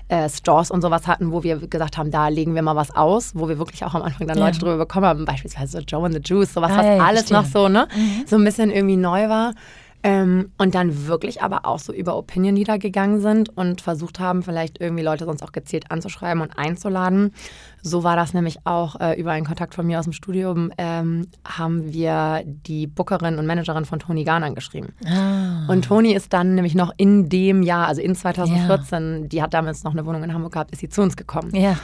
äh, 0.10 0.28
Stores 0.30 0.70
und 0.72 0.82
sowas 0.82 1.08
hatten, 1.08 1.32
wo 1.32 1.44
wir 1.44 1.58
gesagt 1.58 1.98
haben, 1.98 2.12
da 2.12 2.28
legen 2.28 2.56
wir 2.56 2.62
mal 2.62 2.76
was 2.76 2.94
aus, 2.96 3.32
wo 3.36 3.48
wir 3.48 3.58
wirklich 3.60 3.86
auch 3.86 3.94
am 3.94 4.02
Anfang 4.02 4.28
dann 4.28 4.38
Ja. 4.38 4.46
Leute 4.48 4.60
drüber 4.60 4.78
bekommen 4.78 5.06
haben, 5.06 5.24
beispielsweise 5.26 5.80
Joe 5.88 6.06
and 6.06 6.16
the 6.16 6.22
Juice, 6.24 6.54
sowas, 6.54 6.72
was 6.72 6.86
alles 6.86 7.02
verstehe. 7.30 7.38
noch 7.38 7.46
so, 7.46 7.70
ne, 7.70 7.88
so 8.26 8.36
ein 8.36 8.44
bisschen 8.44 8.72
irgendwie 8.72 8.98
neu 8.98 9.30
war. 9.30 9.54
Ähm, 10.02 10.52
und 10.58 10.76
dann 10.76 11.08
wirklich 11.08 11.42
aber 11.42 11.66
auch 11.66 11.80
so 11.80 11.94
über 11.94 12.16
Opinion-Lieder 12.16 12.80
gegangen 12.80 13.20
sind 13.20 13.50
und 13.58 13.82
versucht 13.82 14.20
haben, 14.20 14.44
vielleicht 14.44 14.80
irgendwie 14.80 15.04
Leute 15.04 15.26
sonst 15.26 15.44
auch 15.44 15.52
gezielt 15.52 15.92
anzuschreiben 15.92 16.42
und 16.42 16.58
einzuladen. 16.58 17.34
So 17.82 18.04
war 18.04 18.16
das 18.16 18.34
nämlich 18.34 18.66
auch 18.66 19.00
äh, 19.00 19.20
über 19.20 19.32
einen 19.32 19.46
Kontakt 19.46 19.76
von 19.76 19.86
mir 19.86 20.00
aus 20.00 20.06
dem 20.06 20.14
Studium, 20.14 20.72
ähm, 20.78 21.28
haben 21.46 21.92
wir 21.92 22.44
die 22.46 22.88
Bookerin 22.88 23.38
und 23.38 23.46
Managerin 23.46 23.86
von 23.86 24.00
Toni 24.00 24.24
Garn 24.24 24.44
angeschrieben. 24.44 24.94
Ah. 25.06 25.68
Und 25.68 25.86
Toni 25.86 26.14
ist 26.14 26.32
dann 26.32 26.56
nämlich 26.56 26.76
noch 26.76 26.94
in 26.98 27.28
dem 27.28 27.62
Jahr, 27.62 27.88
also 27.88 28.02
in 28.02 28.16
2014, 28.16 29.28
die 29.28 29.42
hat 29.42 29.54
damals 29.54 29.84
noch 29.84 29.92
eine 29.92 30.06
Wohnung 30.06 30.24
in 30.24 30.34
Hamburg 30.34 30.54
gehabt, 30.54 30.72
ist 30.72 30.80
sie 30.80 30.90
zu 30.90 31.02
uns 31.02 31.18
gekommen. 31.18 31.54
Ja. 31.54 31.78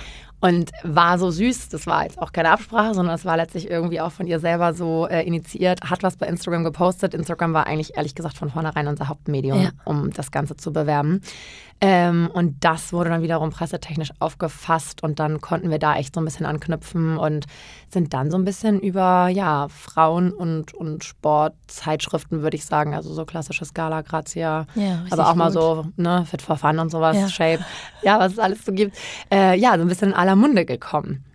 Und 0.46 0.72
war 0.84 1.18
so 1.18 1.32
süß, 1.32 1.70
das 1.70 1.88
war 1.88 2.04
jetzt 2.04 2.22
auch 2.22 2.32
keine 2.32 2.52
Absprache, 2.52 2.94
sondern 2.94 3.16
es 3.16 3.26
war 3.26 3.36
letztlich 3.36 3.70
irgendwie 3.70 4.00
auch 4.00 4.12
von 4.12 4.28
ihr 4.28 4.40
selber 4.40 4.74
so 4.74 5.08
äh, 5.08 5.24
initiiert, 5.26 5.82
hat 5.90 6.04
was 6.04 6.18
bei 6.18 6.28
Instagram 6.28 6.64
gepostet. 6.64 7.14
Instagram 7.16 7.54
war 7.54 7.66
eigentlich 7.66 7.98
ehrlich 7.98 8.14
gesagt 8.14 8.38
von 8.38 8.52
vornherein 8.52 8.88
unser 8.88 9.08
Hauptmedium, 9.08 9.60
Ja. 9.60 9.70
um 9.86 10.12
das 10.12 10.30
Ganze 10.32 10.56
zu 10.56 10.72
bewerben. 10.72 11.22
Ähm, 11.82 12.30
und 12.34 12.64
das 12.64 12.94
wurde 12.94 13.10
dann 13.10 13.22
wiederum 13.22 13.50
pressetechnisch 13.52 14.12
aufgefasst 14.20 15.04
und 15.04 15.20
dann 15.20 15.42
konnten 15.42 15.70
wir 15.70 15.78
da 15.78 15.98
echt 15.98 16.16
so 16.16 16.22
ein 16.22 16.26
bisschen 16.26 16.46
anknüpfen 16.46 17.18
und 17.18 17.46
sind 17.90 18.14
dann 18.14 18.32
so 18.32 18.38
ein 18.38 18.46
bisschen 18.46 18.80
über 18.80 19.28
ja, 19.28 19.68
Frauen 19.68 20.32
und, 20.32 20.74
und 20.74 21.04
Sportzeitschriften, 21.04 22.42
würde 22.42 22.56
ich 22.56 22.66
sagen, 22.66 22.96
also 22.96 23.14
so 23.14 23.26
klassische 23.26 23.66
Scala, 23.66 24.02
Grazia, 24.02 24.66
Ja, 24.76 25.04
aber 25.10 25.30
auch 25.30 25.36
mal 25.36 25.52
gut. 25.52 25.54
so 25.62 25.86
ne, 25.98 26.26
Fit 26.26 26.42
for 26.42 26.58
Fun 26.58 26.80
und 26.80 26.90
sowas, 26.92 27.18
Ja. 27.18 27.28
Shape, 27.28 27.66
ja, 28.04 28.20
was 28.20 28.34
es 28.34 28.40
alles 28.40 28.64
so 28.66 28.72
gibt, 28.72 28.98
äh, 29.32 29.58
ja, 29.60 29.76
so 29.76 29.82
ein 29.82 29.88
bisschen 29.88 30.10
in 30.10 30.16
aller 30.16 30.36
Munde 30.36 30.66
gekommen. 30.66 31.26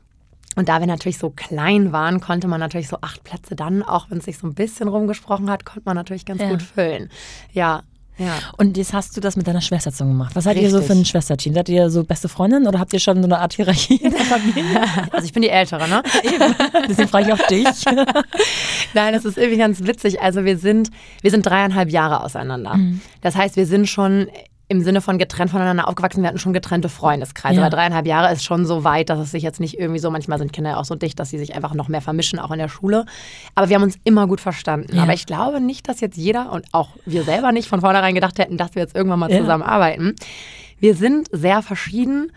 Und 0.57 0.69
da 0.69 0.81
wir 0.81 0.87
natürlich 0.87 1.19
so 1.19 1.31
klein 1.31 1.93
waren, 1.93 2.21
konnte 2.21 2.49
man 2.49 2.59
natürlich 2.61 2.89
so 2.89 2.99
acht 3.03 3.23
Plätze 3.25 3.55
dann, 3.55 3.83
auch 3.83 4.11
wenn 4.11 4.19
es 4.19 4.25
sich 4.25 4.39
so 4.39 4.47
ein 4.49 4.55
bisschen 4.55 4.89
rumgesprochen 4.89 5.49
hat, 5.49 5.65
konnte 5.65 5.83
man 5.85 5.97
natürlich 5.97 6.25
ganz 6.27 6.41
Ja. 6.43 6.49
gut 6.49 6.63
füllen. 6.63 7.09
Ja, 7.53 7.83
ja. 8.21 8.39
Und 8.59 8.77
jetzt 8.77 8.93
hast 8.93 9.17
du 9.17 9.21
das 9.21 9.35
mit 9.37 9.47
deiner 9.47 9.63
Schwester 9.63 9.91
zusammen 9.91 10.13
gemacht. 10.13 10.37
Was 10.37 10.45
seid 10.45 10.59
ihr 10.59 10.71
so 10.71 10.77
Richtig. 10.77 10.95
für 10.95 11.01
ein 11.01 11.05
Schwesterteam? 11.05 11.55
Seid 11.55 11.69
ihr 11.71 11.89
so 11.89 12.05
beste 12.05 12.29
Freundinnen 12.29 12.67
oder 12.67 12.79
habt 12.79 12.93
ihr 12.93 13.01
schon 13.01 13.17
so 13.23 13.25
eine 13.25 13.39
Art 13.39 13.55
Hierarchie 13.55 13.97
in 13.97 14.11
der 14.11 14.21
Familie? 14.21 14.83
Also 15.13 15.25
ich 15.25 15.33
bin 15.33 15.43
die 15.43 15.49
Ältere, 15.49 15.89
ne? 15.89 16.03
Deswegen 16.89 17.09
frage 17.09 17.27
ich 17.27 17.33
auch 17.33 17.47
dich. 17.47 17.85
Nein, 18.95 19.15
das 19.15 19.25
ist 19.25 19.39
irgendwie 19.39 19.59
ganz 19.59 19.85
witzig. 19.85 20.21
Also 20.21 20.45
wir 20.45 20.59
sind, 20.59 20.91
wir 21.23 21.31
sind 21.31 21.45
dreieinhalb 21.47 21.91
Jahre 21.91 22.23
auseinander. 22.23 22.77
Mhm. 22.77 23.01
Das 23.23 23.35
heißt, 23.35 23.57
wir 23.57 23.67
sind 23.67 23.89
schon 23.89 24.29
im 24.71 24.83
Sinne 24.83 25.01
von 25.01 25.19
getrennt 25.19 25.51
voneinander 25.51 25.89
aufgewachsen. 25.89 26.23
Wir 26.23 26.29
hatten 26.29 26.39
schon 26.39 26.53
getrennte 26.53 26.89
Freundeskreise. 26.89 27.57
Ja. 27.57 27.63
Aber 27.67 27.75
dreieinhalb 27.75 28.07
Jahre 28.07 28.33
ist 28.33 28.45
schon 28.45 28.65
so 28.67 28.85
weit, 28.85 29.11
dass 29.11 29.19
es 29.19 29.33
sich 29.33 29.43
jetzt 29.43 29.59
nicht 29.59 29.77
irgendwie 29.77 29.99
so, 29.99 30.13
manchmal 30.13 30.39
sind 30.39 30.53
Kinder 30.53 30.71
ja 30.71 30.77
auch 30.77 30.85
so 30.85 30.95
dicht, 30.95 31.19
dass 31.19 31.31
sie 31.31 31.39
sich 31.39 31.57
einfach 31.57 31.75
noch 31.75 31.89
mehr 31.89 32.01
vermischen, 32.01 32.39
auch 32.39 32.53
in 32.53 32.59
der 32.61 32.69
Schule. 32.69 33.05
Aber 33.57 33.69
wir 33.69 33.75
haben 33.75 33.83
uns 33.83 33.99
immer 34.05 34.29
gut 34.29 34.41
verstanden. 34.41 34.95
Ja. 34.95 35.03
Aber 35.03 35.13
ich 35.13 35.27
glaube 35.27 35.61
nicht, 35.61 35.89
dass 35.89 36.01
jetzt 36.01 36.17
jeder 36.17 36.53
und 36.53 36.67
auch 36.71 36.91
wir 37.05 37.25
selber 37.25 37.51
nicht 37.51 37.69
von 37.69 37.81
vornherein 37.81 38.15
gedacht 38.15 38.39
hätten, 38.39 38.57
dass 38.57 38.77
wir 38.77 38.83
jetzt 38.83 38.95
irgendwann 38.95 39.19
mal 39.19 39.31
Ja. 39.31 39.41
zusammenarbeiten. 39.41 40.15
Wir 40.79 40.95
sind 40.95 41.27
sehr 41.33 41.63
verschieden, 41.63 42.31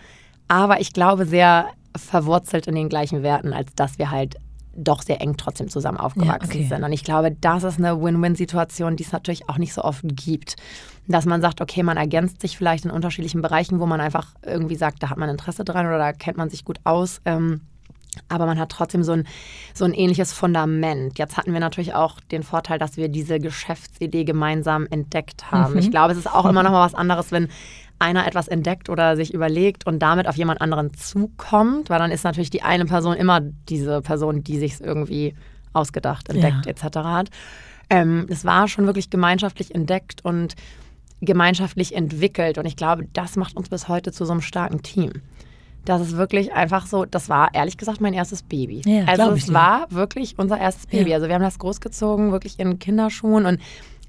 aber 0.47 0.81
ich 0.81 0.91
glaube 0.91 1.27
sehr 1.27 1.67
verwurzelt 1.95 2.65
in 2.65 2.73
den 2.73 2.89
gleichen 2.89 3.21
Werten, 3.21 3.53
als 3.53 3.75
dass 3.75 3.99
wir 3.99 4.09
halt 4.09 4.37
doch 4.75 5.01
sehr 5.01 5.21
eng 5.21 5.37
trotzdem 5.37 5.69
zusammen 5.69 5.97
aufgewachsen 5.97 6.51
Ja, 6.51 6.59
okay. 6.59 6.67
sind. 6.67 6.83
Und 6.83 6.93
ich 6.93 7.03
glaube, 7.03 7.31
das 7.31 7.63
ist 7.63 7.77
eine 7.77 8.01
Win-Win-Situation, 8.01 8.95
die 8.95 9.03
es 9.03 9.11
natürlich 9.11 9.49
auch 9.49 9.57
nicht 9.57 9.73
so 9.73 9.83
oft 9.83 10.03
gibt. 10.03 10.55
Dass 11.07 11.25
man 11.25 11.41
sagt, 11.41 11.61
okay, 11.61 11.83
man 11.83 11.97
ergänzt 11.97 12.41
sich 12.41 12.57
vielleicht 12.57 12.85
in 12.85 12.91
unterschiedlichen 12.91 13.41
Bereichen, 13.41 13.79
wo 13.79 13.85
man 13.85 13.99
einfach 14.01 14.33
irgendwie 14.45 14.75
sagt, 14.75 15.03
da 15.03 15.09
hat 15.09 15.17
man 15.17 15.29
Interesse 15.29 15.63
dran 15.63 15.85
oder 15.85 15.97
da 15.97 16.13
kennt 16.13 16.37
man 16.37 16.49
sich 16.49 16.65
gut 16.65 16.79
aus. 16.85 17.21
Ähm, 17.25 17.61
aber 18.29 18.45
man 18.45 18.59
hat 18.59 18.69
trotzdem 18.69 19.03
so 19.03 19.13
ein, 19.13 19.27
so 19.73 19.85
ein 19.85 19.93
ähnliches 19.93 20.33
Fundament. 20.33 21.17
Jetzt 21.17 21.37
hatten 21.37 21.51
wir 21.51 21.59
natürlich 21.59 21.93
auch 21.93 22.19
den 22.31 22.43
Vorteil, 22.43 22.77
dass 22.77 22.95
wir 22.97 23.09
diese 23.09 23.39
Geschäftsidee 23.39 24.23
gemeinsam 24.23 24.87
entdeckt 24.89 25.51
haben. 25.51 25.77
Ich 25.77 25.91
glaube, 25.91 26.11
es 26.11 26.19
ist 26.19 26.31
auch 26.31 26.45
immer 26.45 26.63
noch 26.63 26.71
mal 26.71 26.85
was 26.85 26.95
anderes, 26.95 27.31
wenn 27.31 27.49
einer 28.03 28.27
etwas 28.27 28.47
entdeckt 28.47 28.89
oder 28.89 29.15
sich 29.15 29.33
überlegt 29.33 29.87
und 29.87 29.99
damit 29.99 30.27
auf 30.27 30.35
jemand 30.35 30.61
anderen 30.61 30.93
zukommt, 30.93 31.89
weil 31.89 31.99
dann 31.99 32.11
ist 32.11 32.23
natürlich 32.23 32.49
die 32.49 32.61
eine 32.61 32.85
Person 32.85 33.15
immer 33.15 33.39
diese 33.41 34.01
Person, 34.01 34.43
die 34.43 34.59
sich 34.59 34.79
irgendwie 34.81 35.33
ausgedacht, 35.73 36.29
entdeckt 36.29 36.65
Ja. 36.65 36.71
etc. 36.71 36.97
hat. 36.97 37.29
Ähm, 37.89 38.27
es 38.29 38.45
war 38.45 38.67
schon 38.67 38.85
wirklich 38.85 39.09
gemeinschaftlich 39.09 39.73
entdeckt 39.73 40.23
und 40.23 40.55
gemeinschaftlich 41.21 41.95
entwickelt 41.95 42.57
und 42.57 42.65
ich 42.65 42.75
glaube, 42.75 43.07
das 43.13 43.35
macht 43.37 43.55
uns 43.55 43.69
bis 43.69 43.87
heute 43.87 44.11
zu 44.11 44.25
so 44.25 44.31
einem 44.33 44.41
starken 44.41 44.81
Team. 44.83 45.11
Das 45.85 46.01
ist 46.01 46.15
wirklich 46.15 46.53
einfach 46.53 46.85
so, 46.85 47.03
das 47.05 47.27
war 47.29 47.53
ehrlich 47.53 47.77
gesagt 47.77 47.99
mein 48.01 48.13
erstes 48.13 48.41
Baby. 48.41 48.81
Ja, 48.85 49.03
also 49.05 49.31
es 49.31 49.51
war 49.53 49.85
wirklich 49.89 50.35
unser 50.37 50.57
erstes 50.57 50.87
Baby. 50.87 51.09
Ja. 51.09 51.15
Also 51.17 51.27
wir 51.27 51.35
haben 51.35 51.41
das 51.41 51.59
großgezogen, 51.59 52.31
wirklich 52.31 52.57
in 52.59 52.79
Kinderschuhen 52.79 53.45
und 53.45 53.59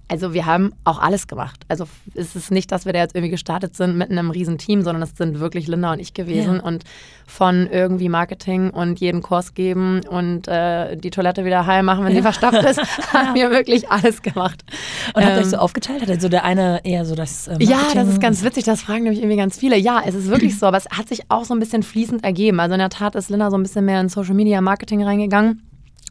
also 0.09 0.35
wir 0.35 0.45
haben 0.47 0.73
auch 0.85 0.99
alles 1.01 1.27
gemacht. 1.27 1.63
Also 1.69 1.87
es 2.15 2.37
ist 2.37 2.51
nicht, 2.51 2.71
dass 2.73 2.85
wir 2.85 2.93
da 2.93 2.99
jetzt 3.01 3.15
irgendwie 3.15 3.31
gestartet 3.31 3.75
sind 3.75 3.97
mit 3.97 4.11
einem 4.11 4.31
riesen 4.31 4.59
Team, 4.59 4.83
sondern 4.83 5.03
es 5.03 5.17
sind 5.17 5.41
wirklich 5.41 5.67
Linda 5.67 5.93
und 5.93 5.99
ich 5.99 6.13
gewesen 6.15 6.57
Ja. 6.57 6.63
und 6.63 6.85
von 7.27 7.67
irgendwie 7.67 8.09
Marketing 8.11 8.69
und 8.71 9.01
jeden 9.01 9.23
Kurs 9.23 9.55
geben 9.55 10.03
und 10.09 10.47
äh, 10.47 10.97
die 10.97 11.11
Toilette 11.11 11.45
wieder 11.47 11.65
heil 11.67 11.83
machen, 11.83 12.05
wenn 12.05 12.15
sie 12.15 12.21
verstopft 12.23 12.63
ist, 12.65 12.81
haben 13.15 13.35
wir 13.35 13.51
wirklich 13.51 13.91
alles 13.91 14.21
gemacht. 14.21 14.63
Und 15.15 15.25
habt 15.25 15.35
ihr 15.37 15.39
euch 15.39 15.45
Ähm, 15.45 15.51
so 15.51 15.57
aufgeteilt? 15.57 16.03
Hat 16.03 16.11
also 16.11 16.29
der 16.29 16.45
eine 16.45 16.85
eher 16.85 17.05
so 17.07 17.15
das 17.15 17.49
äh, 17.49 17.57
ja, 17.61 17.77
Marketing- 17.77 17.95
das 18.01 18.09
ist 18.09 18.21
ganz 18.21 18.45
witzig, 18.45 18.65
das 18.65 18.83
fragen 18.83 19.05
nämlich 19.05 19.21
irgendwie 19.21 19.39
ganz 19.39 19.57
viele. 19.59 19.77
Ja, 19.79 20.03
es 20.05 20.15
ist 20.15 20.29
wirklich 20.29 20.59
so, 20.59 20.67
aber 20.67 20.77
es 20.77 20.87
hat 20.91 21.09
sich 21.09 21.23
auch 21.31 21.45
so 21.47 21.55
ein 21.55 21.61
bisschen 21.61 21.83
fließend 21.83 22.23
ergeben. 22.25 22.61
Also 22.61 22.75
in 22.75 22.79
der 22.81 22.91
Tat 22.91 23.15
ist 23.15 23.31
Linda 23.31 23.51
so 23.51 23.57
ein 23.57 23.63
bisschen 23.63 23.85
mehr 23.87 24.01
in 24.03 24.09
Social 24.11 24.35
Media 24.35 24.61
Marketing 24.61 25.03
reingegangen. 25.03 25.63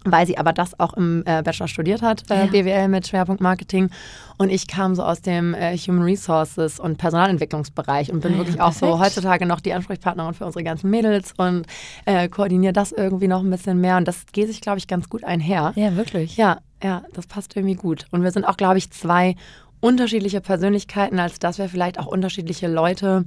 Weil 0.06 0.28
sie 0.28 0.38
aber 0.38 0.52
das 0.54 0.80
auch 0.80 0.94
im 0.96 1.24
äh, 1.26 1.42
Bachelor 1.44 1.68
studiert 1.68 2.02
hat, 2.02 2.30
äh, 2.30 2.42
Ja. 2.42 2.46
BWL 2.48 2.88
mit 2.89 3.08
Schwerpunkt 3.08 3.42
Marketing. 3.42 3.89
Und 4.38 4.50
ich 4.50 4.68
kam 4.68 4.96
so 4.96 5.04
aus 5.04 5.22
dem 5.22 5.54
äh, 5.54 5.78
Human 5.78 6.04
Resources 6.04 6.80
und 6.80 6.98
Personalentwicklungsbereich 6.98 8.12
und 8.12 8.20
bin 8.20 8.32
Ah 8.32 8.36
ja, 8.36 8.39
wirklich 8.39 8.62
auch 8.62 8.74
so 8.74 8.88
perfekt. 8.88 9.04
heutzutage 9.06 9.46
noch 9.46 9.62
die 9.62 9.74
Ansprechpartnerin 9.74 10.34
für 10.34 10.46
unsere 10.46 10.63
ganzen 10.63 10.89
Mädels 10.89 11.34
und 11.38 11.66
äh, 12.06 12.28
koordiniere 12.28 12.74
das 12.74 12.92
irgendwie 12.92 13.28
noch 13.28 13.42
ein 13.42 13.50
bisschen 13.50 13.80
mehr. 13.80 13.98
Und 13.98 14.08
das 14.08 14.26
geht 14.32 14.48
sich, 14.48 14.60
glaube 14.62 14.78
ich, 14.80 14.88
ganz 14.88 15.08
gut 15.10 15.24
einher. 15.24 15.72
Ja, 15.76 15.96
wirklich. 15.96 16.36
Ja, 16.38 16.58
ja, 16.84 17.04
das 17.13 17.28
passt 17.28 17.56
irgendwie 17.56 17.76
gut. 17.76 18.06
Und 18.12 18.24
wir 18.24 18.32
sind 18.32 18.44
auch, 18.46 18.58
glaube 18.58 18.78
ich, 18.78 18.92
zwei 18.92 19.36
unterschiedliche 19.80 20.42
Persönlichkeiten, 20.42 21.20
als 21.20 21.39
dass 21.39 21.58
wir 21.58 21.70
vielleicht 21.70 22.00
auch 22.00 22.08
unterschiedliche 22.08 22.68
Leute 22.68 23.26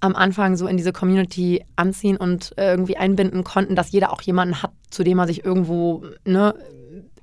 am 0.00 0.16
Anfang 0.16 0.56
so 0.56 0.66
in 0.66 0.76
diese 0.76 0.92
Community 0.92 1.64
anziehen 1.76 2.16
und 2.16 2.56
äh, 2.56 2.70
irgendwie 2.70 2.96
einbinden 2.96 3.44
konnten, 3.44 3.76
dass 3.76 3.92
jeder 3.92 4.12
auch 4.12 4.22
jemanden 4.22 4.62
hat, 4.62 4.72
zu 4.90 5.04
dem 5.04 5.18
er 5.18 5.26
sich 5.26 5.44
irgendwo 5.44 6.04
ne, 6.24 6.54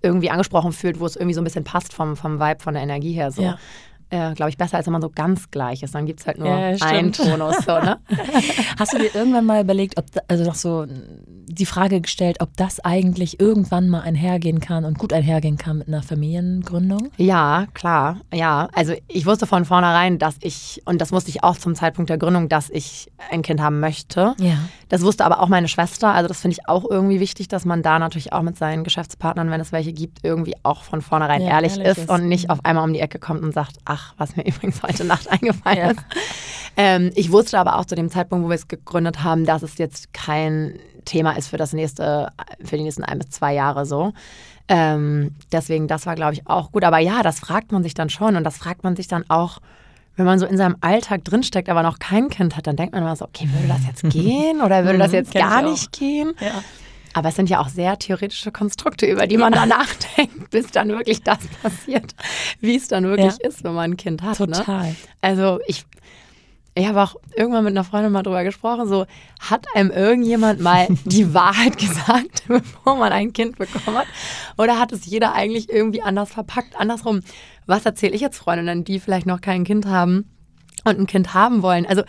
irgendwie 0.02 0.30
angesprochen 0.30 0.72
fühlt, 0.72 1.00
wo 1.00 1.06
es 1.06 1.16
irgendwie 1.16 1.34
so 1.34 1.42
ein 1.42 1.44
bisschen 1.44 1.64
passt 1.64 1.94
vom, 1.94 2.16
vom 2.16 2.40
Vibe, 2.40 2.62
von 2.62 2.74
der 2.74 2.84
Energie 2.84 3.14
her. 3.14 3.32
So. 3.32 3.42
Ja. 3.42 3.58
Äh, 4.10 4.34
glaube 4.36 4.50
ich, 4.50 4.58
besser, 4.58 4.78
als 4.78 4.86
wenn 4.86 4.94
man 4.94 5.02
so 5.02 5.10
ganz 5.10 5.52
gleich 5.52 5.84
ist. 5.84 5.94
Dann 5.94 6.06
gibt 6.06 6.22
es 6.22 6.28
halt 6.28 6.38
nur 6.38 6.48
Ja, 6.48 6.76
einen. 6.82 7.12
Tonus. 7.12 7.58
So, 7.66 7.74
ne? 7.74 7.98
Hast 8.80 8.94
du 8.94 9.00
dir 9.00 9.14
irgendwann 9.14 9.46
mal 9.46 9.62
überlegt, 9.62 9.98
ob 9.98 10.10
da, 10.12 10.22
also 10.28 10.46
noch 10.46 10.56
so 10.56 10.86
die 10.88 11.66
Frage 11.66 12.00
gestellt, 12.00 12.38
ob 12.40 12.56
das 12.56 12.80
eigentlich 12.80 13.40
irgendwann 13.40 13.90
mal 13.90 14.02
einhergehen 14.02 14.60
kann 14.60 14.86
und 14.86 14.98
gut 14.98 15.12
einhergehen 15.12 15.58
kann 15.58 15.80
mit 15.80 15.88
einer 15.88 16.04
Familiengründung? 16.04 17.10
Ja, 17.18 17.68
klar. 17.74 18.22
Ja, 18.34 18.70
also 18.74 18.94
ich 19.08 19.26
wusste 19.26 19.46
von 19.46 19.66
vornherein, 19.66 20.20
dass 20.20 20.36
ich, 20.42 20.82
und 20.86 21.02
das 21.02 21.12
wusste 21.12 21.30
ich 21.30 21.44
auch 21.44 21.58
zum 21.58 21.76
Zeitpunkt 21.76 22.10
der 22.10 22.18
Gründung, 22.18 22.48
dass 22.48 22.70
ich 22.70 23.12
ein 23.30 23.42
Kind 23.42 23.60
haben 23.60 23.80
möchte. 23.80 24.36
Ja. 24.40 24.58
Das 24.90 25.02
wusste 25.02 25.26
aber 25.26 25.42
auch 25.42 25.48
meine 25.50 25.68
Schwester. 25.68 26.14
Also 26.14 26.28
das 26.28 26.42
finde 26.42 26.58
ich 26.60 26.70
auch 26.70 26.86
irgendwie 26.90 27.20
wichtig, 27.20 27.48
dass 27.48 27.66
man 27.66 27.82
da 27.84 28.00
natürlich 28.00 28.32
auch 28.34 28.42
mit 28.42 28.58
seinen 28.58 28.84
Geschäftspartnern, 28.84 29.50
wenn 29.52 29.60
es 29.62 29.72
welche 29.72 29.92
gibt, 29.94 30.20
irgendwie 30.24 30.56
auch 30.64 30.84
von 30.84 31.02
vornherein 31.02 31.42
Ja, 31.42 31.50
ehrlich, 31.50 31.74
ehrlich 31.74 31.88
ist, 31.88 31.98
ist. 32.00 32.10
und 32.10 32.28
nicht 32.28 32.46
Mhm. 32.46 32.50
auf 32.52 32.60
einmal 32.66 32.84
um 32.84 32.94
die 32.94 33.00
Ecke 33.00 33.20
kommt 33.20 33.42
und 33.44 33.54
sagt, 33.54 33.78
ach, 33.86 34.14
was 34.18 34.36
mir 34.36 34.46
übrigens 34.48 34.82
heute 34.84 35.04
Nacht 35.04 35.28
eingefallen 35.32 35.78
Ja. 35.78 35.92
ist. 35.92 36.00
Ähm, 36.78 37.12
ich 37.16 37.32
wusste 37.32 37.60
aber 37.60 37.78
auch 37.78 37.86
zu 37.86 37.96
dem 37.96 38.10
Zeitpunkt, 38.10 38.46
wo 38.46 38.50
wir 38.50 38.56
es 38.56 38.68
gegründet 38.68 39.24
haben, 39.24 39.46
dass 39.46 39.64
es 39.64 39.78
jetzt 39.78 40.14
kein 40.14 40.80
Thema 41.06 41.32
ist 41.32 41.48
für 41.48 41.58
das 41.58 41.74
nächste, 41.74 42.32
für 42.64 42.78
die 42.78 42.84
nächsten 42.84 43.04
ein 43.04 43.20
bis 43.20 43.30
zwei 43.32 43.54
Jahre 43.54 43.86
so. 43.86 44.14
Ähm, 44.68 45.34
deswegen, 45.52 45.88
das 45.88 46.06
war, 46.06 46.16
glaube 46.16 46.34
ich, 46.34 46.48
auch 46.48 46.72
gut. 46.72 46.84
Aber 46.84 47.00
ja, 47.00 47.24
das 47.24 47.40
fragt 47.40 47.72
man 47.72 47.84
sich 47.84 47.94
dann 47.94 48.10
schon 48.10 48.36
und 48.36 48.44
das 48.44 48.58
fragt 48.58 48.84
man 48.84 48.96
sich 48.96 49.08
dann 49.08 49.24
auch, 49.30 49.60
wenn 50.18 50.26
man 50.26 50.40
so 50.40 50.46
in 50.46 50.58
seinem 50.58 50.76
Alltag 50.82 51.24
drinsteckt, 51.24 51.70
aber 51.70 51.84
noch 51.84 52.00
kein 52.00 52.30
Kind 52.30 52.58
hat, 52.58 52.68
dann 52.68 52.76
denkt 52.76 52.94
man 52.94 53.04
immer 53.04 53.16
so, 53.16 53.26
okay, 53.26 53.48
würde 53.54 53.68
das 53.70 53.86
jetzt 53.88 54.04
gehen 54.14 54.62
oder 54.62 54.84
würde 54.84 54.98
das 54.98 55.10
Mhm, 55.12 55.16
jetzt 55.16 55.32
kenn 55.32 55.42
ich 55.46 55.48
gar 55.50 55.62
nicht 55.62 55.92
gehen? 55.94 56.34
Ja. 56.42 56.64
Aber 57.14 57.30
es 57.30 57.36
sind 57.36 57.50
ja 57.50 57.60
auch 57.62 57.70
sehr 57.70 57.98
theoretische 57.98 58.52
Konstrukte, 58.52 59.06
über 59.08 59.26
die 59.26 59.38
man 59.38 59.52
da 59.54 59.66
nachdenkt, 59.68 60.50
bis 60.52 60.68
dann 60.72 60.90
wirklich 60.90 61.24
das 61.24 61.40
passiert, 61.62 62.14
wie 62.60 62.76
es 62.76 62.88
dann 62.88 63.06
wirklich 63.06 63.34
Ja. 63.42 63.48
ist, 63.48 63.64
wenn 63.64 63.74
man 63.74 63.92
ein 63.92 63.98
Kind 63.98 64.22
hat. 64.22 64.40
Ne? 64.40 64.48
Total. 64.48 64.96
Also 65.22 65.60
ich, 65.68 65.86
ich 66.78 66.88
habe 66.88 67.02
auch 67.02 67.16
irgendwann 67.36 67.64
mit 67.64 67.72
einer 67.72 67.84
Freundin 67.84 68.12
mal 68.12 68.24
drüber 68.24 68.44
gesprochen, 68.44 68.88
so 68.88 69.06
hat 69.40 69.66
einem 69.74 69.92
irgendjemand 69.92 70.62
mal 70.62 70.88
die 71.06 71.34
Wahrheit 71.34 71.78
gesagt, 71.78 72.44
bevor 72.48 72.96
man 72.96 73.12
ein 73.12 73.34
Kind 73.34 73.58
bekommen 73.58 73.98
hat? 73.98 74.08
Oder 74.58 74.80
hat 74.80 74.92
es 74.92 75.06
jeder 75.06 75.34
eigentlich 75.34 75.70
irgendwie 75.70 76.02
anders 76.02 76.32
verpackt? 76.32 76.76
Andersrum, 76.78 77.22
was 77.66 77.86
erzähle 77.86 78.14
ich 78.14 78.22
jetzt 78.22 78.38
Freundinnen, 78.38 78.84
die 78.84 79.00
vielleicht 79.00 79.26
noch 79.26 79.42
kein 79.42 79.64
Kind 79.64 79.86
haben 79.86 80.30
und 80.84 81.00
ein 81.00 81.08
Kind 81.08 81.34
haben 81.34 81.62
wollen? 81.64 81.86
Also 81.86 82.04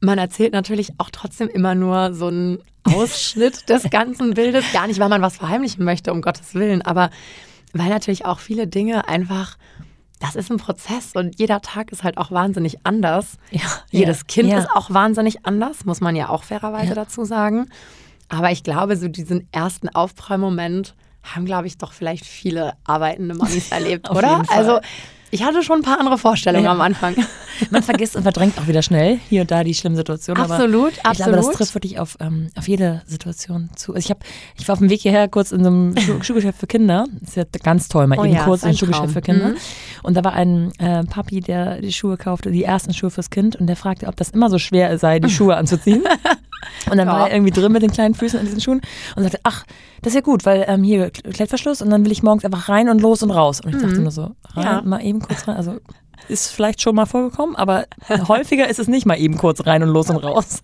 man 0.00 0.18
erzählt 0.18 0.52
natürlich 0.52 0.92
auch 0.98 1.10
trotzdem 1.10 1.48
immer 1.48 1.74
nur 1.74 2.14
so 2.14 2.28
einen 2.28 2.58
Ausschnitt 2.84 3.68
des 3.68 3.90
ganzen 3.90 4.34
Bildes. 4.34 4.64
Gar 4.72 4.86
nicht, 4.86 5.00
weil 5.00 5.08
man 5.08 5.22
was 5.22 5.36
verheimlichen 5.36 5.84
möchte, 5.84 6.12
um 6.12 6.22
Gottes 6.22 6.54
Willen, 6.54 6.82
aber 6.82 7.10
weil 7.74 7.88
natürlich 7.88 8.24
auch 8.24 8.38
viele 8.38 8.66
Dinge 8.66 9.08
einfach, 9.08 9.58
das 10.20 10.36
ist 10.36 10.50
ein 10.50 10.56
Prozess 10.56 11.12
und 11.14 11.38
jeder 11.38 11.60
Tag 11.60 11.92
ist 11.92 12.02
halt 12.02 12.18
auch 12.18 12.30
wahnsinnig 12.30 12.78
anders. 12.84 13.38
Ja, 13.50 13.66
Jedes 13.90 14.18
ja, 14.18 14.24
Kind 14.26 14.48
ja. 14.50 14.58
ist 14.58 14.70
auch 14.70 14.90
wahnsinnig 14.90 15.46
anders, 15.46 15.84
muss 15.84 16.00
man 16.00 16.16
ja 16.16 16.28
auch 16.28 16.44
fairerweise 16.44 16.94
dazu 16.94 17.24
sagen. 17.24 17.68
Aber 18.28 18.50
ich 18.50 18.62
glaube, 18.62 18.96
so 18.96 19.08
diesen 19.08 19.48
ersten 19.52 19.88
Aufprallmoment 19.88 20.94
haben, 21.22 21.44
glaube 21.44 21.66
ich, 21.66 21.78
doch 21.78 21.92
vielleicht 21.92 22.26
viele 22.26 22.74
arbeitende 22.84 23.34
Mamis 23.34 23.68
erlebt, 23.70 24.10
oder? 24.10 24.42
Also 24.48 24.80
ich 25.30 25.42
hatte 25.42 25.62
schon 25.62 25.80
ein 25.80 25.82
paar 25.82 25.98
andere 26.00 26.18
Vorstellungen 26.18 26.64
Ja. 26.64 26.72
am 26.72 26.80
Anfang. 26.80 27.14
Man 27.70 27.82
vergisst 27.82 28.14
und 28.14 28.22
verdrängt 28.22 28.56
auch 28.58 28.68
wieder 28.68 28.82
schnell 28.82 29.18
hier 29.28 29.40
und 29.42 29.50
da 29.50 29.64
die 29.64 29.74
schlimmen 29.74 29.96
Situationen. 29.96 30.42
Absolut, 30.44 30.92
aber 31.02 31.10
Ich 31.12 31.16
glaube, 31.18 31.30
das 31.32 31.38
absolut. 31.38 31.56
trifft 31.56 31.74
wirklich 31.74 31.98
auf, 31.98 32.16
ähm, 32.20 32.50
auf 32.56 32.68
jede 32.68 33.02
Situation 33.06 33.70
zu. 33.74 33.94
Also 33.94 34.04
ich, 34.06 34.10
hab, 34.10 34.24
ich 34.56 34.68
war 34.68 34.74
auf 34.74 34.78
dem 34.78 34.90
Weg 34.90 35.00
hierher 35.00 35.26
kurz 35.28 35.50
in 35.50 35.62
so 35.64 35.70
einem 35.70 35.96
Schuh 35.98 36.18
Schuhgeschäft 36.22 36.58
für 36.60 36.66
Kinder. 36.68 37.06
Das 37.20 37.30
ist 37.30 37.36
ja 37.36 37.44
ganz 37.64 37.88
toll, 37.88 38.06
mal 38.06 38.18
Oh 38.18 38.24
eben 38.24 38.34
ja, 38.34 38.44
kurz 38.44 38.62
in 38.62 38.68
ein 38.70 38.76
Schuhgeschäft 38.76 39.12
für 39.12 39.22
Kinder. 39.22 39.48
Mhm. 39.48 39.56
Und 40.04 40.16
da 40.16 40.22
war 40.22 40.34
ein 40.34 40.72
äh, 40.78 41.02
Papi, 41.04 41.40
der 41.40 41.80
die 41.80 41.92
Schuhe 41.92 42.16
kaufte, 42.16 42.52
die 42.52 42.62
ersten 42.62 42.94
Schuhe 42.94 43.10
fürs 43.10 43.30
Kind. 43.30 43.56
Und 43.56 43.66
der 43.66 43.76
fragte, 43.76 44.06
ob 44.06 44.14
das 44.16 44.30
immer 44.30 44.48
so 44.50 44.58
schwer 44.58 44.96
sei, 44.98 45.18
die 45.18 45.30
Schuhe 45.38 45.56
anzuziehen. 45.56 46.04
Und 46.90 46.96
dann 46.98 47.06
war 47.08 47.20
Ja. 47.20 47.26
er 47.28 47.34
irgendwie 47.34 47.52
drin 47.52 47.72
mit 47.72 47.82
den 47.82 47.90
kleinen 47.90 48.14
Füßen 48.14 48.38
an 48.38 48.46
diesen 48.46 48.60
Schuhen 48.60 48.80
und 49.16 49.22
sagte, 49.22 49.38
ach, 49.44 49.64
das 50.02 50.10
ist 50.12 50.14
ja 50.16 50.20
gut, 50.20 50.44
weil 50.46 50.64
ähm, 50.68 50.82
hier 50.82 51.10
Klettverschluss 51.10 51.82
und 51.82 51.90
dann 51.90 52.04
will 52.04 52.12
ich 52.12 52.22
morgens 52.22 52.44
einfach 52.44 52.68
rein 52.68 52.88
und 52.88 53.00
los 53.00 53.22
und 53.22 53.30
raus. 53.30 53.60
Und 53.60 53.74
ich 53.74 53.80
dachte 53.82 54.00
nur 54.00 54.10
so, 54.10 54.22
rein, 54.22 54.34
Mhm. 54.56 54.62
Ja. 54.62 54.82
mal 54.82 55.04
eben 55.04 55.20
kurz 55.20 55.46
rein. 55.48 55.56
Also 55.56 55.76
ist 56.28 56.48
vielleicht 56.52 56.82
schon 56.82 56.94
mal 56.94 57.06
vorgekommen, 57.06 57.56
aber 57.56 57.84
häufiger 58.28 58.68
ist 58.68 58.78
es 58.78 58.88
nicht 58.88 59.06
mal 59.06 59.16
eben 59.18 59.36
kurz 59.38 59.66
rein 59.66 59.82
und 59.82 59.88
los 59.90 60.10
und 60.10 60.16
raus. 60.16 60.62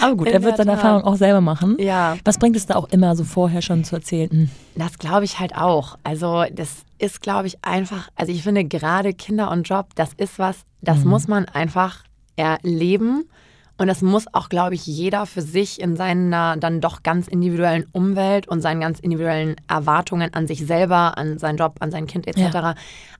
Aber 0.00 0.16
gut, 0.16 0.26
In 0.26 0.34
er 0.34 0.42
wird 0.42 0.56
seine 0.56 0.72
Tat. 0.72 0.78
Erfahrung 0.82 1.04
auch 1.04 1.14
selber 1.14 1.40
machen. 1.40 1.76
Ja. 1.78 2.16
Was 2.24 2.38
bringt 2.38 2.56
es 2.56 2.66
da 2.66 2.74
auch 2.74 2.88
immer 2.90 3.14
so 3.14 3.22
vorher 3.22 3.62
schon 3.62 3.84
zu 3.84 3.94
erzählen? 3.94 4.28
Hm, 4.30 4.50
Das 4.74 4.98
glaube 4.98 5.24
ich 5.24 5.38
halt 5.38 5.54
auch. 5.56 5.96
Also 6.02 6.44
das 6.52 6.70
ist, 6.98 7.22
glaube 7.22 7.46
ich, 7.46 7.58
einfach, 7.64 8.08
also 8.16 8.32
ich 8.32 8.42
finde 8.42 8.64
gerade 8.64 9.14
Kinder 9.14 9.50
und 9.52 9.62
Job, 9.68 9.86
das 9.94 10.10
ist 10.16 10.38
was, 10.40 10.56
das 10.82 10.98
Mhm. 11.04 11.10
muss 11.10 11.28
man 11.28 11.44
einfach 11.46 12.02
erleben. 12.36 13.28
Und 13.76 13.88
das 13.88 14.02
muss 14.02 14.26
auch, 14.32 14.48
glaube 14.48 14.74
ich, 14.76 14.86
jeder 14.86 15.26
für 15.26 15.42
sich 15.42 15.80
in 15.80 15.96
seiner 15.96 16.56
dann 16.56 16.80
doch 16.80 17.02
ganz 17.02 17.26
individuellen 17.26 17.86
Umwelt 17.92 18.46
und 18.46 18.60
seinen 18.60 18.80
ganz 18.80 19.00
individuellen 19.00 19.56
Erwartungen 19.68 20.32
an 20.32 20.46
sich 20.46 20.64
selber, 20.64 21.18
an 21.18 21.38
seinen 21.38 21.56
Job, 21.56 21.76
an 21.80 21.90
sein 21.90 22.06
Kind 22.06 22.28
etc. 22.28 22.38
Ja. 22.54 22.74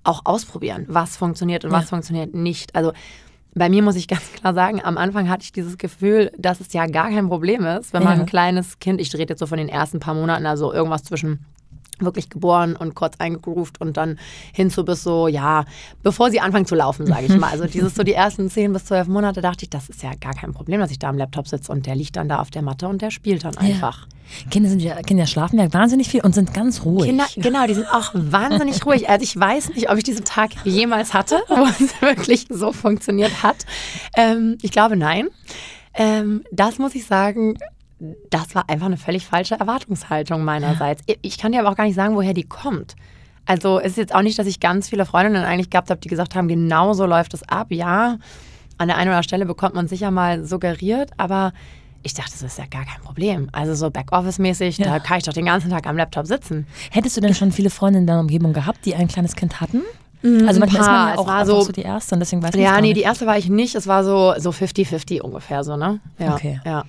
auch 0.04 0.20
ausprobieren, 0.24 0.84
was 0.88 1.16
funktioniert 1.16 1.64
und 1.64 1.72
Ja. 1.72 1.78
was 1.78 1.88
funktioniert 1.88 2.34
nicht. 2.34 2.74
Also 2.76 2.92
bei 3.56 3.68
mir 3.68 3.82
muss 3.82 3.96
ich 3.96 4.06
ganz 4.14 4.32
klar 4.32 4.54
sagen, 4.54 4.80
am 4.84 4.96
Anfang 4.96 5.28
hatte 5.28 5.42
ich 5.42 5.50
dieses 5.52 5.76
Gefühl, 5.76 6.30
dass 6.38 6.60
es 6.60 6.72
ja 6.72 6.86
gar 6.86 7.08
kein 7.10 7.28
Problem 7.28 7.64
ist, 7.66 7.92
wenn 7.92 8.04
man 8.04 8.16
Ja. 8.18 8.22
ein 8.22 8.26
kleines 8.26 8.78
Kind, 8.78 9.00
ich 9.00 9.12
rede 9.14 9.32
jetzt 9.32 9.40
so 9.40 9.46
von 9.46 9.58
den 9.58 9.68
ersten 9.68 9.98
paar 9.98 10.14
Monaten, 10.14 10.46
also 10.46 10.72
irgendwas 10.72 11.02
zwischen 11.02 11.44
wirklich 12.00 12.30
geboren 12.30 12.76
und 12.76 12.94
kurz 12.94 13.16
eingegroovt 13.18 13.80
und 13.80 13.96
dann 13.96 14.18
hinzu 14.52 14.85
bis 14.85 15.02
so, 15.02 15.28
ja, 15.28 15.64
bevor 16.02 16.30
sie 16.30 16.40
anfangen 16.40 16.66
zu 16.66 16.74
laufen, 16.74 17.07
sage 17.07 17.26
ich 17.26 17.37
mal. 17.37 17.50
Also 17.50 17.66
dieses 17.66 17.94
so 17.94 18.02
die 18.02 18.14
ersten 18.14 18.50
zehn 18.50 18.72
bis 18.72 18.87
zwölf 18.87 19.07
Monate 19.07 19.40
dachte 19.40 19.64
ich, 19.64 19.70
das 19.70 19.88
ist 19.88 20.02
ja 20.02 20.11
gar 20.20 20.35
kein 20.35 20.52
Problem, 20.52 20.80
dass 20.80 20.90
ich 20.90 20.98
da 20.98 21.09
am 21.09 21.18
Laptop 21.18 21.48
sitze 21.48 21.70
und 21.70 21.87
der 21.87 21.94
liegt 21.94 22.16
dann 22.16 22.28
da 22.28 22.38
auf 22.38 22.50
der 22.50 22.62
Matte 22.62 22.88
und 22.88 23.02
der 23.02 23.11
spielt 23.11 23.44
dann 23.44 23.57
einfach. 23.57 24.07
Ja. 24.07 24.50
Kinder, 24.50 24.68
sind 24.68 24.80
ja, 24.80 25.00
Kinder 25.02 25.26
schlafen 25.26 25.59
ja 25.59 25.72
wahnsinnig 25.72 26.09
viel 26.09 26.22
und 26.22 26.35
sind 26.35 26.54
ganz 26.54 26.85
ruhig. 26.85 27.07
Kinder, 27.07 27.26
genau, 27.37 27.66
die 27.66 27.74
sind 27.74 27.87
auch 27.87 28.11
wahnsinnig 28.14 28.85
ruhig. 28.87 29.09
Also 29.09 29.22
ich 29.22 29.38
weiß 29.38 29.70
nicht, 29.70 29.90
ob 29.90 29.98
ich 29.98 30.04
diesen 30.04 30.24
Tag 30.24 30.50
jemals 30.64 31.14
hatte, 31.14 31.42
wo 31.48 31.64
es 31.64 32.00
wirklich 32.00 32.46
so 32.50 32.72
funktioniert 32.72 33.42
hat. 33.42 33.66
Ähm, 34.16 34.59
ich 34.62 34.70
glaube, 34.70 34.96
nein. 34.96 35.28
Ähm, 35.96 36.42
das 36.50 36.78
muss 36.78 36.94
ich 36.94 37.07
sagen, 37.07 37.57
das 38.30 38.54
war 38.54 38.68
einfach 38.68 38.87
eine 38.87 38.96
völlig 38.96 39.26
falsche 39.26 39.54
Erwartungshaltung 39.54 40.44
meinerseits. 40.44 41.02
Ich 41.22 41.38
kann 41.38 41.52
dir 41.52 41.61
aber 41.61 41.70
auch 41.70 41.76
gar 41.76 41.85
nicht 41.85 41.94
sagen, 41.94 42.16
woher 42.16 42.35
die 42.35 42.44
kommt. 42.44 42.96
Also 43.46 43.78
es 43.78 43.92
ist 43.92 43.96
jetzt 43.98 44.14
auch 44.14 44.22
nicht, 44.22 44.38
dass 44.38 44.46
ich 44.46 44.61
ganz 44.61 44.88
viele 44.88 45.04
Freundinnen 45.07 45.44
eigentlich 45.44 45.70
gehabt 45.70 45.90
habe, 45.90 46.00
die 46.00 46.09
gesagt 46.09 46.35
haben, 46.35 46.48
genau 46.48 46.92
so 46.94 47.07
läuft 47.07 47.35
es 47.35 47.42
ab. 47.48 47.68
Ja, 47.70 48.18
an 48.78 48.88
der 48.88 48.96
einen 48.96 49.09
oder 49.09 49.16
anderen 49.16 49.22
Stelle 49.24 49.46
bekommt 49.46 49.74
man 49.74 49.87
sicher 49.87 50.11
mal 50.11 50.44
suggeriert, 50.44 51.11
aber 51.18 51.52
ich 52.02 52.14
dachte, 52.14 52.33
das 52.33 52.42
ist 52.42 52.59
ja 52.59 52.66
gar 52.66 52.85
kein 52.85 53.00
Problem. 53.02 53.48
Also 53.52 53.74
so 53.74 53.90
Backoffice-mäßig, 53.90 54.78
ja. 54.78 54.87
da 54.87 54.98
kann 54.98 55.18
ich 55.18 55.24
doch 55.24 55.33
den 55.33 55.46
ganzen 55.46 55.70
Tag 55.70 55.87
am 55.87 55.96
Laptop 55.96 56.26
sitzen. 56.26 56.66
Hättest 56.90 57.16
du 57.16 57.20
denn 57.20 57.35
schon 57.35 57.52
viele 57.52 57.70
Freundinnen 57.70 58.02
in 58.02 58.07
deiner 58.07 58.20
Umgebung 58.20 58.52
gehabt, 58.52 58.85
die 58.85 58.94
ein 58.94 59.09
kleines 59.09 59.37
Kind 59.37 59.61
hatten? 59.61 59.83
Mhm, 60.22 60.48
also 60.48 60.61
manchmal 60.61 60.83
ist 60.83 60.87
man 60.87 61.09
ja 61.09 61.18
auch 61.18 61.26
war 61.26 61.46
so, 61.46 61.61
so, 61.62 61.72
die 61.72 61.83
erste 61.83 62.14
und 62.14 62.20
deswegen 62.20 62.42
weiß 62.42 62.54
ich 62.54 62.61
Ja, 62.61 62.80
nee, 62.80 62.92
die 62.92 63.02
erste 63.02 63.26
war 63.26 63.38
ich 63.38 63.48
nicht. 63.48 63.74
Es 63.74 63.87
war 63.87 64.04
so 64.04 64.33
50-50 64.33 65.18
so 65.18 65.24
ungefähr 65.24 65.64
so, 65.64 65.76
ne? 65.76 66.00
Ja, 66.18 66.35
okay. 66.35 66.61
Ja. 66.64 66.85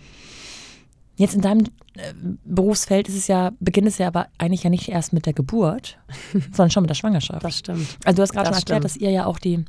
Jetzt 1.17 1.33
in 1.33 1.41
deinem 1.41 1.65
äh, 1.95 2.13
Berufsfeld 2.43 3.07
ist 3.07 3.15
es 3.15 3.27
ja, 3.27 3.51
beginnt 3.59 3.87
es 3.87 3.97
ja 3.97 4.07
aber 4.07 4.27
eigentlich 4.37 4.63
ja 4.63 4.69
nicht 4.69 4.89
erst 4.89 5.13
mit 5.13 5.25
der 5.25 5.33
Geburt, 5.33 5.97
sondern 6.51 6.71
schon 6.71 6.83
mit 6.83 6.89
der 6.89 6.95
Schwangerschaft. 6.95 7.43
Das 7.43 7.57
stimmt. 7.57 7.97
Also 8.03 8.17
du 8.17 8.21
hast 8.23 8.33
gerade 8.33 8.47
schon 8.47 8.55
erklärt, 8.55 8.81
stimmt. 8.81 8.83
dass 8.83 8.97
ihr 8.97 9.11
ja 9.11 9.25
auch 9.25 9.39
die 9.39 9.63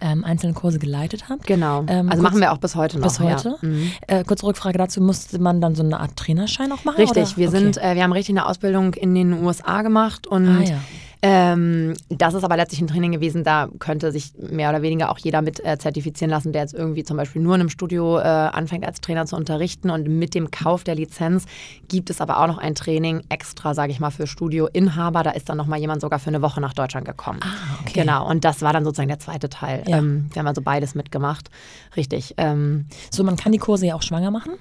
ähm, 0.00 0.24
einzelnen 0.24 0.54
Kurse 0.54 0.78
geleitet 0.78 1.28
habt. 1.28 1.46
Genau. 1.46 1.84
Ähm, 1.88 2.08
also 2.08 2.22
kurz, 2.22 2.22
machen 2.22 2.40
wir 2.40 2.52
auch 2.52 2.58
bis 2.58 2.76
heute 2.76 2.98
noch. 2.98 3.08
Bis 3.08 3.20
heute. 3.20 3.56
Ja. 3.60 3.68
Mhm. 3.68 3.92
Äh, 4.06 4.24
kurze 4.24 4.46
Rückfrage 4.46 4.78
dazu, 4.78 5.00
musste 5.00 5.38
man 5.38 5.60
dann 5.60 5.74
so 5.74 5.82
eine 5.82 5.98
Art 5.98 6.16
Trainerschein 6.16 6.70
auch 6.72 6.84
machen? 6.84 6.96
Richtig, 6.96 7.22
oder? 7.24 7.36
wir 7.36 7.48
okay. 7.48 7.58
sind, 7.58 7.76
äh, 7.78 7.94
wir 7.96 8.02
haben 8.04 8.12
richtig 8.12 8.36
eine 8.36 8.46
Ausbildung 8.46 8.94
in 8.94 9.14
den 9.14 9.32
USA 9.44 9.82
gemacht 9.82 10.26
und 10.26 10.48
ah, 10.48 10.62
ja. 10.62 10.80
Ähm, 11.22 11.94
das 12.08 12.34
ist 12.34 12.44
aber 12.44 12.56
letztlich 12.56 12.80
ein 12.80 12.86
Training 12.86 13.12
gewesen, 13.12 13.44
da 13.44 13.68
könnte 13.78 14.10
sich 14.10 14.32
mehr 14.38 14.70
oder 14.70 14.80
weniger 14.80 15.10
auch 15.10 15.18
jeder 15.18 15.42
mit 15.42 15.64
äh, 15.64 15.76
zertifizieren 15.76 16.30
lassen, 16.30 16.52
der 16.52 16.62
jetzt 16.62 16.74
irgendwie 16.74 17.04
zum 17.04 17.18
Beispiel 17.18 17.42
nur 17.42 17.54
in 17.54 17.60
einem 17.60 17.68
Studio 17.68 18.18
äh, 18.18 18.22
anfängt 18.22 18.86
als 18.86 19.00
Trainer 19.00 19.26
zu 19.26 19.36
unterrichten. 19.36 19.90
Und 19.90 20.08
mit 20.08 20.34
dem 20.34 20.50
Kauf 20.50 20.82
der 20.82 20.94
Lizenz 20.94 21.44
gibt 21.88 22.08
es 22.08 22.20
aber 22.20 22.40
auch 22.40 22.46
noch 22.46 22.58
ein 22.58 22.74
Training 22.74 23.22
extra, 23.28 23.74
sage 23.74 23.92
ich 23.92 24.00
mal, 24.00 24.10
für 24.10 24.26
Studioinhaber. 24.26 25.22
Da 25.22 25.30
ist 25.30 25.48
dann 25.48 25.58
nochmal 25.58 25.78
jemand 25.78 26.00
sogar 26.00 26.18
für 26.18 26.28
eine 26.28 26.40
Woche 26.40 26.60
nach 26.60 26.72
Deutschland 26.72 27.06
gekommen. 27.06 27.40
Ah, 27.42 27.80
okay. 27.82 28.00
Genau, 28.00 28.28
und 28.28 28.44
das 28.44 28.62
war 28.62 28.72
dann 28.72 28.84
sozusagen 28.84 29.08
der 29.08 29.18
zweite 29.18 29.50
Teil. 29.50 29.82
Ja. 29.86 29.98
Ähm, 29.98 30.30
wir 30.32 30.40
haben 30.40 30.46
also 30.46 30.62
beides 30.62 30.94
mitgemacht. 30.94 31.50
Richtig. 31.96 32.34
Ähm, 32.38 32.86
so, 33.10 33.24
man 33.24 33.36
kann 33.36 33.52
die 33.52 33.58
Kurse 33.58 33.86
ja 33.86 33.94
auch 33.94 34.02
schwanger 34.02 34.30
machen? 34.30 34.52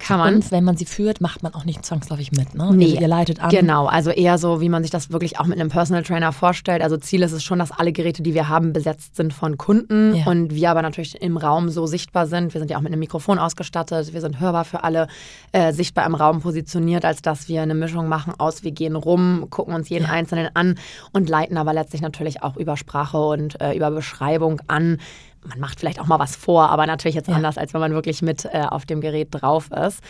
Kann 0.00 0.18
man. 0.18 0.34
Und 0.36 0.50
wenn 0.50 0.64
man 0.64 0.76
sie 0.76 0.86
führt, 0.86 1.20
macht 1.20 1.42
man 1.42 1.54
auch 1.54 1.64
nicht 1.64 1.84
zwangsläufig 1.84 2.32
mit, 2.32 2.54
ne? 2.54 2.70
Nee. 2.74 2.86
Also 2.86 3.00
ihr 3.00 3.08
leitet 3.08 3.40
an. 3.40 3.50
Genau, 3.50 3.86
also 3.86 4.10
eher 4.10 4.38
so, 4.38 4.60
wie 4.60 4.68
man 4.68 4.82
sich 4.82 4.90
das 4.90 5.12
wirklich 5.12 5.38
auch 5.38 5.46
mit 5.46 5.60
einem 5.60 5.68
Personal 5.68 6.02
Trainer 6.02 6.32
vorstellt. 6.32 6.82
Also 6.82 6.96
Ziel 6.96 7.22
ist 7.22 7.32
es 7.32 7.44
schon, 7.44 7.58
dass 7.58 7.70
alle 7.70 7.92
Geräte, 7.92 8.22
die 8.22 8.34
wir 8.34 8.48
haben, 8.48 8.72
besetzt 8.72 9.16
sind 9.16 9.32
von 9.34 9.58
Kunden 9.58 10.16
ja. 10.16 10.26
und 10.26 10.54
wir 10.54 10.70
aber 10.70 10.82
natürlich 10.82 11.20
im 11.20 11.36
Raum 11.36 11.68
so 11.68 11.86
sichtbar 11.86 12.26
sind. 12.26 12.54
Wir 12.54 12.60
sind 12.60 12.70
ja 12.70 12.78
auch 12.78 12.82
mit 12.82 12.92
einem 12.92 13.00
Mikrofon 13.00 13.38
ausgestattet, 13.38 14.12
wir 14.12 14.20
sind 14.20 14.40
hörbar 14.40 14.64
für 14.64 14.84
alle, 14.84 15.06
äh, 15.52 15.72
sichtbar 15.72 16.06
im 16.06 16.14
Raum 16.14 16.40
positioniert, 16.40 17.04
als 17.04 17.20
dass 17.22 17.48
wir 17.48 17.62
eine 17.62 17.74
Mischung 17.74 18.08
machen 18.08 18.32
aus, 18.38 18.64
wir 18.64 18.72
gehen 18.72 18.96
rum, 18.96 19.48
gucken 19.50 19.74
uns 19.74 19.88
jeden 19.90 20.06
ja. 20.06 20.10
Einzelnen 20.10 20.48
an 20.54 20.76
und 21.12 21.28
leiten 21.28 21.56
aber 21.58 21.74
letztlich 21.74 22.00
natürlich 22.00 22.42
auch 22.42 22.56
über 22.56 22.76
Sprache 22.76 23.18
und 23.18 23.60
äh, 23.60 23.74
über 23.74 23.90
Beschreibung 23.90 24.62
an 24.66 24.98
man 25.44 25.58
macht 25.58 25.80
vielleicht 25.80 26.00
auch 26.00 26.06
mal 26.06 26.18
was 26.18 26.36
vor, 26.36 26.68
aber 26.70 26.86
natürlich 26.86 27.14
jetzt 27.14 27.28
ja. 27.28 27.34
anders, 27.34 27.56
als 27.56 27.72
wenn 27.72 27.80
man 27.80 27.92
wirklich 27.92 28.22
mit 28.22 28.44
äh, 28.44 28.62
auf 28.68 28.84
dem 28.84 29.00
Gerät 29.00 29.28
drauf 29.30 29.70
ist. 29.70 30.00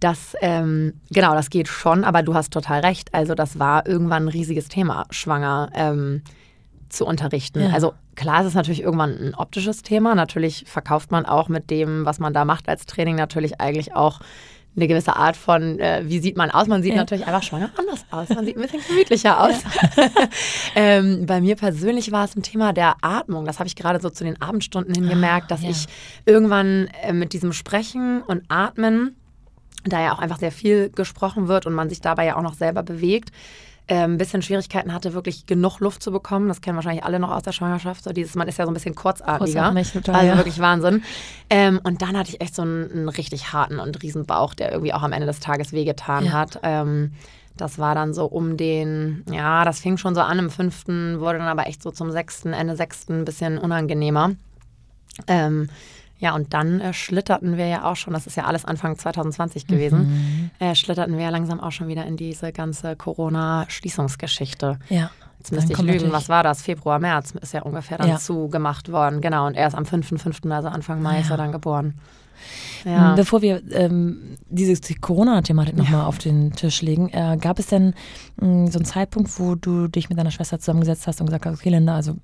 Das, 0.00 0.34
ähm, 0.40 0.94
genau, 1.10 1.34
das 1.34 1.50
geht 1.50 1.68
schon, 1.68 2.04
aber 2.04 2.22
du 2.22 2.34
hast 2.34 2.52
total 2.52 2.80
recht. 2.80 3.14
Also 3.14 3.34
das 3.34 3.58
war 3.58 3.86
irgendwann 3.86 4.24
ein 4.24 4.28
riesiges 4.28 4.68
Thema, 4.68 5.06
schwanger 5.10 5.70
ähm, 5.74 6.22
zu 6.88 7.06
unterrichten. 7.06 7.60
Ja. 7.60 7.70
Also 7.70 7.94
klar, 8.16 8.40
es 8.40 8.48
ist 8.48 8.54
natürlich 8.54 8.82
irgendwann 8.82 9.16
ein 9.16 9.34
optisches 9.34 9.82
Thema. 9.82 10.14
Natürlich 10.14 10.64
verkauft 10.66 11.12
man 11.12 11.24
auch 11.24 11.48
mit 11.48 11.70
dem, 11.70 12.04
was 12.04 12.18
man 12.18 12.34
da 12.34 12.44
macht 12.44 12.68
als 12.68 12.86
Training, 12.86 13.14
natürlich 13.14 13.60
eigentlich 13.60 13.94
auch 13.94 14.20
eine 14.76 14.86
gewisse 14.86 15.16
Art 15.16 15.36
von, 15.36 15.78
äh, 15.80 16.02
wie 16.04 16.20
sieht 16.20 16.36
man 16.36 16.50
aus? 16.50 16.68
Man 16.68 16.82
sieht 16.82 16.92
ja. 16.92 16.98
natürlich 16.98 17.26
einfach 17.26 17.42
schwanger 17.42 17.70
anders 17.76 18.04
aus. 18.10 18.28
Man 18.28 18.44
sieht 18.44 18.56
ein 18.56 18.62
bisschen 18.62 18.80
gemütlicher 18.86 19.40
aus. 19.40 19.62
Ja. 19.96 20.08
ähm, 20.76 21.26
bei 21.26 21.40
mir 21.40 21.56
persönlich 21.56 22.12
war 22.12 22.24
es 22.24 22.36
ein 22.36 22.42
Thema 22.42 22.72
der 22.72 22.96
Atmung. 23.02 23.44
Das 23.44 23.58
habe 23.58 23.66
ich 23.66 23.74
gerade 23.74 24.00
so 24.00 24.10
zu 24.10 24.22
den 24.22 24.40
Abendstunden 24.40 24.94
hin 24.94 25.08
gemerkt, 25.08 25.46
ah, 25.46 25.54
dass 25.54 25.62
ja. 25.62 25.70
ich 25.70 25.86
irgendwann 26.24 26.88
äh, 27.02 27.12
mit 27.12 27.32
diesem 27.32 27.52
Sprechen 27.52 28.22
und 28.22 28.44
Atmen, 28.48 29.16
da 29.84 30.00
ja 30.00 30.12
auch 30.12 30.18
einfach 30.18 30.38
sehr 30.38 30.52
viel 30.52 30.90
gesprochen 30.90 31.48
wird 31.48 31.66
und 31.66 31.74
man 31.74 31.88
sich 31.88 32.00
dabei 32.00 32.26
ja 32.26 32.36
auch 32.36 32.42
noch 32.42 32.54
selber 32.54 32.82
bewegt, 32.82 33.30
ein 33.94 34.18
bisschen 34.18 34.42
Schwierigkeiten 34.42 34.92
hatte, 34.92 35.14
wirklich 35.14 35.46
genug 35.46 35.80
Luft 35.80 36.02
zu 36.02 36.12
bekommen. 36.12 36.48
Das 36.48 36.60
kennen 36.60 36.76
wahrscheinlich 36.76 37.04
alle 37.04 37.18
noch 37.18 37.30
aus 37.30 37.42
der 37.42 37.52
Schwangerschaft. 37.52 38.04
So 38.04 38.12
dieses, 38.12 38.34
man 38.34 38.48
ist 38.48 38.58
ja 38.58 38.64
so 38.64 38.70
ein 38.70 38.74
bisschen 38.74 38.94
kurzatmiger. 38.94 39.74
Total, 39.92 40.14
also 40.14 40.26
ja. 40.26 40.36
wirklich 40.36 40.58
Wahnsinn. 40.60 41.02
Ähm, 41.48 41.80
und 41.82 42.02
dann 42.02 42.16
hatte 42.16 42.30
ich 42.30 42.40
echt 42.40 42.54
so 42.54 42.62
einen, 42.62 42.90
einen, 42.90 43.08
richtig 43.08 43.52
harten 43.52 43.78
und 43.78 44.02
riesen 44.02 44.26
Bauch, 44.26 44.54
der 44.54 44.70
irgendwie 44.72 44.94
auch 44.94 45.02
am 45.02 45.12
Ende 45.12 45.26
des 45.26 45.40
Tages 45.40 45.72
wehgetan 45.72 46.26
ja. 46.26 46.32
hat. 46.32 46.60
Ähm, 46.62 47.12
das 47.56 47.78
war 47.78 47.94
dann 47.94 48.14
so 48.14 48.26
um 48.26 48.56
den, 48.56 49.24
ja, 49.30 49.64
das 49.64 49.80
fing 49.80 49.96
schon 49.96 50.14
so 50.14 50.20
an 50.20 50.38
im 50.38 50.50
fünften, 50.50 51.20
wurde 51.20 51.38
dann 51.38 51.48
aber 51.48 51.66
echt 51.66 51.82
so 51.82 51.90
zum 51.90 52.10
sechsten, 52.10 52.52
Ende 52.52 52.76
sechsten 52.76 53.20
ein 53.20 53.24
bisschen 53.24 53.58
unangenehmer. 53.58 54.32
Ähm, 55.26 55.68
ja, 56.20 56.34
und 56.34 56.52
dann 56.52 56.80
äh, 56.80 56.92
schlitterten 56.92 57.56
wir 57.56 57.66
ja 57.66 57.84
auch 57.90 57.96
schon, 57.96 58.12
das 58.12 58.26
ist 58.26 58.36
ja 58.36 58.44
alles 58.44 58.66
Anfang 58.66 58.96
2020 58.96 59.66
gewesen, 59.66 59.98
mhm. 60.00 60.39
Äh, 60.60 60.74
schlitterten 60.74 61.16
wir 61.16 61.24
ja 61.24 61.30
langsam 61.30 61.58
auch 61.58 61.72
schon 61.72 61.88
wieder 61.88 62.06
in 62.06 62.16
diese 62.16 62.52
ganze 62.52 62.94
Corona-Schließungsgeschichte. 62.94 64.78
Ja. 64.88 65.10
Jetzt 65.38 65.52
müsste 65.52 65.72
ich 65.72 65.78
lügen, 65.80 66.12
was 66.12 66.28
war 66.28 66.42
das? 66.42 66.60
Februar, 66.60 66.98
März 66.98 67.32
ist 67.40 67.54
ja 67.54 67.62
ungefähr 67.62 67.96
dann 67.96 68.10
ja. 68.10 68.18
zugemacht 68.18 68.92
worden. 68.92 69.22
Genau, 69.22 69.46
und 69.46 69.54
erst 69.54 69.74
am 69.74 69.84
5.5., 69.84 70.52
also 70.52 70.68
Anfang 70.68 71.00
Mai, 71.00 71.14
ja. 71.14 71.20
ist 71.22 71.30
er 71.30 71.38
dann 71.38 71.50
geboren. 71.50 71.94
Ja. 72.84 73.14
Bevor 73.14 73.42
wir 73.42 73.62
ähm, 73.72 74.36
diese 74.48 74.74
Corona-Thematik 75.00 75.76
nochmal 75.76 76.00
ja. 76.00 76.06
auf 76.06 76.18
den 76.18 76.52
Tisch 76.52 76.82
legen, 76.82 77.08
äh, 77.10 77.36
gab 77.40 77.58
es 77.58 77.66
denn 77.66 77.94
mh, 78.40 78.46
hm, 78.46 78.66
so 78.68 78.78
einen 78.78 78.84
Zeitpunkt, 78.84 79.38
wo 79.38 79.54
du 79.54 79.88
dich 79.88 80.08
mit 80.08 80.18
deiner 80.18 80.30
Schwester 80.30 80.58
zusammengesetzt 80.58 81.06
hast 81.06 81.20
und 81.20 81.26
gesagt 81.26 81.46
hast, 81.46 81.58
okay, 81.60 81.70
Linda, 81.70 81.96
also 81.96 82.16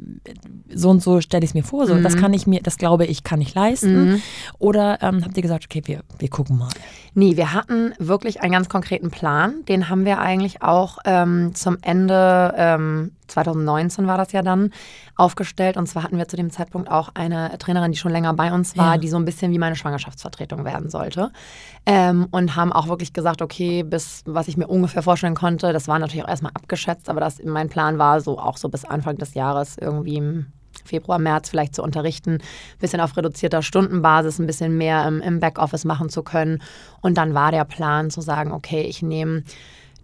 so 0.74 0.90
und 0.90 1.02
so 1.02 1.20
stelle 1.20 1.44
ich 1.44 1.50
es 1.50 1.54
mir 1.54 1.62
vor, 1.62 1.86
so 1.86 1.94
mhm. 1.94 2.02
das 2.02 2.16
kann 2.16 2.32
ich 2.32 2.46
mir, 2.46 2.60
das 2.62 2.78
glaube 2.78 3.06
ich, 3.06 3.22
kann 3.22 3.40
ich 3.40 3.54
leisten. 3.54 4.12
Mhm. 4.12 4.22
Oder 4.58 5.02
ähm, 5.02 5.24
habt 5.24 5.36
ihr 5.36 5.42
gesagt, 5.42 5.64
okay, 5.66 5.82
wir, 5.84 6.00
wir 6.18 6.28
gucken 6.28 6.58
mal? 6.58 6.68
Nee, 7.14 7.36
wir 7.36 7.52
hatten 7.52 7.92
wirklich 7.98 8.42
einen 8.42 8.52
ganz 8.52 8.68
konkreten 8.68 9.10
Plan. 9.10 9.64
Den 9.68 9.88
haben 9.88 10.04
wir 10.04 10.18
eigentlich 10.18 10.62
auch 10.62 10.98
ähm, 11.04 11.54
zum 11.54 11.78
Ende 11.82 12.54
ähm, 12.56 13.12
2019 13.28 14.06
war 14.06 14.18
das 14.18 14.32
ja 14.32 14.42
dann, 14.42 14.70
aufgestellt. 15.16 15.76
Und 15.76 15.86
zwar 15.86 16.02
hatten 16.02 16.18
wir 16.18 16.28
zu 16.28 16.36
dem 16.36 16.50
Zeitpunkt 16.50 16.90
auch 16.90 17.10
eine 17.14 17.56
Trainerin, 17.58 17.92
die 17.92 17.98
schon 17.98 18.12
länger 18.12 18.34
bei 18.34 18.52
uns 18.52 18.76
war, 18.76 18.94
ja. 18.94 18.98
die 18.98 19.08
so 19.08 19.16
ein 19.16 19.24
bisschen 19.24 19.50
wie 19.52 19.58
meine 19.58 19.74
Schwangerschaftsvertretung 19.74 20.64
werden 20.64 20.90
sollte. 20.90 21.32
Ähm, 21.86 22.28
und 22.30 22.54
haben 22.54 22.72
auch 22.72 22.88
wirklich 22.88 23.12
gesagt, 23.12 23.42
okay, 23.42 23.82
bis 23.82 24.22
was 24.26 24.48
ich 24.48 24.56
mir 24.56 24.66
ungefähr 24.68 25.02
vorstellen 25.02 25.34
konnte, 25.34 25.72
das 25.72 25.88
war 25.88 25.98
natürlich 25.98 26.24
auch 26.24 26.28
erstmal 26.28 26.52
abgeschätzt, 26.54 27.08
aber 27.08 27.20
das 27.20 27.42
mein 27.42 27.68
Plan 27.68 27.98
war, 27.98 28.20
so 28.20 28.38
auch 28.38 28.58
so 28.58 28.68
bis 28.68 28.84
Anfang 28.84 29.16
des 29.16 29.34
Jahres 29.34 29.76
irgendwie 29.78 30.16
im 30.16 30.46
Februar, 30.84 31.18
März 31.18 31.48
vielleicht 31.48 31.74
zu 31.74 31.82
unterrichten, 31.82 32.34
ein 32.34 32.78
bisschen 32.78 33.00
auf 33.00 33.16
reduzierter 33.16 33.62
Stundenbasis, 33.62 34.38
ein 34.38 34.46
bisschen 34.46 34.76
mehr 34.76 35.06
im, 35.08 35.20
im 35.20 35.40
Backoffice 35.40 35.84
machen 35.84 36.10
zu 36.10 36.22
können. 36.22 36.62
Und 37.00 37.16
dann 37.16 37.34
war 37.34 37.50
der 37.50 37.64
Plan 37.64 38.10
zu 38.10 38.20
sagen, 38.20 38.52
okay, 38.52 38.82
ich 38.82 39.02
nehme 39.02 39.42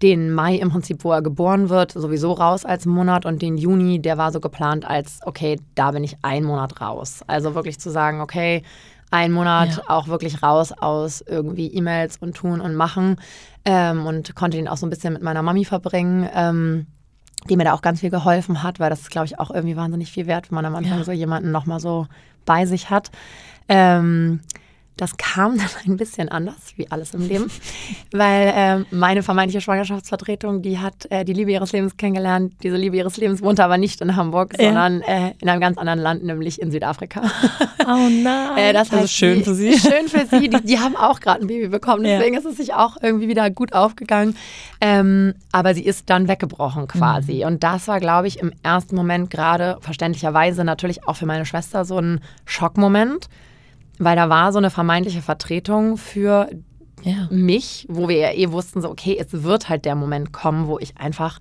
den 0.02 0.32
Mai 0.32 0.56
im 0.56 0.70
Prinzip, 0.70 1.04
wo 1.04 1.12
er 1.12 1.22
geboren 1.22 1.68
wird, 1.68 1.92
sowieso 1.92 2.32
raus 2.32 2.64
als 2.64 2.86
Monat 2.86 3.24
und 3.24 3.40
den 3.40 3.56
Juni, 3.56 4.00
der 4.00 4.18
war 4.18 4.32
so 4.32 4.40
geplant 4.40 4.84
als, 4.84 5.20
okay, 5.24 5.60
da 5.74 5.92
bin 5.92 6.02
ich 6.02 6.16
einen 6.22 6.44
Monat 6.44 6.80
raus. 6.80 7.22
Also 7.28 7.54
wirklich 7.54 7.78
zu 7.78 7.90
sagen, 7.90 8.20
okay, 8.20 8.62
ein 9.10 9.30
Monat 9.30 9.76
ja. 9.76 9.82
auch 9.88 10.08
wirklich 10.08 10.42
raus 10.42 10.72
aus 10.72 11.22
irgendwie 11.26 11.68
E-Mails 11.68 12.16
und 12.16 12.34
tun 12.34 12.60
und 12.60 12.74
machen 12.74 13.16
ähm, 13.64 14.06
und 14.06 14.34
konnte 14.34 14.56
den 14.56 14.68
auch 14.68 14.76
so 14.76 14.86
ein 14.86 14.90
bisschen 14.90 15.12
mit 15.12 15.22
meiner 15.22 15.42
Mami 15.42 15.64
verbringen. 15.64 16.28
Ähm, 16.34 16.86
die 17.48 17.56
mir 17.56 17.64
da 17.64 17.72
auch 17.72 17.82
ganz 17.82 17.98
viel 17.98 18.10
geholfen 18.10 18.62
hat, 18.62 18.78
weil 18.78 18.88
das 18.88 19.00
ist, 19.00 19.10
glaube 19.10 19.26
ich, 19.26 19.40
auch 19.40 19.50
irgendwie 19.50 19.76
wahnsinnig 19.76 20.12
viel 20.12 20.28
wert, 20.28 20.50
wenn 20.50 20.54
man 20.54 20.64
am 20.64 20.76
Anfang 20.76 20.98
ja. 20.98 21.04
so 21.04 21.10
jemanden 21.10 21.50
nochmal 21.50 21.80
so 21.80 22.06
bei 22.44 22.66
sich 22.66 22.88
hat. 22.88 23.10
Ähm, 23.68 24.40
Das 24.96 25.16
kam 25.16 25.57
dann 25.59 25.68
ein 25.87 25.96
bisschen 25.96 26.28
anders, 26.28 26.74
wie 26.76 26.90
alles 26.90 27.14
im 27.14 27.26
Leben, 27.26 27.50
weil 28.12 28.52
äh, 28.55 28.94
meine 28.94 29.22
vermeintliche 29.22 29.61
Schwangerschaftsvertretung, 29.61 30.62
die 30.62 30.78
hat 30.78 31.11
äh, 31.11 31.24
die 31.24 31.33
Liebe 31.33 31.50
ihres 31.50 31.72
Lebens 31.72 31.96
kennengelernt. 31.96 32.55
Diese 32.62 32.76
Liebe 32.76 32.96
ihres 32.96 33.16
Lebens 33.16 33.42
wohnte 33.42 33.64
aber 33.64 33.78
nicht 33.78 34.00
in 34.00 34.16
Hamburg, 34.16 34.55
ja. 34.59 34.66
sondern 34.66 35.00
äh, 35.02 35.33
in 35.40 35.48
einem 35.48 35.61
ganz 35.61 35.78
anderen 35.78 35.98
Land, 35.98 36.24
nämlich 36.24 36.61
in 36.61 36.70
Südafrika. 36.70 37.22
Oh 37.81 38.09
nein. 38.22 38.59
Äh, 38.59 38.72
das 38.72 38.92
also 38.92 39.07
schön 39.07 39.38
die, 39.38 39.44
für 39.44 39.55
sie. 39.55 39.78
Schön 39.78 40.09
für 40.09 40.26
sie. 40.26 40.48
Die, 40.48 40.61
die 40.62 40.78
haben 40.78 40.96
auch 40.96 41.20
gerade 41.20 41.40
ein 41.40 41.46
Baby 41.46 41.68
bekommen, 41.68 42.05
deswegen 42.05 42.35
ja. 42.35 42.40
ist 42.40 42.46
es 42.46 42.57
sich 42.57 42.74
auch 42.74 42.96
irgendwie 43.00 43.28
wieder 43.28 43.50
gut 43.50 43.72
aufgegangen. 43.72 44.37
Ähm, 44.81 45.35
aber 45.52 45.74
sie 45.74 45.85
ist 45.85 46.11
dann 46.11 46.28
weggebrochen 46.28 46.87
quasi. 46.88 47.40
Mhm. 47.40 47.46
Und 47.46 47.62
das 47.64 47.88
war, 47.88 48.00
glaube 48.00 48.28
ich, 48.28 48.40
im 48.40 48.52
ersten 48.62 48.94
Moment 48.96 49.31
gerade 49.31 49.78
verständlicherweise 49.81 50.64
natürlich 50.64 51.07
auch 51.09 51.16
für 51.16 51.26
meine 51.26 51.46
Schwester 51.46 51.85
so 51.85 51.98
ein 51.98 52.20
Schockmoment 52.44 53.28
weil 54.04 54.16
da 54.16 54.28
war 54.28 54.52
so 54.52 54.58
eine 54.58 54.70
vermeintliche 54.70 55.22
Vertretung 55.22 55.96
für 55.96 56.48
ja. 57.02 57.28
mich, 57.30 57.86
wo 57.88 58.08
wir 58.08 58.16
ja 58.16 58.32
eh 58.32 58.50
wussten, 58.50 58.80
so, 58.80 58.90
okay, 58.90 59.16
es 59.18 59.42
wird 59.42 59.68
halt 59.68 59.84
der 59.84 59.94
Moment 59.94 60.32
kommen, 60.32 60.66
wo 60.66 60.78
ich 60.78 60.96
einfach 60.96 61.38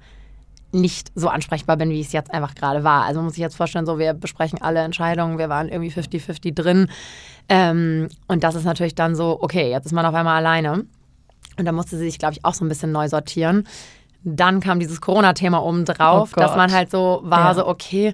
nicht 0.73 1.11
so 1.15 1.27
ansprechbar 1.27 1.77
bin, 1.77 1.89
wie 1.89 1.99
es 1.99 2.13
jetzt 2.13 2.33
einfach 2.33 2.55
gerade 2.55 2.83
war. 2.83 3.03
Also 3.03 3.21
muss 3.21 3.33
ich 3.33 3.39
jetzt 3.39 3.55
vorstellen, 3.55 3.85
so 3.85 3.99
wir 3.99 4.13
besprechen 4.13 4.61
alle 4.61 4.79
Entscheidungen, 4.79 5.37
wir 5.37 5.49
waren 5.49 5.67
irgendwie 5.67 5.91
50-50 5.91 6.53
drin. 6.55 6.87
Ähm, 7.49 8.07
und 8.27 8.43
das 8.43 8.55
ist 8.55 8.63
natürlich 8.63 8.95
dann 8.95 9.15
so, 9.15 9.37
okay, 9.41 9.69
jetzt 9.69 9.85
ist 9.85 9.91
man 9.91 10.05
auf 10.05 10.13
einmal 10.13 10.37
alleine. 10.37 10.85
Und 11.57 11.65
da 11.65 11.71
musste 11.73 11.97
sie 11.97 12.05
sich, 12.05 12.19
glaube 12.19 12.33
ich, 12.33 12.45
auch 12.45 12.53
so 12.53 12.63
ein 12.63 12.69
bisschen 12.69 12.91
neu 12.91 13.09
sortieren. 13.09 13.67
Dann 14.23 14.61
kam 14.61 14.79
dieses 14.79 15.01
Corona-Thema 15.01 15.61
oben 15.61 15.83
drauf, 15.83 16.31
oh 16.35 16.39
dass 16.39 16.55
man 16.55 16.71
halt 16.71 16.89
so 16.89 17.21
war, 17.23 17.49
ja. 17.49 17.53
so, 17.55 17.67
okay, 17.67 18.13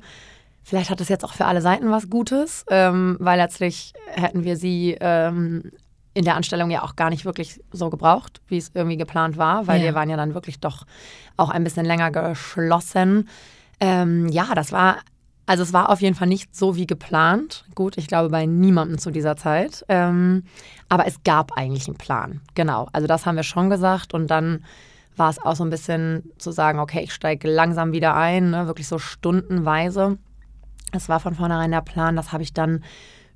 Vielleicht 0.67 0.89
hat 0.89 0.99
es 0.99 1.07
jetzt 1.07 1.23
auch 1.23 1.31
für 1.31 1.45
alle 1.45 1.61
Seiten 1.61 1.91
was 1.91 2.09
Gutes, 2.09 2.65
ähm, 2.69 3.15
weil 3.21 3.39
letztlich 3.39 3.93
hätten 4.07 4.43
wir 4.43 4.57
sie 4.57 4.97
ähm, 4.99 5.71
in 6.13 6.25
der 6.25 6.35
Anstellung 6.35 6.69
ja 6.71 6.83
auch 6.83 6.97
gar 6.97 7.09
nicht 7.09 7.23
wirklich 7.23 7.61
so 7.71 7.89
gebraucht, 7.89 8.41
wie 8.49 8.57
es 8.57 8.71
irgendwie 8.73 8.97
geplant 8.97 9.37
war, 9.37 9.65
weil 9.67 9.79
ja. 9.79 9.85
wir 9.85 9.93
waren 9.95 10.09
ja 10.09 10.17
dann 10.17 10.33
wirklich 10.33 10.59
doch 10.59 10.85
auch 11.37 11.51
ein 11.51 11.63
bisschen 11.63 11.85
länger 11.85 12.11
geschlossen. 12.11 13.29
Ähm, 13.79 14.27
ja, 14.27 14.53
das 14.55 14.73
war, 14.73 14.97
also 15.45 15.63
es 15.63 15.71
war 15.71 15.89
auf 15.89 16.01
jeden 16.01 16.15
Fall 16.15 16.27
nicht 16.27 16.53
so 16.53 16.75
wie 16.75 16.85
geplant. 16.85 17.63
Gut, 17.73 17.97
ich 17.97 18.07
glaube 18.07 18.27
bei 18.27 18.45
niemandem 18.45 18.97
zu 18.97 19.09
dieser 19.09 19.37
Zeit. 19.37 19.85
Ähm, 19.87 20.43
aber 20.89 21.07
es 21.07 21.23
gab 21.23 21.53
eigentlich 21.53 21.87
einen 21.87 21.95
Plan. 21.95 22.41
Genau, 22.55 22.89
also 22.91 23.07
das 23.07 23.25
haben 23.25 23.37
wir 23.37 23.43
schon 23.43 23.69
gesagt 23.69 24.13
und 24.13 24.27
dann 24.27 24.65
war 25.15 25.29
es 25.29 25.39
auch 25.39 25.55
so 25.55 25.63
ein 25.63 25.69
bisschen 25.69 26.29
zu 26.37 26.51
sagen, 26.51 26.79
okay, 26.79 27.03
ich 27.05 27.13
steige 27.13 27.49
langsam 27.49 27.93
wieder 27.93 28.17
ein, 28.17 28.49
ne, 28.49 28.67
wirklich 28.67 28.89
so 28.89 28.99
stundenweise. 28.99 30.17
Es 30.91 31.09
war 31.09 31.19
von 31.19 31.35
vornherein 31.35 31.71
der 31.71 31.81
Plan, 31.81 32.15
das 32.15 32.31
habe 32.31 32.43
ich 32.43 32.53
dann 32.53 32.83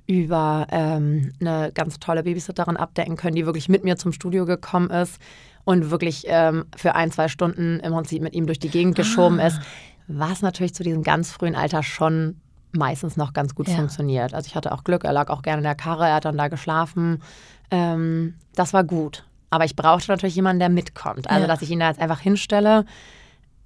über 0.06 0.66
ähm, 0.70 1.32
eine 1.40 1.70
ganz 1.72 2.00
tolle 2.00 2.24
Babysitterin 2.24 2.76
abdecken 2.76 3.16
können, 3.16 3.36
die 3.36 3.46
wirklich 3.46 3.68
mit 3.68 3.84
mir 3.84 3.96
zum 3.96 4.12
Studio 4.12 4.46
gekommen 4.46 4.90
ist 4.90 5.20
und 5.64 5.90
wirklich 5.90 6.24
ähm, 6.26 6.64
für 6.76 6.94
ein, 6.94 7.12
zwei 7.12 7.28
Stunden 7.28 7.78
im 7.80 7.92
Prinzip 7.92 8.22
mit 8.22 8.34
ihm 8.34 8.46
durch 8.46 8.58
die 8.58 8.68
Gegend 8.68 8.96
geschoben 8.96 9.38
ah. 9.38 9.46
ist, 9.46 9.60
was 10.08 10.42
natürlich 10.42 10.74
zu 10.74 10.82
diesem 10.82 11.02
ganz 11.02 11.30
frühen 11.30 11.54
Alter 11.54 11.82
schon 11.82 12.40
meistens 12.72 13.16
noch 13.16 13.32
ganz 13.32 13.54
gut 13.54 13.68
ja. 13.68 13.76
funktioniert. 13.76 14.34
Also 14.34 14.48
ich 14.48 14.56
hatte 14.56 14.72
auch 14.72 14.82
Glück, 14.82 15.04
er 15.04 15.12
lag 15.12 15.28
auch 15.28 15.42
gerne 15.42 15.58
in 15.58 15.64
der 15.64 15.74
Karre, 15.74 16.08
er 16.08 16.14
hat 16.16 16.24
dann 16.24 16.38
da 16.38 16.48
geschlafen. 16.48 17.22
Ähm, 17.70 18.34
das 18.54 18.72
war 18.72 18.82
gut. 18.82 19.24
Aber 19.50 19.64
ich 19.64 19.76
brauchte 19.76 20.10
natürlich 20.10 20.34
jemanden, 20.34 20.60
der 20.60 20.70
mitkommt. 20.70 21.28
Also, 21.28 21.42
ja. 21.42 21.46
dass 21.46 21.62
ich 21.62 21.70
ihn 21.70 21.80
da 21.80 21.88
jetzt 21.88 22.00
einfach 22.00 22.20
hinstelle, 22.20 22.86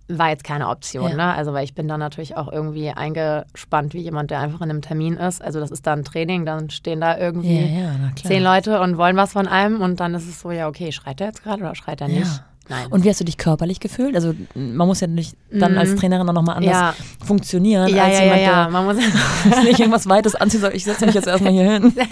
war 0.08 0.30
jetzt 0.30 0.44
keine 0.44 0.68
Option, 0.68 1.10
ja. 1.10 1.16
ne? 1.16 1.34
Also 1.34 1.52
weil 1.52 1.64
ich 1.64 1.74
bin 1.74 1.88
dann 1.88 2.00
natürlich 2.00 2.36
auch 2.36 2.50
irgendwie 2.50 2.90
eingespannt 2.90 3.92
wie 3.94 4.00
jemand, 4.00 4.30
der 4.30 4.40
einfach 4.40 4.60
in 4.60 4.70
einem 4.70 4.82
Termin 4.82 5.14
ist. 5.16 5.42
Also 5.42 5.58
das 5.60 5.70
ist 5.70 5.86
dann 5.86 6.04
Training, 6.04 6.46
dann 6.46 6.70
stehen 6.70 7.00
da 7.00 7.18
irgendwie 7.18 7.60
ja, 7.60 7.82
ja, 7.82 8.10
zehn 8.22 8.42
Leute 8.42 8.80
und 8.80 8.98
wollen 8.98 9.16
was 9.16 9.32
von 9.32 9.48
einem 9.48 9.80
und 9.80 10.00
dann 10.00 10.14
ist 10.14 10.28
es 10.28 10.40
so, 10.40 10.50
ja 10.50 10.68
okay, 10.68 10.92
schreit 10.92 11.20
er 11.20 11.28
jetzt 11.28 11.42
gerade 11.42 11.62
oder 11.62 11.74
schreit 11.74 12.00
er 12.00 12.08
nicht? 12.08 12.42
Nein. 12.68 12.86
Und 12.90 13.04
wie 13.04 13.08
hast 13.08 13.20
du 13.20 13.24
dich 13.24 13.36
körperlich 13.36 13.78
gefühlt? 13.78 14.16
Also 14.16 14.34
man 14.54 14.88
muss 14.88 15.00
ja 15.00 15.06
nicht 15.06 15.36
dann 15.52 15.72
mhm. 15.72 15.78
als 15.78 15.94
Trainerin 15.94 16.28
auch 16.28 16.32
nochmal 16.32 16.56
anders 16.56 16.72
ja. 16.72 16.94
funktionieren. 17.24 17.88
Ja, 17.88 18.04
als 18.04 18.18
ja, 18.18 18.24
jemand, 18.24 18.40
ja, 18.42 18.50
ja. 18.50 18.68
Man 18.68 18.84
muss 18.86 18.96
nicht 19.64 19.78
irgendwas 19.78 20.08
Weites 20.08 20.34
anziehen, 20.34 20.60
soll. 20.60 20.74
ich 20.74 20.84
setze 20.84 21.06
mich 21.06 21.14
jetzt 21.14 21.28
erstmal 21.28 21.52
hier 21.52 21.70
hin. 21.70 21.92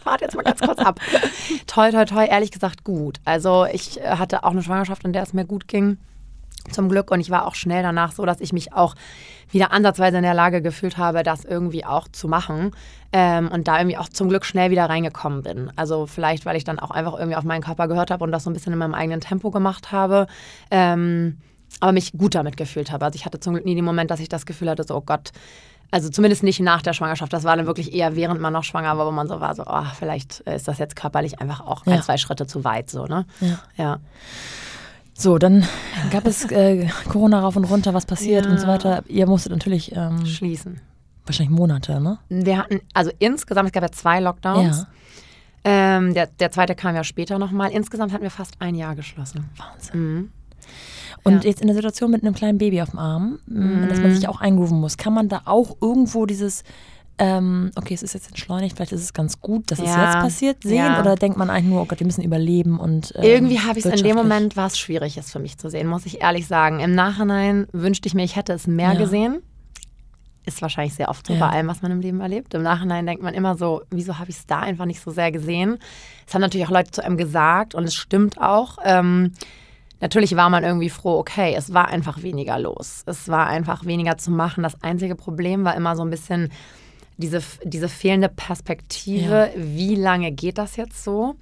Ich 0.00 0.06
warte 0.06 0.24
jetzt 0.24 0.34
mal 0.34 0.42
ganz 0.42 0.60
kurz 0.62 0.78
ab. 0.78 0.98
toi, 1.66 1.90
toi, 1.90 2.06
toi, 2.06 2.24
ehrlich 2.24 2.50
gesagt 2.50 2.84
gut. 2.84 3.20
Also 3.26 3.66
ich 3.70 4.00
hatte 4.02 4.44
auch 4.44 4.52
eine 4.52 4.62
Schwangerschaft, 4.62 5.04
in 5.04 5.12
der 5.12 5.22
es 5.22 5.34
mir 5.34 5.44
gut 5.44 5.68
ging 5.68 5.98
zum 6.70 6.88
Glück. 6.88 7.10
Und 7.10 7.20
ich 7.20 7.30
war 7.30 7.46
auch 7.46 7.54
schnell 7.54 7.82
danach 7.82 8.12
so, 8.12 8.24
dass 8.24 8.40
ich 8.40 8.52
mich 8.52 8.72
auch 8.72 8.94
wieder 9.50 9.72
ansatzweise 9.72 10.18
in 10.18 10.22
der 10.22 10.34
Lage 10.34 10.62
gefühlt 10.62 10.96
habe, 10.96 11.22
das 11.22 11.44
irgendwie 11.44 11.84
auch 11.84 12.08
zu 12.08 12.28
machen. 12.28 12.72
Ähm, 13.12 13.48
und 13.48 13.66
da 13.66 13.78
irgendwie 13.78 13.98
auch 13.98 14.08
zum 14.08 14.28
Glück 14.28 14.44
schnell 14.44 14.70
wieder 14.70 14.88
reingekommen 14.88 15.42
bin. 15.42 15.72
Also 15.74 16.06
vielleicht, 16.06 16.46
weil 16.46 16.56
ich 16.56 16.64
dann 16.64 16.78
auch 16.78 16.92
einfach 16.92 17.14
irgendwie 17.14 17.36
auf 17.36 17.44
meinen 17.44 17.62
Körper 17.62 17.88
gehört 17.88 18.10
habe 18.10 18.22
und 18.22 18.30
das 18.30 18.44
so 18.44 18.50
ein 18.50 18.52
bisschen 18.52 18.72
in 18.72 18.78
meinem 18.78 18.94
eigenen 18.94 19.20
Tempo 19.20 19.50
gemacht 19.50 19.90
habe. 19.90 20.26
Ähm, 20.70 21.38
aber 21.80 21.92
mich 21.92 22.12
gut 22.12 22.34
damit 22.34 22.56
gefühlt 22.56 22.92
habe. 22.92 23.04
Also 23.04 23.16
ich 23.16 23.24
hatte 23.26 23.40
zum 23.40 23.54
Glück 23.54 23.64
nie 23.64 23.74
den 23.74 23.84
Moment, 23.84 24.10
dass 24.10 24.20
ich 24.20 24.28
das 24.28 24.46
Gefühl 24.46 24.70
hatte, 24.70 24.84
so, 24.84 24.96
oh 24.96 25.00
Gott, 25.00 25.32
also 25.90 26.08
zumindest 26.08 26.42
nicht 26.42 26.60
nach 26.60 26.82
der 26.82 26.92
Schwangerschaft. 26.92 27.32
Das 27.32 27.44
war 27.44 27.56
dann 27.56 27.66
wirklich 27.66 27.92
eher 27.92 28.14
während 28.16 28.40
man 28.40 28.52
noch 28.52 28.64
schwanger 28.64 28.96
war, 28.96 29.06
wo 29.06 29.10
man 29.10 29.28
so 29.28 29.40
war, 29.40 29.54
so, 29.54 29.64
oh, 29.66 29.84
vielleicht 29.98 30.40
ist 30.40 30.68
das 30.68 30.78
jetzt 30.78 30.94
körperlich 30.94 31.40
einfach 31.40 31.60
auch 31.60 31.86
ja. 31.86 31.94
ein, 31.94 32.02
zwei 32.02 32.16
Schritte 32.16 32.46
zu 32.46 32.64
weit, 32.64 32.90
so, 32.90 33.06
ne? 33.06 33.26
Ja. 33.40 33.58
ja. 33.76 33.98
So, 35.20 35.36
dann 35.36 35.66
gab 36.10 36.26
es 36.26 36.50
äh, 36.50 36.88
Corona 37.10 37.40
rauf 37.40 37.54
und 37.54 37.64
runter, 37.64 37.92
was 37.92 38.06
passiert 38.06 38.46
ja. 38.46 38.50
und 38.50 38.58
so 38.58 38.66
weiter. 38.66 39.04
Ihr 39.06 39.26
musstet 39.26 39.52
natürlich 39.52 39.94
ähm, 39.94 40.24
schließen. 40.24 40.80
Wahrscheinlich 41.26 41.54
Monate, 41.56 42.00
ne? 42.00 42.18
Wir 42.30 42.56
hatten, 42.56 42.80
also 42.94 43.10
insgesamt, 43.18 43.68
es 43.68 43.72
gab 43.72 43.82
ja 43.82 43.92
zwei 43.92 44.20
Lockdowns. 44.20 44.78
Ja. 44.78 44.86
Ähm, 45.98 46.14
der, 46.14 46.26
der 46.26 46.50
zweite 46.50 46.74
kam 46.74 46.94
ja 46.94 47.04
später 47.04 47.38
nochmal. 47.38 47.70
Insgesamt 47.70 48.14
hatten 48.14 48.22
wir 48.22 48.30
fast 48.30 48.54
ein 48.60 48.74
Jahr 48.74 48.94
geschlossen. 48.96 49.50
Wahnsinn. 49.58 50.00
Mhm. 50.00 50.32
Und 51.22 51.44
ja. 51.44 51.50
jetzt 51.50 51.60
in 51.60 51.66
der 51.66 51.76
Situation 51.76 52.10
mit 52.10 52.22
einem 52.22 52.34
kleinen 52.34 52.56
Baby 52.56 52.80
auf 52.80 52.90
dem 52.90 52.98
Arm, 52.98 53.40
mhm. 53.44 53.88
dass 53.90 54.00
man 54.00 54.14
sich 54.14 54.26
auch 54.26 54.40
eingrooven 54.40 54.80
muss, 54.80 54.96
kann 54.96 55.12
man 55.12 55.28
da 55.28 55.42
auch 55.44 55.76
irgendwo 55.82 56.24
dieses 56.24 56.64
ähm, 57.20 57.70
okay, 57.76 57.92
es 57.92 58.02
ist 58.02 58.14
jetzt 58.14 58.28
entschleunigt, 58.28 58.76
vielleicht 58.76 58.92
ist 58.92 59.02
es 59.02 59.12
ganz 59.12 59.40
gut, 59.40 59.70
dass 59.70 59.78
ja. 59.78 59.84
es 59.84 59.90
jetzt 59.90 60.22
passiert, 60.22 60.62
sehen? 60.62 60.76
Ja. 60.76 61.00
Oder 61.00 61.16
denkt 61.16 61.36
man 61.36 61.50
eigentlich 61.50 61.66
nur, 61.66 61.82
oh 61.82 61.84
Gott, 61.84 62.00
wir 62.00 62.06
müssen 62.06 62.22
überleben 62.22 62.80
und. 62.80 63.12
Ähm, 63.14 63.22
Irgendwie 63.22 63.60
habe 63.60 63.78
ich 63.78 63.84
es 63.84 64.00
in 64.00 64.04
dem 64.04 64.16
Moment, 64.16 64.56
war 64.56 64.68
es 64.68 64.78
schwierig, 64.78 65.18
es 65.18 65.30
für 65.30 65.38
mich 65.38 65.58
zu 65.58 65.68
sehen, 65.68 65.86
muss 65.86 66.06
ich 66.06 66.22
ehrlich 66.22 66.46
sagen. 66.46 66.80
Im 66.80 66.94
Nachhinein 66.94 67.66
wünschte 67.72 68.08
ich 68.08 68.14
mir, 68.14 68.24
ich 68.24 68.36
hätte 68.36 68.54
es 68.54 68.66
mehr 68.66 68.94
ja. 68.94 68.98
gesehen. 68.98 69.42
Ist 70.46 70.62
wahrscheinlich 70.62 70.94
sehr 70.94 71.10
oft 71.10 71.26
so 71.26 71.34
bei 71.38 71.46
allem, 71.46 71.68
was 71.68 71.82
man 71.82 71.92
im 71.92 72.00
Leben 72.00 72.20
erlebt. 72.20 72.54
Im 72.54 72.62
Nachhinein 72.62 73.04
denkt 73.04 73.22
man 73.22 73.34
immer 73.34 73.54
so, 73.54 73.82
wieso 73.90 74.18
habe 74.18 74.30
ich 74.30 74.38
es 74.38 74.46
da 74.46 74.60
einfach 74.60 74.86
nicht 74.86 75.02
so 75.02 75.10
sehr 75.10 75.30
gesehen? 75.30 75.76
Es 76.26 76.32
haben 76.32 76.40
natürlich 76.40 76.66
auch 76.66 76.72
Leute 76.72 76.90
zu 76.90 77.04
einem 77.04 77.18
gesagt 77.18 77.74
und 77.74 77.84
es 77.84 77.94
stimmt 77.94 78.40
auch. 78.40 78.78
Ähm, 78.82 79.32
Natürlich 80.00 80.34
war 80.34 80.48
man 80.48 80.64
irgendwie 80.64 80.88
froh, 80.88 81.18
okay, 81.18 81.54
es 81.54 81.74
war 81.74 81.88
einfach 81.88 82.22
weniger 82.22 82.58
los. 82.58 83.02
Es 83.04 83.28
war 83.28 83.46
einfach 83.48 83.84
weniger 83.84 84.16
zu 84.16 84.30
machen. 84.30 84.62
Das 84.62 84.82
einzige 84.82 85.14
Problem 85.14 85.64
war 85.64 85.76
immer 85.76 85.94
so 85.94 86.02
ein 86.02 86.08
bisschen 86.08 86.50
diese, 87.20 87.42
diese 87.64 87.88
fehlende 87.88 88.28
Perspektive, 88.28 89.50
ja. 89.54 89.62
wie 89.62 89.94
lange 89.94 90.32
geht 90.32 90.58
das 90.58 90.76
jetzt 90.76 91.04
so? 91.04 91.36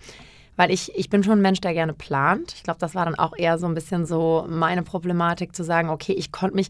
Weil 0.56 0.72
ich, 0.72 0.92
ich 0.96 1.08
bin 1.08 1.22
schon 1.22 1.38
ein 1.38 1.42
Mensch, 1.42 1.60
der 1.60 1.72
gerne 1.72 1.92
plant. 1.92 2.52
Ich 2.56 2.64
glaube, 2.64 2.80
das 2.80 2.96
war 2.96 3.04
dann 3.04 3.14
auch 3.14 3.32
eher 3.36 3.58
so 3.58 3.66
ein 3.66 3.74
bisschen 3.74 4.06
so 4.06 4.44
meine 4.48 4.82
Problematik, 4.82 5.54
zu 5.54 5.62
sagen, 5.62 5.88
okay, 5.88 6.12
ich 6.12 6.32
konnte 6.32 6.56
mich 6.56 6.68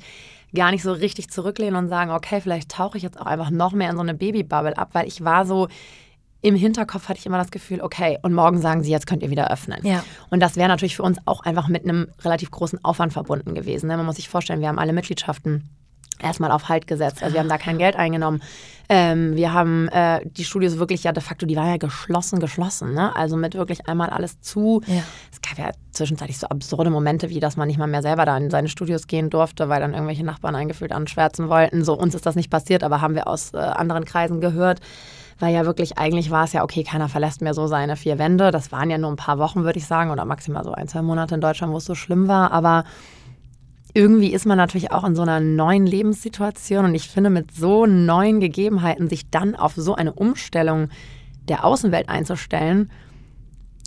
gar 0.55 0.71
nicht 0.71 0.83
so 0.83 0.92
richtig 0.92 1.31
zurücklehnen 1.31 1.77
und 1.77 1.88
sagen, 1.88 2.11
okay, 2.11 2.40
vielleicht 2.42 2.71
tauche 2.71 2.99
ich 2.99 3.03
jetzt 3.03 3.18
auch 3.18 3.27
einfach 3.27 3.51
noch 3.51 3.73
mehr 3.73 3.90
in 3.90 3.97
so 3.97 4.03
eine 4.03 4.14
Babybubble 4.14 4.77
ab, 4.77 4.90
weil 4.92 5.09
ich 5.09 5.25
war 5.25 5.47
so, 5.47 5.68
im 6.40 6.55
Hinterkopf 6.55 7.09
hatte 7.09 7.18
ich 7.18 7.27
immer 7.27 7.38
das 7.38 7.51
Gefühl, 7.51 7.81
okay, 7.81 8.18
und 8.23 8.33
morgen 8.33 8.61
sagen 8.61 8.83
sie, 8.83 8.90
jetzt 8.90 9.07
könnt 9.07 9.23
ihr 9.23 9.31
wieder 9.31 9.51
öffnen. 9.51 9.85
Ja. 9.85 10.05
Und 10.31 10.40
das 10.40 10.57
wäre 10.57 10.68
natürlich 10.68 10.97
für 10.97 11.03
uns 11.03 11.18
auch 11.25 11.40
einfach 11.40 11.68
mit 11.68 11.85
einem 11.85 12.09
relativ 12.23 12.51
großen 12.51 12.85
Aufwand 12.85 13.12
verbunden 13.12 13.55
gewesen. 13.55 13.88
Ne? 13.88 13.97
Man 13.97 14.07
muss 14.07 14.16
sich 14.16 14.29
vorstellen, 14.29 14.61
wir 14.61 14.68
haben 14.68 14.79
alle 14.79 14.92
Mitgliedschaften 14.92 15.68
erstmal 16.22 16.50
auf 16.50 16.68
Halt 16.68 16.87
gesetzt. 16.87 17.22
Also 17.22 17.35
wir 17.35 17.40
haben 17.40 17.48
da 17.48 17.59
kein 17.59 17.78
Geld 17.78 17.96
eingenommen. 17.96 18.42
Ähm, 18.90 19.37
wir 19.37 19.52
haben 19.52 19.88
äh, 19.88 20.20
die 20.24 20.44
Studios 20.44 20.78
wirklich 20.78 21.04
ja 21.04 21.12
de 21.12 21.22
facto, 21.22 21.44
die 21.44 21.57
waren 21.57 21.68
ja 21.68 21.76
geschlossen, 21.76 22.40
geschlossen. 22.40 22.94
Ne? 22.94 23.14
Also 23.14 23.37
mit 23.37 23.54
wirklich 23.54 23.87
einmal 23.87 24.09
alles 24.09 24.40
zu. 24.40 24.81
Ja. 24.87 25.02
Es 25.31 25.42
gab 25.42 25.59
ja 25.59 25.72
zwischenzeitlich 25.90 26.38
so 26.38 26.46
absurde 26.46 26.88
Momente, 26.88 27.28
wie 27.28 27.40
dass 27.40 27.57
man 27.57 27.68
nicht 27.68 27.78
mal 27.78 27.87
mehr 27.87 28.02
selber 28.02 28.24
da 28.24 28.37
in 28.37 28.50
seine 28.50 28.68
Studios 28.68 29.07
gehen 29.07 29.28
durfte, 29.28 29.68
weil 29.68 29.81
dann 29.81 29.92
irgendwelche 29.92 30.24
Nachbarn 30.24 30.54
eingefühlt 30.54 30.92
anschwärzen 30.92 31.48
wollten. 31.50 31.85
So 31.85 31.98
uns 31.98 32.14
ist 32.14 32.24
das 32.24 32.35
nicht 32.35 32.50
passiert, 32.50 32.83
aber 32.83 33.02
haben 33.02 33.14
wir 33.14 33.26
aus 33.26 33.52
äh, 33.52 33.59
anderen 33.59 34.07
Kreisen 34.07 34.40
gehört. 34.40 34.81
Weil 35.40 35.54
ja 35.54 35.64
wirklich, 35.66 35.98
eigentlich 35.98 36.31
war 36.31 36.44
es 36.44 36.52
ja, 36.52 36.64
okay, 36.64 36.83
keiner 36.83 37.09
verlässt 37.09 37.42
mehr 37.42 37.54
so 37.54 37.68
seine 37.68 37.94
vier 37.94 38.18
Wände. 38.18 38.50
Das 38.50 38.72
waren 38.72 38.90
ja 38.90 38.98
nur 38.98 39.11
ein 39.11 39.16
paar 39.16 39.38
Wochen, 39.38 39.62
würde 39.62 39.78
ich 39.78 39.87
sagen, 39.87 40.11
oder 40.11 40.24
maximal 40.24 40.64
so 40.64 40.72
ein, 40.72 40.88
zwei 40.88 41.02
Monate 41.02 41.37
in 41.37 41.40
Deutschland, 41.40 41.72
wo 41.72 41.76
es 41.76 41.85
so 41.85 41.94
schlimm 41.94 42.26
war. 42.26 42.50
Aber 42.50 42.85
irgendwie 43.98 44.32
ist 44.32 44.46
man 44.46 44.56
natürlich 44.56 44.92
auch 44.92 45.02
in 45.02 45.16
so 45.16 45.22
einer 45.22 45.40
neuen 45.40 45.84
Lebenssituation 45.84 46.84
und 46.84 46.94
ich 46.94 47.08
finde, 47.08 47.30
mit 47.30 47.50
so 47.50 47.84
neuen 47.84 48.38
Gegebenheiten 48.38 49.08
sich 49.08 49.28
dann 49.28 49.56
auf 49.56 49.74
so 49.74 49.96
eine 49.96 50.12
Umstellung 50.12 50.88
der 51.48 51.64
Außenwelt 51.64 52.08
einzustellen, 52.08 52.92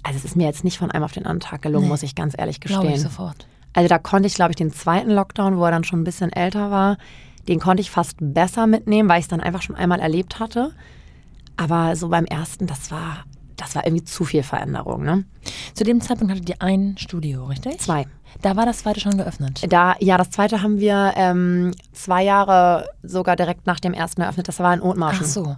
also 0.03 0.17
es 0.17 0.25
ist 0.25 0.35
mir 0.35 0.47
jetzt 0.47 0.65
nicht 0.65 0.77
von 0.77 0.91
einem 0.91 1.05
auf 1.05 1.13
den 1.13 1.25
anderen 1.25 1.39
Tag 1.39 1.61
gelungen, 1.61 1.85
nee, 1.85 1.91
muss 1.91 2.03
ich 2.03 2.13
ganz 2.13 2.35
ehrlich 2.37 2.59
gestehen. 2.59 2.91
Ich 2.91 3.01
sofort. 3.01 3.47
Also 3.71 3.87
da 3.87 3.99
konnte 3.99 4.27
ich, 4.27 4.33
glaube 4.33 4.51
ich, 4.51 4.57
den 4.57 4.73
zweiten 4.73 5.11
Lockdown, 5.11 5.57
wo 5.57 5.63
er 5.63 5.71
dann 5.71 5.85
schon 5.85 6.01
ein 6.01 6.03
bisschen 6.03 6.33
älter 6.33 6.71
war, 6.71 6.97
den 7.47 7.61
konnte 7.61 7.79
ich 7.79 7.89
fast 7.89 8.17
besser 8.19 8.67
mitnehmen, 8.67 9.07
weil 9.07 9.19
ich 9.19 9.25
es 9.25 9.29
dann 9.29 9.39
einfach 9.39 9.61
schon 9.61 9.77
einmal 9.77 10.01
erlebt 10.01 10.41
hatte. 10.41 10.73
Aber 11.55 11.95
so 11.95 12.09
beim 12.09 12.25
ersten, 12.25 12.67
das 12.67 12.91
war, 12.91 13.23
das 13.61 13.75
war 13.75 13.85
irgendwie 13.85 14.03
zu 14.03 14.25
viel 14.25 14.43
Veränderung. 14.43 15.03
Ne? 15.03 15.23
Zu 15.75 15.83
dem 15.83 16.01
Zeitpunkt 16.01 16.33
hattet 16.33 16.49
ihr 16.49 16.61
ein 16.61 16.95
Studio, 16.97 17.45
richtig? 17.45 17.79
Zwei. 17.79 18.07
Da 18.41 18.55
war 18.55 18.65
das 18.65 18.79
zweite 18.79 18.99
schon 18.99 19.17
geöffnet. 19.17 19.61
Da, 19.69 19.95
ja, 19.99 20.17
das 20.17 20.31
zweite 20.31 20.61
haben 20.63 20.79
wir 20.79 21.13
ähm, 21.15 21.71
zwei 21.93 22.23
Jahre 22.23 22.89
sogar 23.03 23.35
direkt 23.35 23.67
nach 23.67 23.79
dem 23.79 23.93
ersten 23.93 24.21
eröffnet. 24.21 24.47
Das 24.47 24.59
war 24.59 24.73
in 24.73 24.81
Othmarschen. 24.81 25.25
Ach 25.25 25.29
so. 25.29 25.55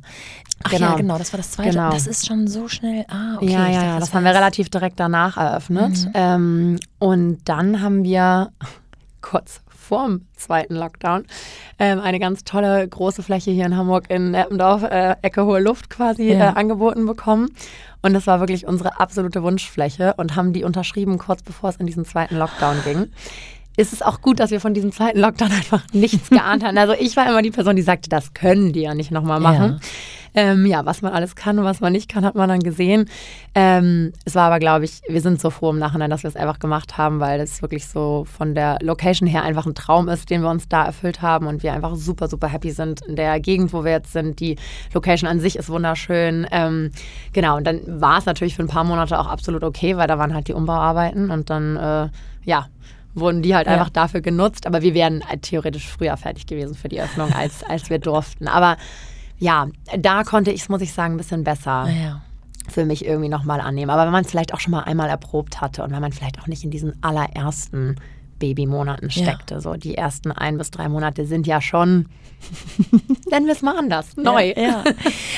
Ach 0.64 0.72
Genau. 0.72 0.92
ja, 0.92 0.96
genau, 0.96 1.18
das 1.18 1.32
war 1.34 1.38
das 1.38 1.52
zweite. 1.52 1.72
Genau. 1.72 1.92
Das 1.92 2.08
ist 2.08 2.26
schon 2.26 2.48
so 2.48 2.68
schnell. 2.68 3.06
Ah, 3.10 3.36
okay. 3.38 3.52
ja, 3.52 3.68
ja, 3.68 3.82
dachte, 3.82 4.00
das 4.00 4.10
war 4.10 4.18
haben 4.18 4.26
wir 4.26 4.34
relativ 4.34 4.70
direkt 4.70 5.00
danach 5.00 5.38
eröffnet. 5.38 6.10
Ähm, 6.14 6.80
und 7.00 7.40
dann 7.46 7.82
haben 7.82 8.04
wir 8.04 8.52
kurz 9.22 9.62
vorm 9.84 10.22
zweiten 10.36 10.76
Lockdown 10.76 11.26
ähm, 11.80 12.00
eine 12.00 12.20
ganz 12.20 12.44
tolle 12.44 12.88
große 12.88 13.22
Fläche 13.22 13.52
hier 13.52 13.66
in 13.66 13.76
Hamburg 13.78 14.10
in 14.10 14.34
Eppendorf, 14.34 14.84
äh, 14.84 15.16
Ecke 15.22 15.46
Hohe 15.46 15.60
Luft 15.60 15.90
quasi, 15.90 16.32
Ja. 16.32 16.52
äh, 16.52 16.54
angeboten 16.56 17.06
bekommen. 17.06 17.50
Und 18.02 18.14
das 18.14 18.28
war 18.28 18.40
wirklich 18.40 18.66
unsere 18.68 19.00
absolute 19.00 19.44
Wunschfläche 19.44 20.14
und 20.18 20.36
haben 20.36 20.52
die 20.54 20.64
unterschrieben 20.64 21.18
kurz 21.18 21.42
bevor 21.44 21.70
es 21.70 21.78
in 21.78 21.86
diesen 21.86 22.06
zweiten 22.06 22.38
Lockdown 22.38 22.78
ging. 22.84 23.08
Ist 23.76 23.94
es 23.94 24.02
auch 24.02 24.22
gut, 24.22 24.40
dass 24.40 24.52
wir 24.52 24.60
von 24.60 24.74
diesem 24.74 24.92
zweiten 24.92 25.20
Lockdown 25.20 25.52
einfach 25.52 25.84
nichts 25.94 26.30
geahnt 26.30 26.64
hatten. 26.64 26.78
Also 26.78 26.94
ich 26.94 27.16
war 27.16 27.28
immer 27.28 27.42
die 27.42 27.52
Person, 27.52 27.76
die 27.76 27.82
sagte, 27.82 28.10
das 28.10 28.34
können 28.34 28.74
die 28.74 28.82
ja 28.82 28.94
nicht 28.94 29.12
nochmal 29.12 29.40
machen. 29.40 29.80
Ähm, 30.36 30.66
ja, 30.66 30.86
was 30.86 31.02
man 31.02 31.14
alles 31.14 31.36
kann 31.36 31.60
und 31.60 31.66
was 31.66 31.80
man 31.80 31.94
nicht 31.94 32.10
kann, 32.10 32.26
hat 32.26 32.36
man 32.36 32.50
dann 32.50 32.62
gesehen. 32.62 33.08
Ähm, 33.54 34.14
es 34.26 34.34
war 34.34 34.48
aber, 34.48 34.60
glaube 34.60 34.86
ich, 34.86 35.02
wir 35.08 35.22
sind 35.22 35.40
so 35.40 35.52
froh 35.52 35.70
im 35.70 35.78
Nachhinein, 35.78 36.10
dass 36.10 36.24
wir 36.24 36.28
es 36.28 36.36
einfach 36.36 36.58
gemacht 36.58 36.98
haben, 36.98 37.20
weil 37.20 37.38
das 37.38 37.62
wirklich 37.62 37.88
so 37.88 38.26
von 38.26 38.56
der 38.56 38.80
Location 38.82 39.28
her 39.28 39.44
einfach 39.44 39.68
ein 39.68 39.76
Traum 39.76 40.10
ist, 40.10 40.30
den 40.32 40.42
wir 40.42 40.50
uns 40.50 40.68
da 40.68 40.86
erfüllt 40.86 41.22
haben 41.22 41.46
und 41.46 41.62
wir 41.62 41.74
einfach 41.74 41.96
super, 41.96 42.28
super 42.28 42.48
happy 42.48 42.72
sind 42.72 43.02
in 43.02 43.16
der 43.16 43.40
Gegend, 43.40 43.74
wo 43.74 43.84
wir 43.84 43.92
jetzt 43.92 44.12
sind. 44.12 44.40
Die 44.40 44.58
Location 44.94 45.30
an 45.30 45.40
sich 45.40 45.56
ist 45.56 45.70
wunderschön. 45.70 46.48
Ähm, 46.52 46.92
genau, 47.32 47.58
und 47.58 47.68
dann 47.68 47.82
war 47.86 48.18
es 48.18 48.26
natürlich 48.26 48.56
für 48.56 48.64
ein 48.64 48.68
paar 48.68 48.84
Monate 48.84 49.20
auch 49.20 49.28
absolut 49.28 49.64
okay, 49.64 49.98
weil 49.98 50.08
da 50.08 50.18
waren 50.18 50.34
halt 50.34 50.48
die 50.48 50.54
Umbauarbeiten 50.54 51.30
und 51.30 51.52
dann, 51.52 51.78
äh, 51.78 52.10
ja, 52.44 52.68
wurden 53.16 53.42
die 53.42 53.56
halt 53.56 53.68
Ja. 53.68 53.74
einfach 53.74 53.90
dafür 53.90 54.22
genutzt. 54.22 54.66
Aber 54.68 54.82
wir 54.82 54.94
wären 54.94 55.22
theoretisch 55.42 55.88
früher 55.88 56.16
fertig 56.18 56.48
gewesen 56.48 56.76
für 56.76 56.90
die 56.90 57.02
Öffnung, 57.02 57.32
als, 57.38 57.64
als 57.64 57.90
wir 57.90 58.00
durften. 58.00 58.48
Aber 58.48 58.78
ja, 59.38 59.68
da 59.98 60.24
konnte 60.24 60.52
ich 60.52 60.62
es, 60.62 60.70
muss 60.70 60.82
ich 60.82 60.94
sagen, 60.94 61.16
ein 61.16 61.18
bisschen 61.18 61.44
besser 61.44 61.88
ja. 61.90 62.22
für 62.70 62.86
mich 62.86 63.06
irgendwie 63.06 63.30
nochmal 63.30 63.60
annehmen. 63.62 63.90
Aber 63.92 64.06
wenn 64.06 64.12
man 64.12 64.24
es 64.24 64.32
vielleicht 64.32 64.54
auch 64.54 64.60
schon 64.60 64.72
mal 64.72 64.84
einmal 64.84 65.10
erprobt 65.10 65.62
hatte 65.62 65.84
und 65.84 65.92
wenn 65.92 66.02
man 66.02 66.12
vielleicht 66.12 66.40
auch 66.40 66.48
nicht 66.48 66.64
in 66.64 66.72
diesen 66.72 67.02
allerersten 67.04 67.96
Babymonaten 68.44 69.08
Ja. 69.10 69.24
steckte, 69.24 69.62
so 69.62 69.76
die 69.76 69.96
ersten 69.96 70.32
ein 70.34 70.58
bis 70.58 70.70
drei 70.70 70.90
Monate 70.90 71.26
sind 71.26 71.48
ja 71.48 71.62
schon, 71.62 72.08
nennen 73.32 73.46
wir 73.46 73.54
es 73.54 73.62
mal 73.62 73.78
anders, 73.78 74.18
neu. 74.18 74.54
Ja, 74.56 74.62
ja. 74.62 74.84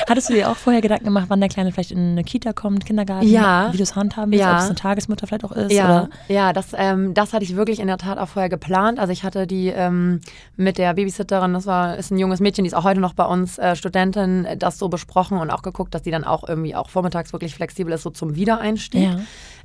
Hattest 0.10 0.30
du 0.30 0.34
dir 0.34 0.50
auch 0.50 0.56
vorher 0.56 0.82
Gedanken 0.82 1.06
gemacht, 1.06 1.26
wann 1.28 1.40
der 1.40 1.50
Kleine 1.50 1.72
vielleicht 1.72 1.92
in 1.92 2.00
eine 2.14 2.24
Kita 2.24 2.52
kommt, 2.54 2.86
Kindergarten? 2.86 3.28
Ja. 3.28 3.70
Wie 3.72 3.78
du 3.78 3.84
es 3.84 3.96
handhaben 3.96 4.32
willst, 4.32 4.42
Ja. 4.44 4.54
ob 4.54 4.60
es 4.60 4.66
eine 4.66 4.76
Tagesmutter 4.76 5.28
vielleicht 5.28 5.44
auch 5.46 5.52
ist? 5.52 5.72
Ja, 5.72 5.86
Oder? 5.86 6.10
ja 6.28 6.52
das, 6.54 6.70
ähm, 6.76 7.14
das 7.14 7.34
hatte 7.34 7.44
ich 7.44 7.56
wirklich 7.56 7.80
in 7.80 7.88
der 7.88 7.98
Tat 8.00 8.18
auch 8.18 8.28
vorher 8.30 8.50
geplant. 8.50 9.00
Also 9.00 9.14
ich 9.14 9.24
hatte 9.24 9.46
die 9.46 9.68
ähm, 9.68 10.22
mit 10.58 10.80
der 10.80 10.96
Babysitterin, 10.96 11.54
das 11.54 11.68
war 11.68 11.96
ist 11.98 12.12
ein 12.12 12.18
junges 12.18 12.40
Mädchen, 12.40 12.64
die 12.64 12.70
ist 12.70 12.74
auch 12.76 12.84
heute 12.86 13.00
noch 13.02 13.14
bei 13.14 13.26
uns 13.26 13.60
äh, 13.60 13.76
Studentin, 13.76 14.48
das 14.58 14.80
so 14.80 14.90
besprochen 14.90 15.38
und 15.38 15.52
auch 15.52 15.62
geguckt, 15.62 15.94
dass 15.94 16.02
die 16.02 16.12
dann 16.12 16.24
auch 16.24 16.48
irgendwie 16.48 16.76
auch 16.76 16.90
vormittags 16.90 17.34
wirklich 17.34 17.54
flexibel 17.54 17.94
ist, 17.94 18.02
so 18.02 18.10
zum 18.10 18.36
Wiedereinstieg. 18.36 19.10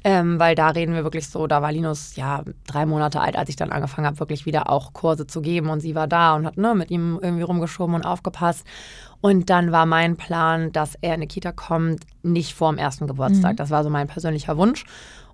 Ähm, 0.03 0.39
weil 0.39 0.55
da 0.55 0.71
reden 0.71 0.95
wir 0.95 1.05
wirklich 1.05 1.29
so, 1.29 1.47
da 1.47 1.61
war 1.61 1.73
Linus 1.73 2.17
ja 2.17 2.43
drei 2.67 2.87
Monate 2.87 3.21
alt, 3.21 3.37
als 3.37 3.51
ich 3.51 3.57
dann 3.57 3.71
angefangen 3.71 4.07
habe, 4.07 4.19
wirklich 4.19 4.47
wieder 4.47 4.71
auch 4.71 4.93
Kurse 4.93 5.27
zu 5.27 5.43
geben. 5.43 5.69
Und 5.69 5.81
sie 5.81 5.95
war 5.95 6.07
da 6.07 6.37
und 6.37 6.47
hat 6.47 6.57
ne, 6.57 6.75
mit 6.75 6.91
ihm 6.91 7.19
irgendwie 7.21 7.43
rumgeschoben 7.43 7.95
und 7.95 8.05
aufgepasst. 8.05 8.67
Und 9.21 9.51
dann 9.51 9.73
war 9.73 9.85
mein 9.85 10.17
Plan, 10.17 10.73
dass 10.73 10.95
er 10.95 11.11
in 11.11 11.21
eine 11.21 11.27
Kita 11.27 11.53
kommt, 11.53 12.05
nicht 12.23 12.55
vor 12.55 12.73
dem 12.73 12.79
ersten 12.79 13.07
Geburtstag. 13.07 13.57
Das 13.59 13.71
war 13.71 13.85
so 13.85 13.91
mein 13.91 14.07
persönlicher 14.09 14.57
Wunsch. 14.57 14.85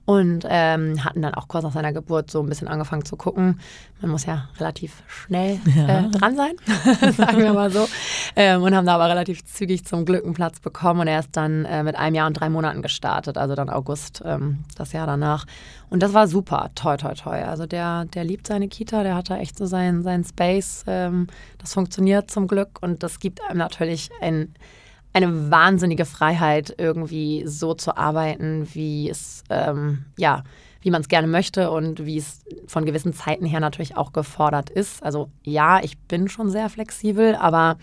Und 0.06 0.46
ähm, 0.48 1.04
hatten 1.04 1.20
dann 1.20 1.34
auch 1.34 1.48
kurz 1.48 1.64
nach 1.64 1.72
seiner 1.72 1.92
Geburt 1.92 2.30
so 2.30 2.40
ein 2.40 2.48
bisschen 2.48 2.68
angefangen 2.68 3.04
zu 3.04 3.16
gucken. 3.16 3.60
Man 4.00 4.12
muss 4.12 4.24
ja 4.24 4.48
relativ 4.58 5.02
schnell 5.08 5.58
äh, 5.76 6.08
dran 6.10 6.36
sein, 6.36 6.52
sagen 7.12 7.38
wir 7.38 7.52
mal 7.52 7.72
so. 7.72 7.88
Ähm, 8.36 8.62
und 8.62 8.74
haben 8.74 8.86
da 8.86 8.94
aber 8.94 9.08
relativ 9.08 9.44
zügig 9.44 9.84
zum 9.84 10.04
Glück 10.04 10.24
einen 10.24 10.34
Platz 10.34 10.60
bekommen. 10.60 11.00
Und 11.00 11.08
er 11.08 11.18
ist 11.18 11.36
dann 11.36 11.64
äh, 11.64 11.82
mit 11.82 11.96
einem 11.96 12.14
Jahr 12.14 12.28
und 12.28 12.34
drei 12.34 12.48
Monaten 12.48 12.82
gestartet, 12.82 13.36
also 13.36 13.56
dann 13.56 13.68
August, 13.68 14.22
ähm, 14.24 14.60
das 14.76 14.92
Jahr 14.92 15.08
danach. 15.08 15.44
Und 15.90 16.04
das 16.04 16.14
war 16.14 16.28
super, 16.28 16.70
toi, 16.76 16.96
toi, 16.96 17.14
toi. 17.14 17.42
Also 17.42 17.66
der, 17.66 18.04
der 18.04 18.22
liebt 18.22 18.46
seine 18.46 18.68
Kita, 18.68 19.02
der 19.02 19.16
hat 19.16 19.28
da 19.28 19.38
echt 19.38 19.58
so 19.58 19.66
seinen, 19.66 20.04
seinen 20.04 20.22
Space. 20.22 20.84
Ähm, 20.86 21.26
das 21.58 21.74
funktioniert 21.74 22.30
zum 22.30 22.46
Glück 22.46 22.78
und 22.80 23.02
das 23.02 23.18
gibt 23.18 23.40
einem 23.42 23.58
natürlich 23.58 24.10
ein 24.20 24.54
eine 25.16 25.50
wahnsinnige 25.50 26.04
Freiheit, 26.04 26.74
irgendwie 26.76 27.44
so 27.46 27.72
zu 27.72 27.96
arbeiten, 27.96 28.68
wie 28.74 29.08
es, 29.08 29.44
ähm, 29.48 30.04
ja, 30.18 30.42
wie 30.82 30.90
man 30.90 31.00
es 31.00 31.08
gerne 31.08 31.26
möchte 31.26 31.70
und 31.70 32.04
wie 32.04 32.18
es 32.18 32.44
von 32.66 32.84
gewissen 32.84 33.14
Zeiten 33.14 33.46
her 33.46 33.60
natürlich 33.60 33.96
auch 33.96 34.12
gefordert 34.12 34.68
ist. 34.68 35.02
Also 35.02 35.30
ja, 35.42 35.80
ich 35.82 35.96
bin 35.98 36.28
schon 36.28 36.50
sehr 36.50 36.68
flexibel, 36.68 37.34
aber 37.34 37.78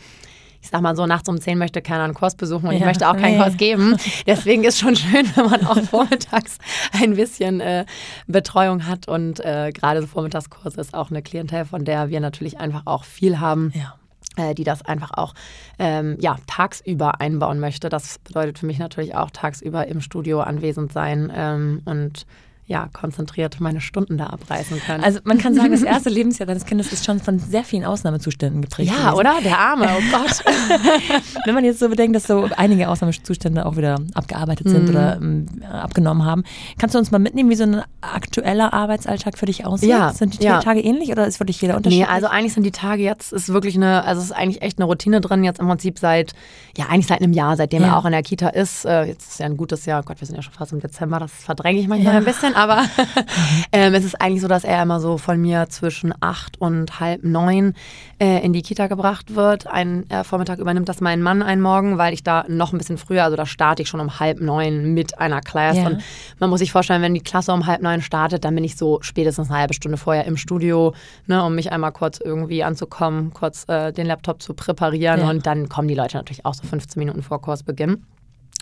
ich 0.61 0.69
sag 0.69 0.81
mal 0.81 0.95
so, 0.95 1.05
nachts 1.07 1.27
um 1.27 1.41
10 1.41 1.57
möchte 1.57 1.81
keiner 1.81 2.03
einen 2.03 2.13
Kurs 2.13 2.35
besuchen 2.35 2.67
und 2.67 2.73
ich 2.75 2.79
Ja, 2.81 2.85
möchte 2.85 3.09
auch 3.09 3.17
keinen 3.17 3.37
nee. 3.37 3.43
Kurs 3.43 3.57
geben. 3.57 3.97
Deswegen 4.27 4.63
ist 4.63 4.77
schon 4.79 4.95
schön, 4.95 5.25
wenn 5.35 5.45
man 5.49 5.65
auch 5.65 5.81
vormittags 5.81 6.59
ein 7.01 7.15
bisschen 7.15 7.59
äh, 7.59 7.85
Betreuung 8.27 8.85
hat 8.87 9.07
und 9.07 9.39
äh, 9.41 9.71
gerade 9.73 10.01
so 10.01 10.07
Vormittagskurse 10.07 10.79
ist 10.79 10.93
auch 10.93 11.09
eine 11.09 11.23
Klientel, 11.23 11.65
von 11.65 11.83
der 11.83 12.09
wir 12.09 12.19
natürlich 12.21 12.59
einfach 12.59 12.83
auch 12.85 13.03
viel 13.03 13.39
haben 13.39 13.73
Ja. 13.75 13.95
Äh, 14.37 14.53
die 14.53 14.63
das 14.63 14.83
einfach 14.83 15.11
auch 15.11 15.33
ähm, 15.79 16.17
ja, 16.19 16.37
tagsüber 16.47 17.21
einbauen 17.21 17.59
möchte. 17.59 17.89
Das 17.89 18.19
bedeutet 18.19 18.59
für 18.59 18.65
mich 18.65 18.79
natürlich 18.79 19.15
auch 19.15 19.31
tagsüber 19.31 19.87
im 19.87 20.01
Studio 20.01 20.41
anwesend 20.41 20.93
sein 20.93 21.31
ähm, 21.35 21.81
und 21.85 22.25
ja, 22.65 22.87
konzentriert 22.93 23.59
meine 23.59 23.81
Stunden 23.81 24.17
da 24.17 24.27
abreißen 24.27 24.79
können. 24.81 25.03
Also 25.03 25.19
man 25.25 25.37
kann 25.37 25.53
sagen, 25.53 25.71
das 25.71 25.83
erste 25.83 26.09
Lebensjahr 26.11 26.47
deines 26.47 26.65
Kindes 26.65 26.93
ist 26.93 27.03
schon 27.05 27.19
von 27.19 27.37
sehr 27.39 27.63
vielen 27.63 27.83
Ausnahmezuständen 27.83 28.61
geprägt. 28.61 28.89
ja, 28.91 29.11
gewesen. 29.11 29.19
oder? 29.19 29.33
Der 29.43 29.59
Arme, 29.59 29.87
oh 29.97 30.01
Gott. 30.17 30.43
Wenn 31.45 31.53
man 31.55 31.65
jetzt 31.65 31.79
so 31.79 31.89
bedenkt, 31.89 32.15
dass 32.15 32.25
so 32.27 32.47
einige 32.55 32.89
Ausnahmezustände 32.89 33.65
auch 33.65 33.75
wieder 33.77 33.99
abgearbeitet 34.13 34.69
sind 34.69 34.83
Mhm. 34.85 34.89
oder 34.89 35.15
ähm, 35.17 35.45
abgenommen 35.71 36.25
haben, 36.25 36.43
kannst 36.79 36.95
du 36.95 36.99
uns 36.99 37.11
mal 37.11 37.19
mitnehmen, 37.19 37.49
wie 37.49 37.55
so 37.55 37.63
ein 37.63 37.81
aktueller 38.01 38.73
Arbeitsalltag 38.73 39.37
für 39.37 39.45
dich 39.45 39.65
aussieht? 39.65 39.89
Ja, 39.89 40.13
Sind 40.13 40.39
die 40.41 40.45
ja. 40.45 40.59
Tage 40.61 40.79
ähnlich 40.81 41.11
oder 41.11 41.27
ist 41.27 41.37
für 41.37 41.45
dich 41.45 41.61
jeder 41.61 41.75
unterschiedlich? 41.75 42.07
Nee, 42.07 42.13
also 42.13 42.27
eigentlich 42.27 42.53
sind 42.53 42.63
die 42.63 42.71
Tage 42.71 43.03
jetzt, 43.03 43.33
ist 43.33 43.49
wirklich 43.49 43.75
eine, 43.75 44.03
also 44.03 44.19
es 44.19 44.27
ist 44.27 44.31
eigentlich 44.31 44.61
echt 44.61 44.77
eine 44.79 44.85
Routine 44.85 45.21
drin, 45.21 45.43
jetzt 45.43 45.59
im 45.59 45.67
Prinzip 45.67 45.99
seit, 45.99 46.33
ja, 46.77 46.85
eigentlich 46.89 47.07
seit 47.07 47.21
einem 47.21 47.33
Jahr, 47.33 47.55
seitdem 47.57 47.81
Ja. 47.81 47.89
er 47.89 47.97
auch 47.97 48.05
in 48.05 48.11
der 48.11 48.23
Kita 48.23 48.49
ist. 48.49 48.85
Äh, 48.85 49.03
jetzt 49.05 49.31
ist 49.31 49.39
ja 49.39 49.45
ein 49.47 49.57
gutes 49.57 49.85
Jahr, 49.85 50.01
Gott, 50.03 50.19
wir 50.21 50.25
sind 50.27 50.35
ja 50.35 50.41
schon 50.41 50.53
fast 50.53 50.71
im 50.71 50.79
Dezember, 50.79 51.19
das 51.19 51.31
verdränge 51.31 51.79
ich 51.79 51.87
manchmal 51.87 52.13
Ja. 52.13 52.19
ein 52.19 52.25
bisschen, 52.25 52.52
aber 52.55 52.83
ähm, 53.71 53.93
es 53.93 54.03
ist 54.05 54.19
eigentlich 54.21 54.41
so, 54.41 54.47
dass 54.47 54.63
er 54.63 54.81
immer 54.81 54.99
so 54.99 55.17
von 55.17 55.39
mir 55.39 55.67
zwischen 55.69 56.13
acht 56.21 56.59
und 56.59 56.99
halb 56.99 57.23
neun 57.23 57.73
äh, 58.19 58.43
in 58.43 58.53
die 58.53 58.61
Kita 58.61 58.87
gebracht 58.87 59.35
wird. 59.35 59.67
Ein 59.67 60.09
äh, 60.09 60.23
Vormittag 60.23 60.59
übernimmt 60.59 60.89
das 60.89 61.01
mein 61.01 61.21
Mann 61.21 61.41
einen 61.41 61.61
Morgen, 61.61 61.97
weil 61.97 62.13
ich 62.13 62.23
da 62.23 62.45
noch 62.47 62.71
ein 62.73 62.77
bisschen 62.77 62.97
früher, 62.97 63.23
also 63.23 63.35
da 63.35 63.45
starte 63.45 63.81
ich 63.81 63.89
schon 63.89 63.99
um 63.99 64.19
halb 64.19 64.39
neun 64.41 64.93
mit 64.93 65.19
einer 65.19 65.41
Class 65.41 65.77
Ja. 65.77 65.87
und 65.87 66.03
man 66.39 66.49
muss 66.49 66.59
sich 66.59 66.71
vorstellen, 66.71 67.01
wenn 67.01 67.13
die 67.13 67.21
Klasse 67.21 67.53
um 67.53 67.65
halb 67.65 67.81
neun 67.81 68.01
startet, 68.01 68.45
dann 68.45 68.55
bin 68.55 68.63
ich 68.63 68.77
so 68.77 68.99
spätestens 69.01 69.49
eine 69.49 69.59
halbe 69.59 69.73
Stunde 69.73 69.97
vorher 69.97 70.25
im 70.25 70.37
Studio, 70.37 70.93
ne, 71.27 71.43
um 71.43 71.55
mich 71.55 71.71
einmal 71.71 71.91
kurz 71.91 72.19
irgendwie 72.19 72.63
anzukommen, 72.63 73.33
kurz 73.33 73.65
äh, 73.67 73.91
den 73.91 74.07
Laptop 74.07 74.41
zu 74.41 74.53
präparieren 74.53 75.21
Ja. 75.21 75.29
und 75.29 75.45
dann 75.45 75.69
kommen 75.69 75.87
die 75.87 75.95
Leute 75.95 76.17
natürlich 76.17 76.45
auch 76.45 76.53
so 76.53 76.63
15 76.67 76.99
Minuten 76.99 77.21
vor 77.23 77.41
Kursbeginn. 77.41 78.05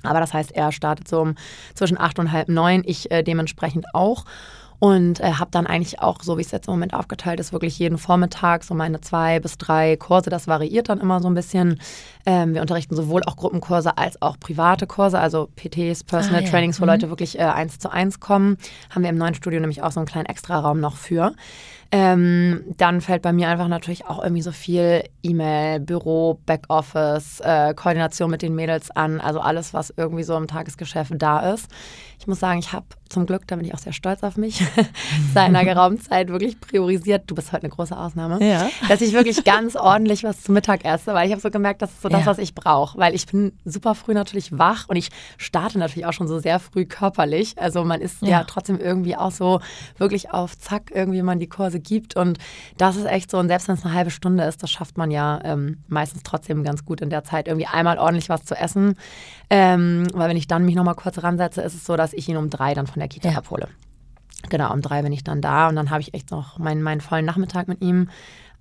Aber 0.04 0.20
das 0.20 0.34
heißt, 0.34 0.52
er 0.56 0.72
startet 0.72 1.08
so 1.08 1.22
um 1.22 1.36
zwischen 1.76 2.00
acht 2.00 2.20
und 2.20 2.32
halb 2.32 2.50
neun, 2.50 2.84
ich 2.86 3.12
äh, 3.12 3.24
dementsprechend 3.24 3.86
auch. 3.94 4.26
Und 4.84 5.20
äh, 5.20 5.34
habe 5.34 5.52
dann 5.52 5.68
eigentlich 5.68 6.00
auch, 6.02 6.24
so 6.24 6.40
wie 6.40 6.42
es 6.42 6.50
jetzt 6.50 6.68
im 6.68 6.74
Moment 6.74 6.96
aufgeteilt 6.96 7.40
ist, 7.40 7.54
wirklich 7.54 7.78
jeden 7.78 8.00
Vormittag 8.00 8.64
so 8.64 8.74
meine 8.74 9.00
zwei 9.00 9.40
bis 9.40 9.60
drei 9.60 9.96
Kurse. 9.96 10.32
Das 10.32 10.48
variiert 10.48 10.90
dann 10.90 11.00
immer 11.00 11.20
so 11.20 11.28
ein 11.30 11.36
bisschen. 11.36 11.80
Ähm, 12.26 12.56
wir 12.56 12.62
unterrichten 12.62 12.96
sowohl 12.96 13.22
auch 13.28 13.36
Gruppenkurse 13.36 13.96
als 14.00 14.20
auch 14.24 14.40
private 14.40 14.88
Kurse, 14.88 15.20
also 15.20 15.50
PTs, 15.56 16.04
Personal 16.04 16.42
Ah, 16.42 16.46
ja. 16.46 16.50
Trainings, 16.50 16.80
wo 16.82 16.86
Mhm. 16.86 16.90
Leute 16.94 17.10
wirklich 17.10 17.38
äh, 17.38 17.44
eins 17.44 17.78
zu 17.78 17.92
eins 17.92 18.20
kommen. 18.20 18.58
Haben 18.90 19.04
wir 19.04 19.12
im 19.12 19.18
neuen 19.20 19.36
Studio 19.36 19.60
nämlich 19.60 19.84
auch 19.84 19.92
so 19.92 20.00
einen 20.00 20.08
kleinen 20.08 20.26
Extraraum 20.26 20.80
noch 20.80 20.96
für. 20.96 21.34
Ähm, 21.94 22.64
dann 22.78 23.02
fällt 23.02 23.22
bei 23.22 23.34
mir 23.34 23.50
einfach 23.50 23.68
natürlich 23.68 24.06
auch 24.06 24.24
irgendwie 24.24 24.42
so 24.42 24.54
viel 24.54 25.04
E-Mail, 25.24 25.82
Büro, 25.82 26.40
Backoffice, 26.46 27.42
äh, 27.42 27.74
Koordination 27.74 28.32
mit 28.32 28.42
den 28.42 28.56
Mädels 28.56 28.92
an, 28.92 29.20
also 29.20 29.42
alles, 29.42 29.74
was 29.74 29.94
irgendwie 29.98 30.24
so 30.24 30.38
im 30.38 30.48
Tagesgeschäft 30.48 31.12
da 31.18 31.54
ist. 31.54 31.70
Ich 32.22 32.28
muss 32.28 32.40
sagen, 32.40 32.60
ich 32.60 32.72
habe 32.72 32.86
zum 33.10 33.26
Glück, 33.26 33.48
da 33.48 33.56
bin 33.56 33.66
ich 33.66 33.74
auch 33.74 33.80
sehr 33.80 33.94
stolz 33.94 34.22
auf 34.24 34.38
mich, 34.38 34.64
seit 35.34 35.48
einer 35.48 35.66
geraumen 35.66 36.00
Zeit 36.00 36.30
wirklich 36.30 36.62
priorisiert, 36.62 37.24
du 37.26 37.34
bist 37.36 37.52
heute 37.52 37.64
eine 37.64 37.72
große 37.74 37.98
Ausnahme, 37.98 38.38
Ja. 38.48 38.70
dass 38.88 39.02
ich 39.02 39.12
wirklich 39.14 39.44
ganz 39.44 39.76
ordentlich 39.76 40.24
was 40.24 40.44
zum 40.44 40.54
Mittag 40.54 40.86
esse, 40.86 41.14
weil 41.16 41.26
ich 41.26 41.32
habe 41.32 41.42
so 41.42 41.50
gemerkt, 41.50 41.82
das 41.82 41.90
ist 41.90 42.04
so 42.04 42.10
das, 42.10 42.22
Ja. 42.22 42.26
was 42.28 42.38
ich 42.38 42.54
brauche. 42.54 42.98
Weil 43.00 43.16
ich 43.16 43.26
bin 43.26 43.54
super 43.66 43.96
früh 43.96 44.14
natürlich 44.14 44.56
wach 44.58 44.88
und 44.88 44.98
ich 44.98 45.10
starte 45.38 45.80
natürlich 45.80 46.06
auch 46.06 46.14
schon 46.14 46.28
so 46.28 46.38
sehr 46.38 46.60
früh 46.60 46.86
körperlich. 46.86 47.56
Also 47.58 47.84
man 47.84 48.02
ist 48.02 48.22
ja, 48.22 48.28
Ja. 48.30 48.44
trotzdem 48.44 48.80
irgendwie 48.80 49.16
auch 49.18 49.32
so 49.32 49.60
wirklich 49.98 50.32
auf 50.32 50.56
Zack, 50.60 50.92
irgendwie 50.94 51.18
wenn 51.18 51.26
man 51.26 51.40
die 51.40 51.50
Kurse 51.50 51.80
gibt. 51.80 52.16
Und 52.16 52.38
das 52.78 52.98
ist 52.98 53.06
echt 53.08 53.32
so, 53.32 53.40
und 53.40 53.48
selbst 53.48 53.68
wenn 53.68 53.76
es 53.76 53.84
eine 53.84 53.96
halbe 53.96 54.12
Stunde 54.12 54.44
ist, 54.46 54.62
das 54.62 54.70
schafft 54.70 54.98
man 55.00 55.10
ja 55.10 55.40
ähm, 55.44 55.84
meistens 55.88 56.22
trotzdem 56.22 56.64
ganz 56.64 56.86
gut 56.86 57.02
in 57.02 57.10
der 57.10 57.24
Zeit, 57.24 57.48
irgendwie 57.48 57.66
einmal 57.68 57.98
ordentlich 57.98 58.30
was 58.30 58.46
zu 58.46 58.56
essen. 58.56 58.96
Ähm, 59.54 60.08
weil 60.14 60.30
wenn 60.30 60.38
ich 60.38 60.48
dann 60.48 60.64
mich 60.64 60.76
nochmal 60.76 60.96
kurz 60.96 61.22
ransetze, 61.22 61.62
ist 61.62 61.74
es 61.76 61.86
so, 61.86 61.98
dass 61.98 62.14
ich 62.14 62.28
ihn 62.30 62.38
um 62.38 62.50
drei 62.50 62.74
dann 62.74 62.88
von 62.88 63.00
der 63.00 63.10
Kita 63.10 63.30
Ja. 63.30 63.38
abhole. 63.38 63.68
Genau, 64.50 64.72
um 64.72 64.82
drei 64.82 65.02
bin 65.02 65.12
ich 65.12 65.26
dann 65.26 65.42
da 65.42 65.68
und 65.68 65.76
dann 65.76 65.90
habe 65.90 66.00
ich 66.02 66.14
echt 66.14 66.32
noch 66.32 66.58
meinen, 66.58 66.82
meinen 66.82 67.02
vollen 67.02 67.26
Nachmittag 67.26 67.68
mit 67.68 67.82
ihm. 67.82 68.10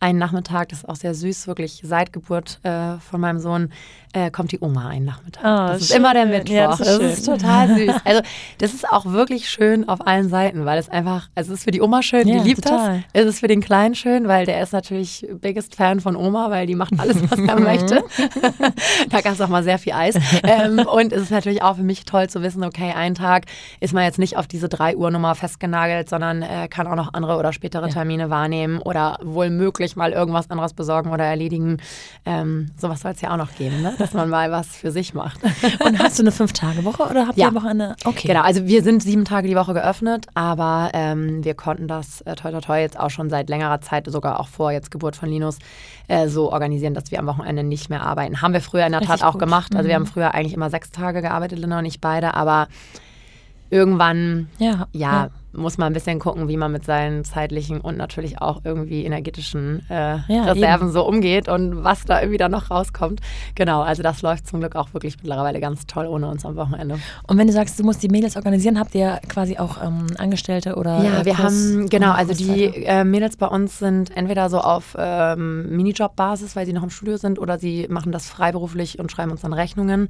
Einen 0.00 0.18
Nachmittag, 0.18 0.70
das 0.70 0.80
ist 0.80 0.88
auch 0.88 0.96
sehr 0.96 1.14
süß, 1.14 1.46
wirklich 1.46 1.80
seit 1.84 2.12
Geburt 2.12 2.58
äh, 2.64 2.98
von 2.98 3.20
meinem 3.20 3.38
Sohn, 3.38 3.70
äh, 4.12 4.30
kommt 4.30 4.52
die 4.52 4.58
Oma 4.60 4.88
einen 4.88 5.04
Nachmittag. 5.06 5.44
Ah, 5.44 5.68
das 5.72 5.82
ist 5.82 5.88
schön. 5.88 5.96
immer 5.98 6.14
der 6.14 6.26
Mittwoch. 6.26 6.52
Ja, 6.54 6.68
das 6.76 6.80
ist 6.80 7.24
schön. 7.24 7.38
total 7.38 7.68
süß. 7.76 7.94
Also 8.04 8.22
das 8.58 8.74
ist 8.74 8.88
auch 8.90 9.06
wirklich 9.06 9.48
schön 9.48 9.88
auf 9.88 10.06
allen 10.06 10.28
Seiten, 10.28 10.64
weil 10.64 10.78
es 10.78 10.88
einfach, 10.88 11.28
also 11.34 11.52
es 11.52 11.58
ist 11.60 11.64
für 11.64 11.70
die 11.70 11.80
Oma 11.80 12.02
schön, 12.02 12.26
Ja, 12.26 12.38
die 12.42 12.48
liebt 12.48 12.64
total. 12.64 13.04
das. 13.12 13.22
Es 13.24 13.26
ist 13.34 13.40
für 13.40 13.48
den 13.48 13.60
Kleinen 13.60 13.94
schön, 13.94 14.26
weil 14.28 14.46
der 14.46 14.62
ist 14.62 14.72
natürlich 14.72 15.26
biggest 15.40 15.74
Fan 15.76 16.00
von 16.00 16.16
Oma, 16.16 16.50
weil 16.50 16.66
die 16.66 16.74
macht 16.74 16.92
alles, 16.98 17.16
was 17.30 17.38
er 17.38 17.60
möchte. 17.60 18.02
da 19.10 19.20
gab 19.20 19.32
es 19.32 19.40
auch 19.40 19.48
mal 19.48 19.62
sehr 19.62 19.78
viel 19.78 19.92
Eis. 19.92 20.14
ähm, 20.42 20.78
und 20.80 21.12
es 21.12 21.22
ist 21.22 21.30
natürlich 21.30 21.62
auch 21.62 21.76
für 21.76 21.82
mich 21.82 22.04
toll 22.04 22.28
zu 22.28 22.42
wissen, 22.42 22.64
okay, 22.64 22.92
ein 22.96 23.14
Tag 23.14 23.44
ist 23.80 23.94
man 23.94 24.04
jetzt 24.04 24.18
nicht 24.18 24.36
auf 24.36 24.46
diese 24.46 24.68
3 24.68 24.96
Uhr 24.96 25.10
Nummer 25.10 25.34
festgenagelt, 25.34 26.08
sondern 26.08 26.42
äh, 26.42 26.68
kann 26.68 26.86
auch 26.86 26.94
noch 26.96 27.14
andere 27.14 27.36
oder 27.36 27.52
spätere 27.52 27.86
Ja. 27.86 27.92
Termine 27.92 28.30
wahrnehmen 28.30 28.78
oder 28.78 29.18
wohl 29.22 29.50
möglich 29.50 29.96
mal 29.96 30.12
irgendwas 30.12 30.50
anderes 30.50 30.72
besorgen 30.74 31.10
oder 31.10 31.24
erledigen. 31.24 31.78
Ähm, 32.26 32.70
sowas 32.76 33.00
soll 33.00 33.12
es 33.12 33.20
ja 33.20 33.32
auch 33.32 33.36
noch 33.36 33.54
geben, 33.54 33.82
ne? 33.82 33.94
Dass 34.00 34.12
man 34.14 34.28
mal 34.28 34.50
was 34.50 34.66
für 34.68 34.90
sich 34.90 35.14
macht. 35.14 35.40
Und 35.84 35.98
hast 35.98 36.18
du 36.18 36.22
eine 36.22 36.32
Fünf-Tage-Woche 36.32 37.02
oder 37.04 37.26
habt 37.26 37.36
Ja. 37.38 37.44
ihr 37.46 37.48
am 37.48 37.54
Wochenende? 37.54 37.96
Okay. 38.04 38.26
Genau, 38.28 38.42
also 38.42 38.66
wir 38.66 38.82
sind 38.82 39.02
sieben 39.02 39.24
Tage 39.24 39.46
die 39.48 39.56
Woche 39.56 39.74
geöffnet, 39.74 40.26
aber 40.34 40.90
ähm, 40.94 41.44
wir 41.44 41.54
konnten 41.54 41.86
das 41.88 42.20
äh, 42.22 42.34
toi 42.34 42.50
toi 42.50 42.60
toi 42.60 42.80
jetzt 42.80 42.98
auch 42.98 43.10
schon 43.10 43.30
seit 43.30 43.48
längerer 43.48 43.80
Zeit, 43.80 44.06
sogar 44.10 44.40
auch 44.40 44.48
vor 44.48 44.72
jetzt 44.72 44.90
Geburt 44.90 45.16
von 45.16 45.28
Linus, 45.28 45.58
äh, 46.08 46.28
so 46.28 46.50
organisieren, 46.52 46.94
dass 46.94 47.10
wir 47.10 47.18
am 47.18 47.26
Wochenende 47.26 47.62
nicht 47.62 47.90
mehr 47.90 48.02
arbeiten. 48.02 48.42
Haben 48.42 48.54
wir 48.54 48.60
früher 48.60 48.86
in 48.86 48.92
der 48.92 49.00
Richtig 49.02 49.20
Tat 49.20 49.28
auch 49.28 49.32
gut. 49.34 49.40
gemacht. 49.42 49.74
Also 49.76 49.88
wir 49.88 49.96
Mhm. 49.98 50.02
haben 50.04 50.10
früher 50.12 50.34
eigentlich 50.34 50.54
immer 50.54 50.70
sechs 50.70 50.90
Tage 50.90 51.22
gearbeitet, 51.22 51.58
Linda 51.58 51.78
und 51.78 51.84
ich 51.84 52.00
beide, 52.00 52.34
aber 52.34 52.66
irgendwann 53.70 54.48
Ja. 54.58 54.86
ja, 54.92 55.28
muss 55.52 55.78
man 55.78 55.88
ein 55.88 55.92
bisschen 55.92 56.18
gucken, 56.18 56.48
wie 56.48 56.56
man 56.56 56.70
mit 56.72 56.84
seinen 56.84 57.24
zeitlichen 57.24 57.80
und 57.80 57.96
natürlich 57.96 58.40
auch 58.40 58.60
irgendwie 58.64 59.04
energetischen 59.04 59.84
äh, 59.90 60.18
Ja, 60.28 60.44
Reserven 60.44 60.86
eben. 60.88 60.92
so 60.92 61.06
umgeht 61.06 61.48
und 61.48 61.82
was 61.84 62.04
da 62.04 62.20
irgendwie 62.20 62.38
dann 62.38 62.52
noch 62.52 62.70
rauskommt. 62.70 63.20
Genau, 63.54 63.82
also 63.82 64.02
das 64.02 64.22
läuft 64.22 64.46
zum 64.46 64.60
Glück 64.60 64.76
auch 64.76 64.94
wirklich 64.94 65.16
mittlerweile 65.22 65.60
ganz 65.60 65.86
toll 65.86 66.06
ohne 66.06 66.28
uns 66.28 66.44
am 66.44 66.56
Wochenende. 66.56 66.98
Und 67.26 67.38
wenn 67.38 67.46
du 67.46 67.52
sagst, 67.52 67.78
du 67.78 67.84
musst 67.84 68.02
die 68.02 68.08
Mädels 68.08 68.36
organisieren, 68.36 68.78
habt 68.78 68.94
ihr 68.94 69.20
quasi 69.28 69.58
auch 69.58 69.82
ähm, 69.82 70.06
Angestellte 70.18 70.76
oder 70.76 71.02
Ja, 71.02 71.20
äh, 71.20 71.24
wir 71.24 71.38
haben, 71.38 71.88
genau, 71.88 72.12
also 72.12 72.32
die 72.34 72.64
äh, 72.84 73.04
Mädels 73.04 73.36
bei 73.36 73.46
uns 73.46 73.78
sind 73.78 74.16
entweder 74.16 74.48
so 74.50 74.58
auf 74.60 74.96
ähm, 74.98 75.74
Minijob-Basis, 75.76 76.54
weil 76.56 76.66
sie 76.66 76.72
noch 76.72 76.82
im 76.82 76.90
Studio 76.90 77.16
sind, 77.16 77.38
oder 77.38 77.58
sie 77.58 77.86
machen 77.90 78.12
das 78.12 78.28
freiberuflich 78.28 78.98
und 78.98 79.10
schreiben 79.10 79.30
uns 79.30 79.40
dann 79.40 79.52
Rechnungen. 79.52 80.08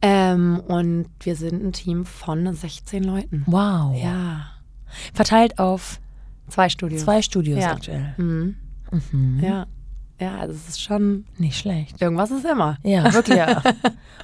Ähm, 0.00 0.60
und 0.68 1.06
wir 1.20 1.34
sind 1.36 1.62
ein 1.62 1.72
Team 1.72 2.04
von 2.04 2.52
16 2.54 3.02
Leuten. 3.04 3.42
Wow. 3.46 3.96
Ja, 4.00 4.46
Verteilt 5.14 5.58
auf 5.58 6.00
zwei 6.48 6.68
Studios. 6.68 7.02
zwei 7.02 7.22
Studios 7.22 7.60
Ja. 7.60 7.72
aktuell. 7.72 8.14
Mhm. 8.16 8.56
Mhm. 9.12 9.40
Ja, 9.42 9.66
ja, 10.20 10.38
also 10.38 10.52
es 10.54 10.68
ist 10.68 10.82
schon, 10.82 11.26
Nicht 11.36 11.56
schlecht. 11.58 12.00
irgendwas 12.02 12.30
ist 12.32 12.44
immer. 12.44 12.76
Ja, 12.82 13.04
wirklich. 13.14 13.36
Ja. 13.38 13.62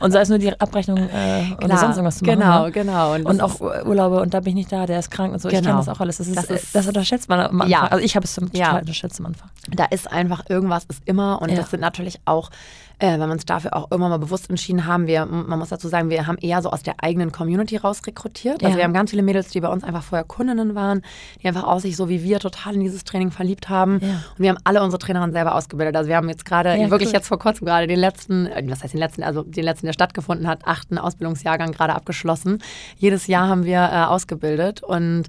Und 0.00 0.10
sei 0.10 0.20
es 0.22 0.28
nur 0.28 0.38
die 0.38 0.58
Abrechnung 0.60 0.98
äh, 0.98 1.52
oder 1.62 1.76
sonst 1.78 1.96
irgendwas 1.96 2.18
zu 2.18 2.24
machen. 2.24 2.40
Genau, 2.40 2.64
ne? 2.64 2.72
genau. 2.72 3.14
Und 3.14 3.24
das 3.26 3.40
auch 3.40 3.60
Urlaube 3.60 4.20
und 4.20 4.34
da 4.34 4.40
bin 4.40 4.50
ich 4.50 4.54
nicht 4.56 4.72
da, 4.72 4.86
der 4.86 4.98
ist 4.98 5.10
krank 5.12 5.32
und 5.32 5.40
so. 5.40 5.48
Ich 5.48 5.54
Genau. 5.54 5.66
kenne 5.66 5.78
das 5.78 5.88
auch 5.88 6.00
alles. 6.00 6.16
Das, 6.16 6.26
ist, 6.26 6.36
Das 6.36 6.46
das, 6.48 6.74
ist- 6.74 6.88
unterschätzt 6.88 7.28
man 7.28 7.38
am 7.40 7.60
Anfang. 7.60 7.68
Ja. 7.70 7.82
Also 7.86 8.04
ich 8.04 8.16
habe 8.16 8.24
es 8.24 8.32
zum- 8.34 8.48
Ja. 8.52 8.66
total 8.66 8.80
unterschätzt 8.80 9.20
am 9.20 9.26
Anfang. 9.26 9.48
da 9.70 9.84
ist 9.84 10.10
einfach 10.10 10.42
irgendwas 10.48 10.84
ist 10.86 11.02
immer 11.04 11.40
und 11.40 11.56
das 11.56 11.70
sind 11.70 11.80
natürlich 11.80 12.18
auch, 12.24 12.50
äh, 12.98 13.12
wenn 13.12 13.20
wir 13.28 13.32
uns 13.32 13.44
dafür 13.44 13.74
auch 13.74 13.90
irgendwann 13.90 14.10
mal 14.10 14.18
bewusst 14.18 14.48
entschieden 14.50 14.86
haben, 14.86 15.06
wir, 15.06 15.26
man 15.26 15.58
muss 15.58 15.68
dazu 15.70 15.88
sagen, 15.88 16.10
wir 16.10 16.26
haben 16.26 16.38
eher 16.38 16.62
so 16.62 16.70
aus 16.70 16.82
der 16.82 16.94
eigenen 17.02 17.32
Community 17.32 17.76
raus 17.76 18.02
rekrutiert. 18.06 18.62
Also 18.62 18.68
Ja. 18.72 18.76
wir 18.76 18.84
haben 18.84 18.92
ganz 18.94 19.10
viele 19.10 19.22
Mädels, 19.22 19.48
die 19.48 19.60
bei 19.60 19.68
uns 19.68 19.84
einfach 19.84 20.02
vorher 20.02 20.24
Kundinnen 20.24 20.74
waren, 20.74 21.02
die 21.42 21.48
einfach 21.48 21.64
aus 21.64 21.82
sich 21.82 21.96
so 21.96 22.08
wie 22.08 22.22
wir 22.22 22.38
total 22.40 22.74
in 22.74 22.80
dieses 22.80 23.04
Training 23.04 23.30
verliebt 23.30 23.68
haben. 23.68 23.98
Ja. 24.00 24.08
Und 24.08 24.38
wir 24.38 24.50
haben 24.50 24.58
alle 24.64 24.82
unsere 24.82 24.98
Trainerinnen 25.00 25.32
selber 25.32 25.54
ausgebildet. 25.54 25.96
Also 25.96 26.08
wir 26.08 26.16
haben 26.16 26.28
jetzt 26.28 26.44
gerade, 26.44 26.76
Ja, 26.76 26.90
wirklich 26.90 27.08
cool. 27.10 27.14
jetzt 27.14 27.28
vor 27.28 27.38
kurzem 27.38 27.66
gerade 27.66 27.86
den 27.86 27.98
letzten, 27.98 28.46
äh, 28.46 28.62
was 28.68 28.82
heißt 28.82 28.94
den 28.94 29.00
letzten, 29.00 29.22
also 29.22 29.42
den 29.42 29.64
letzten, 29.64 29.86
der 29.86 29.92
stattgefunden 29.92 30.46
hat, 30.46 30.66
achten 30.66 30.96
Ausbildungsjahrgang 30.98 31.72
gerade 31.72 31.94
abgeschlossen. 31.94 32.62
Jedes 32.96 33.26
Jahr 33.26 33.48
haben 33.48 33.64
wir 33.64 33.78
äh, 33.92 34.04
ausgebildet 34.04 34.82
und 34.82 35.24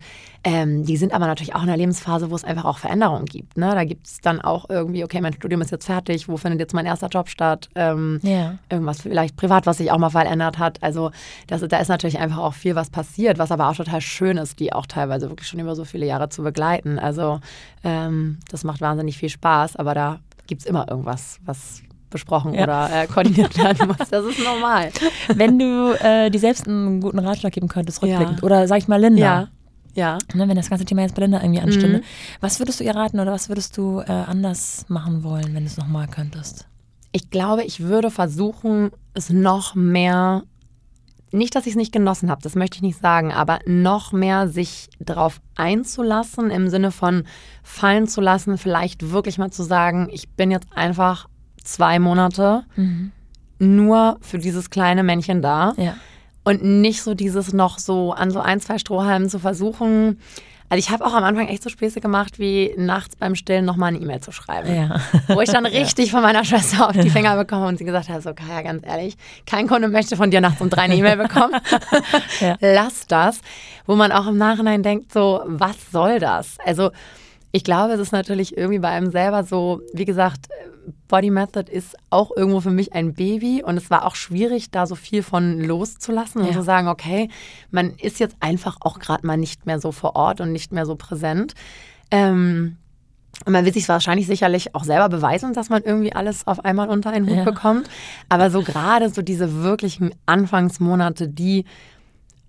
ähm, 0.48 0.86
die 0.86 0.96
sind 0.96 1.12
aber 1.12 1.26
natürlich 1.26 1.56
auch 1.56 1.64
in 1.64 1.70
einer 1.70 1.78
Lebensphase, 1.78 2.30
wo 2.30 2.36
es 2.36 2.43
einfach 2.43 2.66
auch 2.66 2.78
Veränderungen 2.78 3.26
gibt. 3.26 3.58
Ne? 3.58 3.72
Da 3.74 3.84
gibt 3.84 4.06
es 4.06 4.22
dann 4.22 4.39
auch 4.41 4.70
irgendwie, 4.70 5.04
okay, 5.04 5.20
mein 5.20 5.34
Studium 5.34 5.60
ist 5.62 5.72
jetzt 5.72 5.88
fertig, 5.88 6.30
wo 6.30 6.38
findet 6.38 6.60
jetzt 6.60 6.74
mein 6.76 6.86
erster 6.86 7.08
Job 7.08 7.30
statt? 7.30 7.68
Ähm, 7.74 8.20
Ja. 8.22 8.60
Irgendwas 8.70 9.02
vielleicht 9.02 9.36
privat, 9.38 9.66
was 9.66 9.78
sich 9.80 9.91
auch 9.91 9.98
mal 9.98 10.12
verändert 10.12 10.60
hat. 10.60 10.84
Also 10.84 11.10
das, 11.48 11.62
da 11.68 11.78
ist 11.80 11.88
natürlich 11.89 12.20
einfach 12.20 12.38
auch 12.38 12.54
viel, 12.54 12.76
was 12.76 12.91
passiert, 12.91 13.39
was 13.39 13.52
aber 13.52 13.70
auch 13.70 13.76
total 13.76 14.02
schön 14.02 14.38
ist, 14.38 14.60
die 14.60 14.72
auch 14.72 14.86
teilweise 14.86 15.30
wirklich 15.30 15.48
schon 15.50 15.60
über 15.60 15.76
so 15.76 15.84
viele 15.84 16.06
Jahre 16.06 16.30
zu 16.30 16.43
begleiten. 16.43 17.00
Also 17.00 17.39
ähm, 17.84 18.38
das 18.52 18.64
macht 18.64 18.82
wahnsinnig 18.82 19.18
viel 19.18 19.30
Spaß, 19.30 19.76
aber 19.78 19.96
da 19.96 20.20
gibt 20.46 20.62
es 20.62 20.68
immer 20.68 20.88
irgendwas, 20.88 21.39
was 21.46 21.82
besprochen 22.12 22.54
Ja. 22.54 22.64
oder 22.64 22.89
äh, 22.93 23.08
koordiniert 23.08 23.58
werden 23.58 23.88
muss. 23.98 24.10
Das 24.10 24.24
ist 24.24 24.39
normal. 24.43 24.91
Wenn 25.34 25.58
du 25.58 25.93
äh, 26.00 26.30
dir 26.30 26.39
selbst 26.39 26.68
einen 26.68 27.02
guten 27.02 27.18
Ratschlag 27.20 27.52
geben 27.52 27.68
könntest, 27.68 28.02
Ja. 28.04 28.10
rückblickend, 28.20 28.43
oder 28.43 28.68
sag 28.68 28.78
ich 28.78 28.88
mal 28.88 29.02
Linda, 29.02 29.22
Ja. 29.22 29.48
Ja. 29.96 30.18
ne, 30.34 30.48
wenn 30.48 30.56
das 30.56 30.70
ganze 30.70 30.86
Thema 30.86 31.02
jetzt 31.02 31.16
bei 31.16 31.22
Linda 31.24 31.41
irgendwie 31.41 31.62
anstünde, 31.62 32.00
Mhm. 32.00 32.04
was 32.41 32.60
würdest 32.60 32.80
du 32.80 32.84
ihr 32.84 32.96
raten 32.96 33.20
oder 33.20 33.32
was 33.32 33.50
würdest 33.50 33.78
du 33.78 34.00
äh, 34.02 34.12
anders 34.12 34.86
machen 34.89 35.24
wollen, 35.24 35.54
wenn 35.56 35.64
du 35.64 35.70
es 35.70 35.78
nochmal 35.78 36.08
könntest? 36.08 36.68
Ich 37.12 37.30
glaube, 37.32 37.64
ich 37.64 37.80
würde 37.80 38.12
versuchen, 38.12 38.91
es 39.14 39.30
noch 39.30 39.74
mehr, 39.74 40.43
nicht, 41.32 41.56
dass 41.56 41.66
ich 41.66 41.72
es 41.72 41.78
nicht 41.78 41.93
genossen 41.93 42.30
habe, 42.30 42.41
das 42.41 42.56
möchte 42.56 42.76
ich 42.76 42.82
nicht 42.82 43.00
sagen, 43.00 43.32
aber 43.32 43.60
noch 43.66 44.12
mehr 44.12 44.50
sich 44.50 44.89
darauf 45.00 45.39
einzulassen, 45.56 46.52
im 46.52 46.68
Sinne 46.70 46.91
von 46.91 47.24
fallen 47.64 48.08
zu 48.08 48.20
lassen, 48.22 48.58
vielleicht 48.58 49.12
wirklich 49.12 49.38
mal 49.38 49.50
zu 49.52 49.64
sagen, 49.64 50.10
ich 50.12 50.28
bin 50.30 50.52
jetzt 50.52 50.68
einfach 50.76 51.28
zwei 51.64 52.00
Monate 52.00 52.66
nur 53.60 54.18
für 54.22 54.38
dieses 54.38 54.70
kleine 54.70 55.04
Männchen 55.04 55.41
da 55.41 55.74
Ja. 55.78 55.93
Und 56.46 56.64
nicht 56.64 57.02
so 57.04 57.14
dieses 57.14 57.52
noch 57.52 57.78
so 57.80 58.14
an 58.14 58.32
so 58.32 58.39
ein, 58.39 58.62
zwei 58.62 58.78
Strohhalmen 58.78 59.30
zu 59.30 59.39
versuchen. 59.39 60.20
Also 60.68 60.80
ich 60.80 60.89
habe 60.89 61.06
auch 61.06 61.14
am 61.14 61.24
Anfang 61.24 61.48
echt 61.48 61.62
so 61.62 61.70
Späße 61.70 62.02
gemacht, 62.02 62.39
wie 62.39 62.74
nachts 62.76 63.16
beim 63.16 63.36
Stillen 63.36 63.66
nochmal 63.66 63.89
eine 63.89 64.00
E-Mail 64.00 64.22
zu 64.22 64.32
schreiben 64.32 64.74
Ja. 64.76 65.00
wo 65.28 65.39
ich 65.41 65.50
dann 65.52 65.66
richtig 65.68 66.10
von 66.10 66.24
meiner 66.24 66.43
Schwester 66.43 66.89
auf 66.89 66.93
die 66.98 67.10
Finger 67.12 67.36
bekomme 67.36 67.68
und 67.68 67.78
sie 67.78 67.86
gesagt 67.86 68.10
hat, 68.10 68.24
so 68.24 68.34
Kaya, 68.34 68.64
ganz 68.64 68.84
ehrlich, 68.84 69.16
kein 69.46 69.68
Kunde 69.68 69.89
möchte 69.89 70.16
von 70.16 70.32
dir 70.32 70.41
nachts 70.41 70.62
um 70.62 70.70
drei 70.72 70.84
eine 70.84 70.96
E-Mail 70.96 71.18
bekommen. 71.18 71.54
Ja. 72.39 72.58
Lass 72.60 73.06
das, 73.08 73.41
wo 73.86 73.96
man 73.96 74.12
auch 74.12 74.28
im 74.28 74.38
Nachhinein 74.38 74.82
denkt, 74.84 75.14
so, 75.14 75.41
was 75.46 75.76
soll 75.91 76.20
das? 76.20 76.58
Also 76.66 76.91
ich 77.52 77.64
glaube, 77.64 77.93
es 77.93 78.00
ist 78.00 78.12
natürlich 78.12 78.58
irgendwie 78.58 78.80
bei 78.80 78.89
einem 78.89 79.12
selber 79.12 79.43
so, 79.43 79.82
wie 79.93 80.06
gesagt, 80.06 80.48
Body 81.08 81.32
Method 81.32 81.72
ist 81.72 81.96
auch 82.10 82.32
irgendwo 82.36 82.62
für 82.62 82.70
mich 82.72 82.93
ein 82.93 83.14
Baby 83.14 83.64
und 83.64 83.78
es 83.78 83.89
war 83.89 84.06
auch 84.06 84.16
schwierig, 84.16 84.72
da 84.72 84.86
so 84.86 84.96
viel 84.96 85.24
von 85.24 85.60
loszulassen 85.62 86.41
und 86.41 86.48
Ja. 86.48 86.54
zu 86.54 86.62
sagen, 86.64 86.88
okay, 86.88 87.30
man 87.72 87.91
ist 88.02 88.20
jetzt 88.20 88.36
einfach 88.39 88.78
auch 88.82 89.00
gerade 89.00 89.26
mal 89.26 89.38
nicht 89.38 89.66
mehr 89.66 89.80
so 89.80 89.91
vor 89.91 90.16
Ort 90.16 90.41
und 90.41 90.52
nicht 90.52 90.72
mehr 90.72 90.86
so 90.86 90.96
präsent. 90.96 91.54
Ähm, 92.12 92.78
und 93.46 93.52
man 93.52 93.66
will 93.66 93.74
sich 93.74 93.89
wahrscheinlich 93.89 94.28
sicherlich 94.28 94.76
auch 94.76 94.84
selber 94.84 95.10
beweisen, 95.10 95.54
dass 95.54 95.70
man 95.70 95.84
irgendwie 95.84 96.14
alles 96.14 96.48
auf 96.48 96.64
einmal 96.64 96.88
unter 96.89 97.10
einen 97.12 97.28
Hut 97.28 97.38
Ja. 97.38 97.43
bekommt. 97.43 97.89
Aber 98.30 98.50
so 98.50 98.62
gerade 98.62 99.10
so 99.10 99.22
diese 99.22 99.62
wirklichen 99.64 100.12
Anfangsmonate, 100.26 101.28
die, 101.28 101.66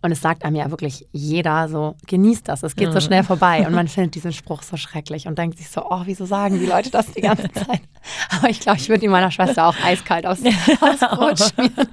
und 0.02 0.12
es 0.12 0.20
sagt 0.20 0.44
einem 0.44 0.56
ja 0.56 0.70
wirklich 0.70 1.06
jeder 1.12 1.68
so, 1.68 1.96
genießt 2.06 2.46
das, 2.48 2.62
es 2.62 2.76
geht 2.76 2.92
so 2.92 3.00
schnell 3.00 3.24
vorbei. 3.24 3.66
Und 3.66 3.74
man 3.74 3.88
findet 3.88 4.14
diesen 4.14 4.32
Spruch 4.32 4.62
so 4.62 4.76
schrecklich 4.76 5.26
und 5.26 5.36
denkt 5.38 5.58
sich 5.58 5.68
so, 5.68 5.82
oh, 5.90 6.02
wieso 6.04 6.26
sagen 6.26 6.58
die 6.60 6.66
Leute 6.66 6.90
das 6.90 7.10
die 7.12 7.20
ganze 7.22 7.50
Zeit? 7.52 7.80
Aber 8.36 8.48
ich 8.48 8.60
glaube, 8.60 8.78
ich 8.78 8.88
würde 8.88 9.04
ihn 9.04 9.10
meiner 9.10 9.30
Schwester 9.30 9.66
auch 9.66 9.74
eiskalt 9.84 10.26
aufs, 10.26 10.42
aufs 10.80 11.00
Brot 11.16 11.38
schmieren. 11.40 11.88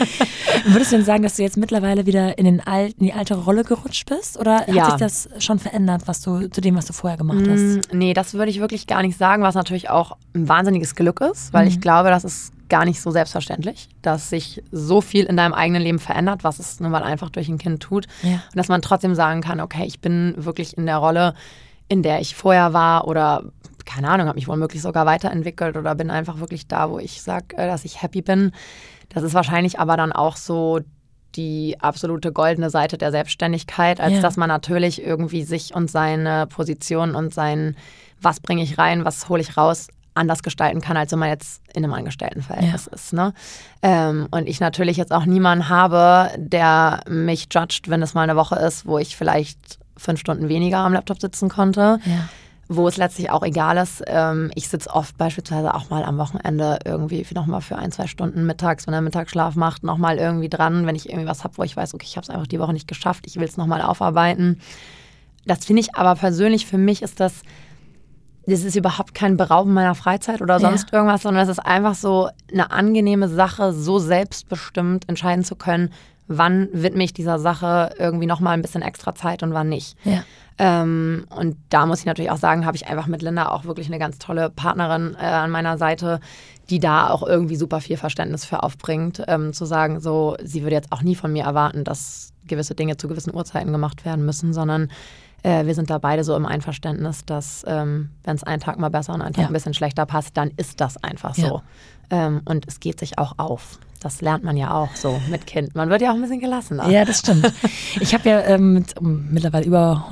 Würdest 0.66 0.92
du 0.92 0.96
denn 0.96 1.04
sagen, 1.04 1.22
dass 1.22 1.36
du 1.36 1.42
jetzt 1.42 1.56
mittlerweile 1.56 2.06
wieder 2.06 2.38
in, 2.38 2.44
den 2.44 2.60
Al 2.66 2.86
in 2.98 3.04
die 3.06 3.12
alte 3.12 3.34
Rolle 3.34 3.64
gerutscht 3.64 4.08
bist? 4.08 4.38
Oder 4.38 4.68
Ja. 4.70 4.82
hat 4.84 4.92
sich 4.92 5.00
das 5.00 5.28
schon 5.42 5.58
verändert, 5.58 6.02
was 6.06 6.20
du 6.20 6.48
zu 6.48 6.60
dem, 6.60 6.76
was 6.76 6.86
du 6.86 6.92
vorher 6.92 7.16
gemacht 7.16 7.44
hast? 7.48 7.60
Mm, 7.60 7.80
Nee, 7.98 8.14
das 8.14 8.34
würde 8.34 8.50
ich 8.50 8.60
wirklich 8.60 8.86
gar 8.86 9.02
nicht 9.02 9.18
sagen, 9.18 9.42
was 9.42 9.54
natürlich 9.54 9.90
auch 9.90 10.16
ein 10.34 10.48
wahnsinniges 10.48 10.94
Glück 10.94 11.20
ist, 11.20 11.52
weil 11.52 11.66
ich 11.68 11.80
glaube, 11.80 12.10
dass 12.10 12.24
es 12.24 12.52
gar 12.68 12.84
nicht 12.84 13.00
so 13.00 13.10
selbstverständlich, 13.10 13.88
dass 14.02 14.30
sich 14.30 14.62
so 14.72 15.00
viel 15.00 15.24
in 15.24 15.36
deinem 15.36 15.54
eigenen 15.54 15.82
Leben 15.82 15.98
verändert, 15.98 16.44
was 16.44 16.58
es 16.58 16.80
nun 16.80 16.90
mal 16.90 17.02
einfach 17.02 17.30
durch 17.30 17.48
ein 17.48 17.58
Kind 17.58 17.82
tut. 17.82 18.06
Ja. 18.22 18.34
Und 18.34 18.56
dass 18.56 18.68
man 18.68 18.82
trotzdem 18.82 19.14
sagen 19.14 19.40
kann, 19.40 19.60
okay, 19.60 19.84
ich 19.86 20.00
bin 20.00 20.34
wirklich 20.36 20.76
in 20.76 20.86
der 20.86 20.96
Rolle, 20.98 21.34
in 21.88 22.02
der 22.02 22.20
ich 22.20 22.34
vorher 22.34 22.72
war 22.72 23.06
oder 23.06 23.44
keine 23.84 24.08
Ahnung, 24.08 24.26
habe 24.26 24.36
mich 24.36 24.48
womöglich 24.48 24.82
sogar 24.82 25.06
weiterentwickelt 25.06 25.76
oder 25.76 25.94
bin 25.94 26.10
einfach 26.10 26.40
wirklich 26.40 26.66
da, 26.66 26.90
wo 26.90 26.98
ich 26.98 27.22
sage, 27.22 27.56
äh, 27.56 27.68
dass 27.68 27.84
ich 27.84 28.02
happy 28.02 28.20
bin. 28.20 28.50
Das 29.10 29.22
ist 29.22 29.34
wahrscheinlich 29.34 29.78
aber 29.78 29.96
dann 29.96 30.10
auch 30.12 30.34
so 30.36 30.80
die 31.36 31.76
absolute 31.80 32.32
goldene 32.32 32.70
Seite 32.70 32.98
der 32.98 33.12
Selbstständigkeit, 33.12 34.00
als 34.00 34.14
Ja. 34.14 34.20
dass 34.22 34.36
man 34.36 34.48
natürlich 34.48 35.02
irgendwie 35.04 35.44
sich 35.44 35.74
und 35.74 35.90
seine 35.90 36.46
Position 36.48 37.14
und 37.14 37.32
sein, 37.32 37.76
was 38.20 38.40
bringe 38.40 38.62
ich 38.62 38.78
rein, 38.78 39.04
was 39.04 39.28
hole 39.28 39.40
ich 39.42 39.56
raus, 39.56 39.88
anders 40.16 40.42
gestalten 40.42 40.80
kann, 40.80 40.96
als 40.96 41.12
wenn 41.12 41.18
man 41.18 41.28
jetzt 41.28 41.60
in 41.74 41.84
einem 41.84 41.92
Angestelltenverhältnis 41.94 42.86
ist. 42.86 43.12
Ne? 43.12 43.32
Ähm, 43.82 44.28
und 44.30 44.48
ich 44.48 44.60
natürlich 44.60 44.96
jetzt 44.96 45.12
auch 45.12 45.24
niemanden 45.26 45.68
habe, 45.68 46.30
der 46.36 47.00
mich 47.08 47.48
judgt, 47.52 47.88
wenn 47.88 48.02
es 48.02 48.14
mal 48.14 48.22
eine 48.22 48.36
Woche 48.36 48.56
ist, 48.56 48.86
wo 48.86 48.98
ich 48.98 49.16
vielleicht 49.16 49.78
fünf 49.96 50.20
Stunden 50.20 50.48
weniger 50.48 50.78
am 50.78 50.92
Laptop 50.92 51.20
sitzen 51.20 51.48
konnte 51.48 51.98
Ja. 52.04 52.28
wo 52.68 52.88
es 52.88 52.96
letztlich 52.96 53.30
auch 53.30 53.42
egal 53.44 53.76
ist. 53.76 54.02
Ähm, 54.08 54.50
ich 54.56 54.68
sitze 54.68 54.90
oft 54.90 55.16
beispielsweise 55.16 55.72
auch 55.72 55.88
mal 55.88 56.02
am 56.04 56.18
Wochenende 56.18 56.80
irgendwie 56.84 57.24
nochmal 57.34 57.60
für 57.60 57.76
ein, 57.76 57.92
zwei 57.92 58.06
Stunden 58.08 58.44
mittags, 58.44 58.86
wenn 58.86 58.94
er 58.94 59.00
Mittagsschlaf 59.02 59.54
macht, 59.54 59.84
nochmal 59.84 60.18
irgendwie 60.18 60.48
dran, 60.48 60.84
wenn 60.86 60.96
ich 60.96 61.08
irgendwie 61.08 61.28
was 61.28 61.44
habe, 61.44 61.56
wo 61.58 61.62
ich 61.62 61.76
weiß, 61.76 61.94
okay, 61.94 62.06
ich 62.08 62.16
habe 62.16 62.24
es 62.24 62.30
einfach 62.30 62.46
die 62.48 62.58
Woche 62.58 62.72
nicht 62.72 62.88
geschafft, 62.88 63.24
ich 63.26 63.36
will 63.36 63.44
es 63.48 63.56
nochmal 63.56 63.82
aufarbeiten. 63.82 64.60
Das 65.46 65.64
finde 65.64 65.80
ich 65.80 65.94
aber 65.94 66.16
persönlich, 66.16 66.66
für 66.66 66.76
mich 66.76 67.02
ist 67.02 67.20
das, 67.20 67.42
das 68.46 68.62
ist 68.64 68.76
überhaupt 68.76 69.14
kein 69.14 69.36
Berauben 69.36 69.72
meiner 69.74 69.94
Freizeit 69.94 70.40
oder 70.40 70.54
Ja. 70.54 70.60
sonst 70.60 70.92
irgendwas, 70.92 71.22
sondern 71.22 71.42
es 71.42 71.48
ist 71.48 71.58
einfach 71.58 71.94
so 71.94 72.28
eine 72.52 72.70
angenehme 72.70 73.28
Sache, 73.28 73.72
so 73.72 73.98
selbstbestimmt 73.98 75.08
entscheiden 75.08 75.44
zu 75.44 75.56
können, 75.56 75.90
wann 76.28 76.68
widme 76.72 77.04
ich 77.04 77.12
dieser 77.12 77.38
Sache 77.38 77.94
irgendwie 77.98 78.26
nochmal 78.26 78.54
ein 78.54 78.62
bisschen 78.62 78.82
extra 78.82 79.14
Zeit 79.14 79.42
und 79.42 79.52
wann 79.54 79.68
nicht. 79.68 79.96
Ja. 80.04 80.22
Ähm, 80.58 81.26
und 81.30 81.56
da 81.68 81.86
muss 81.86 82.00
ich 82.00 82.06
natürlich 82.06 82.30
auch 82.30 82.36
sagen, 82.38 82.64
habe 82.66 82.76
ich 82.76 82.86
einfach 82.88 83.06
mit 83.06 83.22
Linda 83.22 83.48
auch 83.48 83.64
wirklich 83.64 83.88
eine 83.88 83.98
ganz 83.98 84.18
tolle 84.18 84.50
Partnerin 84.50 85.14
äh, 85.20 85.24
an 85.24 85.50
meiner 85.50 85.76
Seite, 85.78 86.20
die 86.70 86.80
da 86.80 87.10
auch 87.10 87.22
irgendwie 87.22 87.56
super 87.56 87.80
viel 87.80 87.96
Verständnis 87.96 88.44
für 88.44 88.62
aufbringt, 88.62 89.22
ähm, 89.28 89.52
zu 89.52 89.66
sagen, 89.66 90.00
so, 90.00 90.36
sie 90.42 90.62
würde 90.62 90.74
jetzt 90.74 90.90
auch 90.92 91.02
nie 91.02 91.14
von 91.14 91.32
mir 91.32 91.44
erwarten, 91.44 91.84
dass 91.84 92.32
gewisse 92.48 92.74
Dinge 92.74 92.96
zu 92.96 93.06
gewissen 93.06 93.34
Uhrzeiten 93.34 93.70
gemacht 93.70 94.04
werden 94.04 94.24
müssen, 94.24 94.52
sondern 94.52 94.90
äh, 95.46 95.66
wir 95.66 95.74
sind 95.74 95.90
da 95.90 95.98
beide 95.98 96.24
so 96.24 96.34
im 96.36 96.44
Einverständnis, 96.46 97.24
dass 97.24 97.64
ähm, 97.68 98.10
wenn 98.24 98.36
es 98.36 98.42
einen 98.42 98.60
Tag 98.60 98.78
mal 98.78 98.88
besser 98.90 99.14
und 99.14 99.22
einen 99.22 99.32
Tag 99.34 99.42
Ja. 99.42 99.46
ein 99.48 99.52
bisschen 99.52 99.74
schlechter 99.74 100.04
passt, 100.06 100.36
dann 100.36 100.50
ist 100.56 100.80
das 100.80 100.96
einfach 101.02 101.36
Ja. 101.36 101.48
so. 101.48 101.62
Ähm, 102.10 102.42
und 102.44 102.66
es 102.68 102.80
geht 102.80 102.98
sich 102.98 103.18
auch 103.18 103.34
auf. 103.38 103.78
Das 104.00 104.20
lernt 104.20 104.44
man 104.44 104.56
ja 104.56 104.72
auch 104.74 104.94
so 104.94 105.20
mit 105.30 105.46
Kind. 105.46 105.74
Man 105.74 105.88
wird 105.90 106.02
ja 106.02 106.10
auch 106.10 106.14
ein 106.14 106.20
bisschen 106.20 106.40
gelassener. 106.40 106.88
Ja, 106.88 107.04
das 107.04 107.18
stimmt. 107.20 107.52
Ich 108.00 108.12
habe 108.14 108.28
ja 108.28 108.40
ähm, 108.42 108.74
mit 108.74 108.96
um, 108.98 109.28
mittlerweile 109.30 109.64
über 109.66 110.06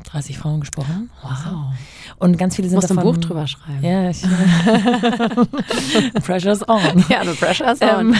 130 0.00 0.38
Frauen 0.38 0.60
gesprochen. 0.60 1.10
Wow. 1.22 1.72
Und 2.18 2.38
ganz 2.38 2.56
viele 2.56 2.68
sind 2.68 2.76
Musst 2.76 2.90
du 2.90 2.94
ein 2.94 2.96
davon... 2.96 3.14
Buch 3.14 3.20
drüber 3.20 3.46
schreiben. 3.46 3.82
Ja, 3.84 4.10
ich, 4.10 4.22
Pressure's 6.24 6.66
on. 6.68 7.04
Ja, 7.08 7.24
the 7.24 7.32
pressure 7.38 7.72
is 7.72 7.78
Ähm, 7.80 8.14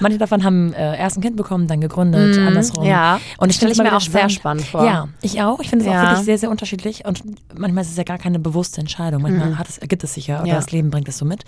manche 0.00 0.18
davon 0.18 0.44
haben 0.44 0.72
äh, 0.74 0.98
erst 0.98 1.18
ein 1.18 1.22
Kind 1.22 1.36
bekommen, 1.36 1.66
dann 1.66 1.80
gegründet, 1.80 2.36
Mhm, 2.38 2.48
andersrum. 2.48 2.84
ja. 2.84 3.20
und 3.38 3.50
ich 3.50 3.56
Stell 3.56 3.68
finde 3.74 3.84
ich 3.84 3.90
mir 3.90 3.96
auch 3.96 4.00
sehr 4.00 4.28
spannend 4.28 4.64
vor. 4.64 4.84
Ja, 4.84 5.08
ich 5.22 5.40
auch. 5.42 5.60
Ich 5.60 5.70
finde 5.70 5.84
es 5.84 5.90
auch 5.90 5.94
Ja. 5.94 6.02
wirklich 6.10 6.24
sehr, 6.24 6.38
sehr 6.38 6.50
unterschiedlich 6.50 7.04
und 7.04 7.22
manchmal 7.56 7.82
ist 7.84 7.90
es 7.90 7.96
ja 7.96 8.04
gar 8.04 8.18
keine 8.18 8.38
bewusste 8.38 8.80
Entscheidung. 8.80 9.22
Manchmal 9.22 9.58
hat 9.58 9.68
es, 9.68 9.78
ergibt 9.78 10.04
es 10.04 10.14
sich 10.14 10.26
ja 10.26 10.36
oder 10.36 10.42
Mhm. 10.44 10.48
Ja. 10.48 10.54
das 10.56 10.70
Leben 10.72 10.90
bringt 10.90 11.08
es 11.08 11.18
so 11.18 11.24
mit. 11.24 11.44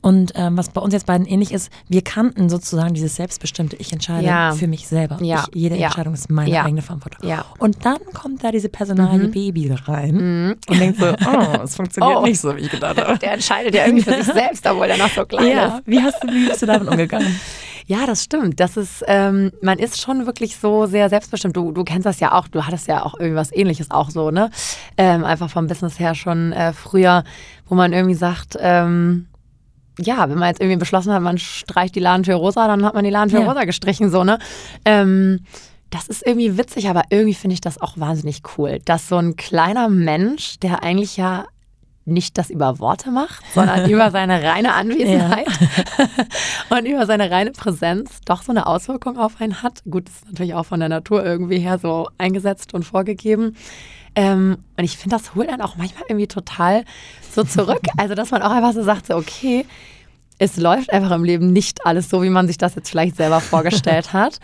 Und 0.00 0.32
ähm, 0.34 0.56
was 0.56 0.68
bei 0.70 0.80
uns 0.80 0.92
jetzt 0.94 1.06
beiden 1.06 1.26
ähnlich 1.26 1.52
ist, 1.52 1.70
wir 1.88 2.02
kannten 2.02 2.48
sozusagen 2.48 2.94
dieses 2.94 3.16
selbstbestimmte 3.16 3.76
Ich 3.76 3.92
entscheide 3.92 4.26
Ja. 4.26 4.52
für 4.52 4.66
mich 4.66 4.88
selber. 4.88 5.18
Ja. 5.22 5.44
Ich, 5.52 5.60
jede. 5.62 5.76
Entscheidung 5.76 6.14
ist 6.14 6.30
meine 6.30 6.62
eigene 6.64 6.82
Verantwortung. 6.82 7.28
Ja. 7.28 7.44
Und 7.58 7.84
dann 7.84 7.98
kommt 8.14 8.42
da 8.44 8.50
diese 8.50 8.68
Personalie 8.68 9.25
Baby 9.30 9.72
rein 9.86 10.56
und 10.68 10.80
denkt 10.80 10.98
so, 11.00 11.06
oh, 11.06 11.62
es 11.64 11.76
funktioniert 11.76 12.16
Oh. 12.20 12.22
nicht 12.26 12.40
so, 12.40 12.54
wie 12.56 12.60
ich 12.60 12.70
gedacht 12.70 13.00
habe. 13.00 13.18
Der 13.18 13.32
entscheidet 13.32 13.74
ja 13.74 13.84
irgendwie 13.86 14.04
für 14.04 14.22
sich 14.22 14.32
selbst, 14.32 14.66
obwohl 14.66 14.86
er 14.86 14.96
noch 14.98 15.10
so 15.10 15.24
klein 15.26 15.48
Ja, 15.48 15.66
ist. 15.78 15.82
wie, 15.86 16.00
hast 16.00 16.22
du, 16.22 16.28
wie 16.28 16.46
bist 16.48 16.62
du 16.62 16.66
damit 16.66 16.88
umgegangen? 16.88 17.40
Ja, 17.88 18.04
das 18.04 18.24
stimmt. 18.24 18.58
Das 18.58 18.76
ist, 18.76 19.04
ähm, 19.06 19.52
man 19.62 19.78
ist 19.78 20.00
schon 20.00 20.26
wirklich 20.26 20.56
so 20.56 20.86
sehr 20.86 21.08
selbstbestimmt. 21.08 21.56
Du, 21.56 21.70
du 21.70 21.84
kennst 21.84 22.04
das 22.04 22.18
ja 22.18 22.32
auch, 22.32 22.48
du 22.48 22.66
hattest 22.66 22.88
ja 22.88 23.04
auch 23.04 23.16
irgendwas 23.16 23.52
ähnliches 23.54 23.92
auch 23.92 24.10
so, 24.10 24.32
ne? 24.32 24.50
Ähm, 24.98 25.22
einfach 25.22 25.48
vom 25.48 25.68
Business 25.68 26.00
her 26.00 26.16
schon 26.16 26.52
äh, 26.52 26.72
früher, 26.72 27.22
wo 27.68 27.76
man 27.76 27.92
irgendwie 27.92 28.16
sagt, 28.16 28.56
ähm, 28.60 29.26
ja, 30.00 30.28
wenn 30.28 30.36
man 30.36 30.48
jetzt 30.48 30.60
irgendwie 30.60 30.78
beschlossen 30.80 31.12
hat, 31.12 31.22
man 31.22 31.38
streicht 31.38 31.94
die 31.94 32.00
Ladentür 32.00 32.34
rosa, 32.34 32.66
dann 32.66 32.84
hat 32.84 32.94
man 32.94 33.04
die 33.04 33.10
Ladentür 33.10 33.42
Ja. 33.42 33.46
rosa 33.46 33.62
gestrichen, 33.62 34.10
so, 34.10 34.24
ne? 34.24 34.40
Ähm, 34.84 35.44
das 35.96 36.08
ist 36.08 36.26
irgendwie 36.26 36.58
witzig, 36.58 36.88
aber 36.88 37.04
irgendwie 37.10 37.34
finde 37.34 37.54
ich 37.54 37.60
das 37.60 37.80
auch 37.80 37.98
wahnsinnig 37.98 38.42
cool, 38.56 38.80
dass 38.84 39.08
so 39.08 39.16
ein 39.16 39.36
kleiner 39.36 39.88
Mensch, 39.88 40.58
der 40.60 40.82
eigentlich 40.82 41.16
ja 41.16 41.46
nicht 42.04 42.38
das 42.38 42.50
über 42.50 42.78
Worte 42.78 43.10
macht, 43.10 43.42
sondern 43.52 43.90
über 43.90 44.10
seine 44.10 44.42
reine 44.42 44.74
Anwesenheit 44.74 45.48
und 46.70 46.86
über 46.86 47.04
seine 47.04 47.30
reine 47.30 47.50
Präsenz 47.50 48.20
doch 48.24 48.42
so 48.42 48.52
eine 48.52 48.66
Auswirkung 48.66 49.18
auf 49.18 49.40
einen 49.40 49.62
hat. 49.62 49.82
Gut, 49.90 50.08
das 50.08 50.14
ist 50.16 50.26
natürlich 50.26 50.54
auch 50.54 50.66
von 50.66 50.80
der 50.80 50.88
Natur 50.88 51.24
irgendwie 51.24 51.58
her 51.58 51.78
so 51.78 52.08
eingesetzt 52.16 52.74
und 52.74 52.84
vorgegeben. 52.84 53.56
Ähm, 54.14 54.58
und 54.76 54.84
ich 54.84 54.96
finde, 54.96 55.16
das 55.16 55.34
holt 55.34 55.50
dann 55.50 55.60
auch 55.60 55.76
manchmal 55.76 56.04
irgendwie 56.08 56.28
total 56.28 56.84
so 57.34 57.44
zurück. 57.44 57.82
Also, 57.98 58.14
dass 58.14 58.30
man 58.30 58.42
auch 58.42 58.50
einfach 58.50 58.72
so 58.72 58.82
sagt, 58.82 59.06
so, 59.06 59.16
okay, 59.16 59.66
es 60.38 60.56
läuft 60.56 60.92
einfach 60.92 61.10
im 61.12 61.24
Leben 61.24 61.52
nicht 61.52 61.86
alles 61.86 62.08
so, 62.08 62.22
wie 62.22 62.30
man 62.30 62.46
sich 62.46 62.58
das 62.58 62.74
jetzt 62.74 62.90
vielleicht 62.90 63.16
selber 63.16 63.40
vorgestellt 63.40 64.12
hat. 64.12 64.38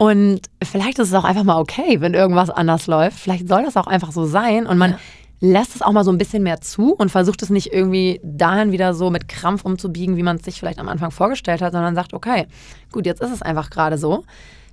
Und 0.00 0.40
vielleicht 0.62 0.98
ist 0.98 1.08
es 1.08 1.14
auch 1.14 1.24
einfach 1.24 1.44
mal 1.44 1.60
okay, 1.60 2.00
wenn 2.00 2.14
irgendwas 2.14 2.48
anders 2.48 2.86
läuft. 2.86 3.18
Vielleicht 3.18 3.48
soll 3.48 3.64
das 3.64 3.76
auch 3.76 3.86
einfach 3.86 4.12
so 4.12 4.24
sein 4.24 4.66
und 4.66 4.78
man 4.78 4.94
lässt 5.40 5.76
es 5.76 5.82
auch 5.82 5.92
mal 5.92 6.04
so 6.04 6.10
ein 6.10 6.16
bisschen 6.16 6.42
mehr 6.42 6.62
zu 6.62 6.94
und 6.94 7.10
versucht 7.10 7.42
es 7.42 7.50
nicht 7.50 7.74
irgendwie 7.74 8.18
dahin 8.24 8.72
wieder 8.72 8.94
so 8.94 9.10
mit 9.10 9.28
Krampf 9.28 9.62
umzubiegen, 9.62 10.16
wie 10.16 10.22
man 10.22 10.36
es 10.36 10.42
sich 10.42 10.58
vielleicht 10.58 10.78
am 10.78 10.88
Anfang 10.88 11.10
vorgestellt 11.10 11.60
hat, 11.60 11.74
sondern 11.74 11.94
sagt, 11.94 12.14
okay, 12.14 12.46
gut, 12.90 13.04
jetzt 13.04 13.20
ist 13.20 13.30
es 13.30 13.42
einfach 13.42 13.68
gerade 13.68 13.98
so. 13.98 14.24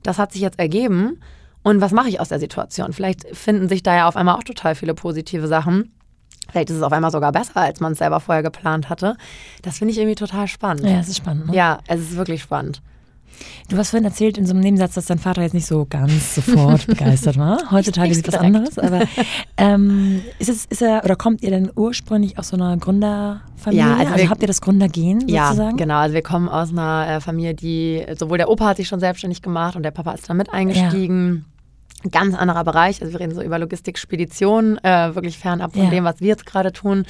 Das 0.01 0.17
hat 0.17 0.31
sich 0.31 0.41
jetzt 0.41 0.59
ergeben. 0.59 1.19
Und 1.61 1.81
was 1.81 1.91
mache 1.91 2.07
ich 2.07 2.21
aus 2.21 2.29
der 2.29 2.39
Situation? 2.39 2.93
Vielleicht 2.93 3.27
finden 3.35 3.67
sich 3.67 3.83
da 3.83 3.97
ja 3.97 4.07
auf 4.07 4.15
einmal 4.15 4.35
auch 4.35 4.43
total 4.43 4.75
viele 4.75 4.93
positive 4.93 5.47
Sachen. 5.49 5.91
Vielleicht 6.49 6.69
ist 6.69 6.77
es 6.77 6.83
auf 6.83 6.93
einmal 6.93 7.11
sogar 7.11 7.33
besser, 7.33 7.57
als 7.57 7.81
man 7.81 7.91
es 7.91 7.97
selber 7.97 8.21
vorher 8.21 8.43
geplant 8.43 8.87
hatte. 8.87 9.17
Das 9.61 9.79
finde 9.79 9.91
ich 9.91 9.97
irgendwie 9.97 10.15
total 10.15 10.47
spannend. 10.47 10.85
Ja, 10.85 10.99
es 10.99 11.09
ist 11.09 11.17
spannend. 11.17 11.47
Ne? 11.47 11.53
Ja, 11.53 11.79
es 11.87 11.99
ist 11.99 12.15
wirklich 12.15 12.41
spannend. 12.41 12.81
Du 13.69 13.77
hast 13.77 13.89
vorhin 13.91 14.05
erzählt 14.05 14.37
in 14.37 14.45
so 14.45 14.53
einem 14.53 14.61
Nebensatz, 14.61 14.93
dass 14.95 15.05
dein 15.05 15.19
Vater 15.19 15.41
jetzt 15.41 15.53
nicht 15.53 15.65
so 15.67 15.85
ganz 15.89 16.35
sofort 16.35 16.87
begeistert 16.87 17.37
war. 17.37 17.59
Heutzutage 17.71 18.13
sieht 18.13 18.27
das 18.27 18.35
direkt. 18.39 18.55
anderes. 18.55 18.79
Aber 18.79 19.01
ähm, 19.57 20.21
ist, 20.39 20.49
es, 20.49 20.65
ist 20.65 20.81
er 20.81 21.03
oder 21.03 21.15
kommt 21.15 21.43
ihr 21.43 21.49
denn 21.51 21.69
ursprünglich 21.75 22.39
aus 22.39 22.49
so 22.49 22.55
einer 22.57 22.75
Gründerfamilie? 22.77 23.83
Ja, 23.83 23.95
also 23.97 24.05
also, 24.13 24.17
wir- 24.23 24.29
habt 24.29 24.41
ihr 24.41 24.47
das 24.47 24.61
Gründergehen 24.61 25.27
Ja, 25.27 25.47
sozusagen? 25.49 25.77
genau. 25.77 25.95
Also 25.97 26.15
wir 26.15 26.23
kommen 26.23 26.49
aus 26.49 26.71
einer 26.71 27.07
äh, 27.07 27.21
Familie, 27.21 27.53
die 27.53 28.03
sowohl 28.17 28.37
der 28.37 28.49
Opa 28.49 28.67
hat 28.67 28.77
sich 28.77 28.87
schon 28.87 28.99
selbstständig 28.99 29.41
gemacht 29.41 29.75
und 29.75 29.83
der 29.83 29.91
Papa 29.91 30.11
ist 30.13 30.29
dann 30.29 30.37
mit 30.37 30.51
eingestiegen. 30.53 31.29
Ein 31.29 31.45
Ganz 32.11 32.35
anderer 32.35 32.63
Bereich. 32.63 33.01
Also 33.01 33.11
wir 33.13 33.19
reden 33.19 33.33
so 33.33 33.41
über 33.41 33.57
Logistik, 33.57 33.97
Spedition, 33.97 34.77
äh, 34.83 35.15
wirklich 35.15 35.39
fernab 35.39 35.73
von 35.73 35.85
Ja. 35.85 35.89
dem, 35.89 36.03
was 36.03 36.19
wir 36.21 36.27
jetzt 36.27 36.45
gerade 36.45 36.71
tun. 36.71 37.05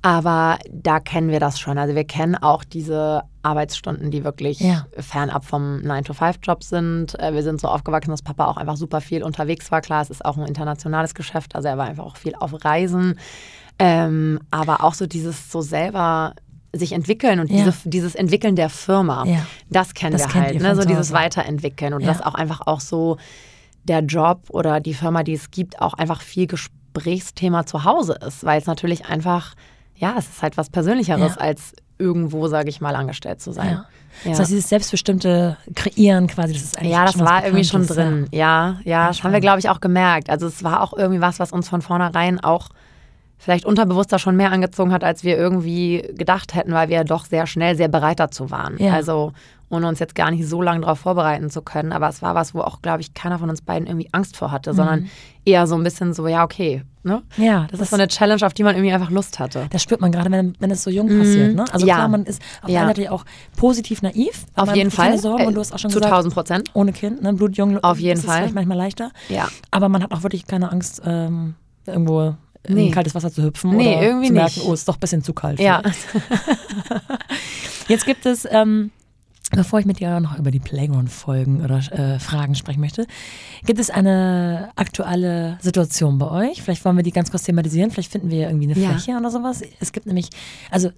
Aber 0.00 0.58
da 0.72 0.98
kennen 0.98 1.28
wir 1.28 1.40
das 1.40 1.60
schon. 1.60 1.76
Also 1.76 1.94
wir 1.94 2.04
kennen 2.04 2.34
auch 2.36 2.64
diese 2.64 3.22
Arbeitsstunden, 3.42 4.10
die 4.10 4.24
wirklich 4.24 4.60
Ja. 4.60 4.86
fernab 4.96 5.44
vom 5.44 5.80
9-to-5-Job 5.82 6.64
sind. 6.64 7.18
Äh, 7.20 7.34
wir 7.34 7.42
sind 7.42 7.60
so 7.60 7.68
aufgewachsen, 7.68 8.10
dass 8.10 8.22
Papa 8.22 8.46
auch 8.46 8.56
einfach 8.56 8.76
super 8.76 9.02
viel 9.02 9.22
unterwegs 9.22 9.70
war. 9.70 9.82
Klar, 9.82 10.00
es 10.02 10.08
ist 10.10 10.24
auch 10.24 10.38
ein 10.38 10.46
internationales 10.46 11.14
Geschäft. 11.14 11.54
Also 11.54 11.68
er 11.68 11.76
war 11.76 11.86
einfach 11.86 12.04
auch 12.04 12.16
viel 12.16 12.34
auf 12.34 12.64
Reisen. 12.64 13.18
Ähm, 13.78 14.40
aber 14.50 14.82
auch 14.84 14.94
so 14.94 15.06
dieses 15.06 15.50
so 15.52 15.60
selber 15.60 16.34
sich 16.72 16.92
entwickeln 16.92 17.40
und 17.40 17.50
Ja. 17.50 17.64
diese, 17.64 17.74
dieses 17.88 18.14
Entwickeln 18.14 18.56
der 18.56 18.70
Firma, 18.70 19.24
Ja. 19.26 19.44
das 19.70 19.92
kennen 19.92 20.12
Das 20.12 20.32
wir 20.34 20.40
halt. 20.40 20.60
Ne? 20.62 20.76
So 20.76 20.84
dieses. 20.84 21.12
Weiterentwickeln 21.12 21.92
und 21.94 22.06
das 22.06 22.22
auch 22.22 22.34
einfach 22.34 22.60
auch 22.66 22.80
so 22.80 23.16
der 23.84 24.00
Job 24.00 24.42
oder 24.50 24.80
die 24.80 24.94
Firma, 24.94 25.22
die 25.22 25.34
es 25.34 25.50
gibt, 25.50 25.80
auch 25.80 25.94
einfach 25.94 26.20
viel 26.20 26.46
Gesprächsthema 26.46 27.66
zu 27.66 27.84
Hause 27.84 28.16
ist, 28.26 28.44
weil 28.44 28.60
es 28.60 28.66
natürlich 28.66 29.06
einfach, 29.06 29.54
ja, 29.96 30.14
es 30.18 30.28
ist 30.28 30.42
halt 30.42 30.56
was 30.56 30.70
Persönlicheres 30.70 31.36
Ja. 31.36 31.40
als 31.40 31.72
irgendwo, 31.98 32.48
sage 32.48 32.68
ich 32.70 32.80
mal, 32.80 32.96
angestellt 32.96 33.40
zu 33.40 33.52
sein. 33.52 33.70
Ja. 33.70 33.86
Ja. 34.24 34.30
Das 34.30 34.40
heißt, 34.40 34.50
dieses 34.50 34.68
selbstbestimmte 34.68 35.56
Kreieren 35.74 36.26
quasi, 36.26 36.52
das 36.54 36.62
ist 36.62 36.78
eigentlich 36.78 36.92
Ja, 36.92 37.04
das 37.04 37.18
war 37.18 37.44
irgendwie 37.44 37.64
schon 37.64 37.86
drin. 37.86 38.26
Ja, 38.32 38.80
ja, 38.84 39.08
das 39.08 39.22
haben 39.22 39.32
wir, 39.32 39.40
glaube 39.40 39.60
ich, 39.60 39.68
auch 39.68 39.80
gemerkt. 39.80 40.30
Also 40.30 40.46
es 40.46 40.64
war 40.64 40.82
auch 40.82 40.92
irgendwie 40.94 41.20
was, 41.20 41.38
was 41.38 41.52
uns 41.52 41.68
von 41.68 41.80
vornherein 41.80 42.40
auch 42.40 42.68
vielleicht 43.38 43.64
unterbewusster 43.64 44.18
schon 44.18 44.36
mehr 44.36 44.52
angezogen 44.52 44.92
hat, 44.92 45.04
als 45.04 45.24
wir 45.24 45.36
irgendwie 45.38 46.04
gedacht 46.14 46.54
hätten, 46.54 46.72
weil 46.72 46.88
wir 46.88 47.04
doch 47.04 47.24
sehr 47.24 47.46
schnell 47.46 47.76
sehr 47.76 47.88
bereit 47.88 48.20
dazu 48.20 48.50
waren. 48.50 48.76
Ja. 48.78 48.92
Also 48.94 49.32
ohne 49.70 49.86
uns 49.88 49.98
jetzt 50.00 50.14
gar 50.14 50.30
nicht 50.30 50.46
so 50.46 50.60
lange 50.60 50.80
darauf 50.82 50.98
vorbereiten 50.98 51.48
zu 51.48 51.62
können. 51.62 51.92
Aber 51.92 52.08
es 52.08 52.20
war 52.22 52.34
was, 52.34 52.54
wo 52.54 52.60
auch, 52.60 52.82
glaube 52.82 53.00
ich, 53.00 53.14
keiner 53.14 53.38
von 53.38 53.48
uns 53.48 53.62
beiden 53.62 53.86
irgendwie 53.88 54.08
Angst 54.12 54.36
vor 54.36 54.50
hatte, 54.50 54.74
sondern 54.74 55.08
eher 55.44 55.66
so 55.66 55.76
ein 55.76 55.82
bisschen 55.84 56.12
so, 56.12 56.26
ja, 56.26 56.44
okay. 56.44 56.82
Ne? 57.02 57.22
Ja, 57.38 57.66
Das, 57.70 57.80
ist 57.80 57.90
so 57.90 57.96
eine 57.96 58.08
Challenge, 58.08 58.44
auf 58.44 58.52
die 58.52 58.62
man 58.62 58.74
irgendwie 58.76 58.92
einfach 58.92 59.08
Lust 59.10 59.38
hatte. 59.38 59.68
Das 59.70 59.82
spürt 59.82 60.02
man 60.02 60.12
gerade, 60.12 60.30
wenn, 60.30 60.54
wenn 60.58 60.70
es 60.70 60.82
so 60.82 60.90
jung 60.90 61.08
passiert. 61.08 61.54
Ne? 61.54 61.64
Also 61.72 61.86
Mhm. 61.86 61.88
Ja. 61.88 61.94
klar, 61.94 62.08
man 62.08 62.24
ist 62.26 62.42
auf 62.62 62.68
Ja. 62.68 62.84
Seite 62.86 63.10
auch 63.10 63.24
positiv 63.56 64.02
naiv. 64.02 64.44
Auf 64.54 64.74
jeden 64.76 64.90
Fall. 64.90 65.16
Sorgen, 65.18 65.46
und 65.46 65.52
Äh, 65.52 65.54
du 65.54 65.60
hast 65.60 65.72
auch 65.72 65.78
schon 65.78 65.90
zu 65.90 65.98
gesagt, 66.00 66.12
1000 66.12 66.34
Prozent. 66.34 66.70
ohne 66.74 66.92
Kind, 66.92 67.22
ne? 67.22 67.32
blutjung. 67.32 67.78
Auf 67.82 67.98
jeden 67.98 68.18
ist 68.18 68.26
Fall. 68.26 68.38
vielleicht 68.38 68.54
manchmal 68.54 68.76
leichter. 68.76 69.12
Ja. 69.30 69.48
Aber 69.70 69.88
man 69.88 70.02
hat 70.02 70.12
auch 70.12 70.22
wirklich 70.24 70.46
keine 70.46 70.70
Angst, 70.70 71.00
ähm, 71.06 71.54
irgendwo 71.86 72.34
in 72.64 72.74
Nee. 72.74 72.90
kaltes 72.90 73.14
Wasser 73.14 73.32
zu 73.32 73.42
hüpfen 73.44 73.74
Nee, 73.76 73.94
oder 73.96 74.02
irgendwie 74.02 74.26
zu 74.26 74.32
merken, 74.34 74.52
nicht. 74.58 74.68
oh, 74.68 74.74
ist 74.74 74.86
doch 74.86 74.96
ein 74.96 75.00
bisschen 75.00 75.22
zu 75.22 75.32
kalt. 75.32 75.58
Ja. 75.58 75.80
Jetzt 77.88 78.06
gibt 78.06 78.26
es, 78.26 78.46
ähm, 78.50 78.90
bevor 79.50 79.78
ich 79.80 79.86
mit 79.86 80.00
dir 80.00 80.20
noch 80.20 80.38
über 80.38 80.50
die 80.50 80.60
Playground-Folgen 80.60 81.62
oder 81.64 81.78
äh, 81.92 82.18
Fragen 82.18 82.54
sprechen 82.54 82.80
möchte, 82.80 83.06
gibt 83.64 83.78
es 83.80 83.90
eine 83.90 84.70
aktuelle 84.76 85.58
Situation 85.60 86.18
bei 86.18 86.30
euch? 86.50 86.62
Vielleicht 86.62 86.84
wollen 86.84 86.96
wir 86.96 87.02
die 87.02 87.10
ganz 87.12 87.30
kurz 87.30 87.42
thematisieren. 87.44 87.90
Vielleicht 87.90 88.12
finden 88.12 88.30
wir 88.30 88.48
irgendwie 88.48 88.70
eine 88.70 88.78
Ja. 88.80 88.90
Fläche 88.90 89.18
oder 89.18 89.30
sowas. 89.30 89.62
Es 89.80 89.92
gibt 89.92 90.06
nämlich, 90.06 90.28
also 90.70 90.88
äh, 90.88 90.92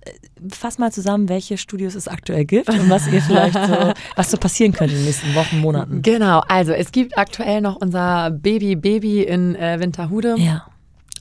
fass 0.50 0.78
mal 0.78 0.92
zusammen, 0.92 1.28
welche 1.28 1.56
Studios 1.58 1.94
es 1.94 2.08
aktuell 2.08 2.44
gibt 2.44 2.68
und 2.68 2.88
was 2.90 3.06
ihr 3.08 3.22
vielleicht 3.22 3.54
so, 3.54 3.92
was 4.16 4.30
so 4.30 4.36
passieren 4.36 4.72
könnte 4.72 4.94
in 4.94 5.00
den 5.00 5.06
nächsten 5.06 5.34
Wochen, 5.34 5.58
Monaten. 5.60 6.02
Genau, 6.02 6.40
also 6.48 6.72
es 6.72 6.92
gibt 6.92 7.16
aktuell 7.18 7.60
noch 7.60 7.76
unser 7.76 8.30
Baby 8.30 8.76
Baby 8.76 9.22
in 9.22 9.54
äh, 9.54 9.78
Winterhude. 9.80 10.34
Ja. 10.38 10.66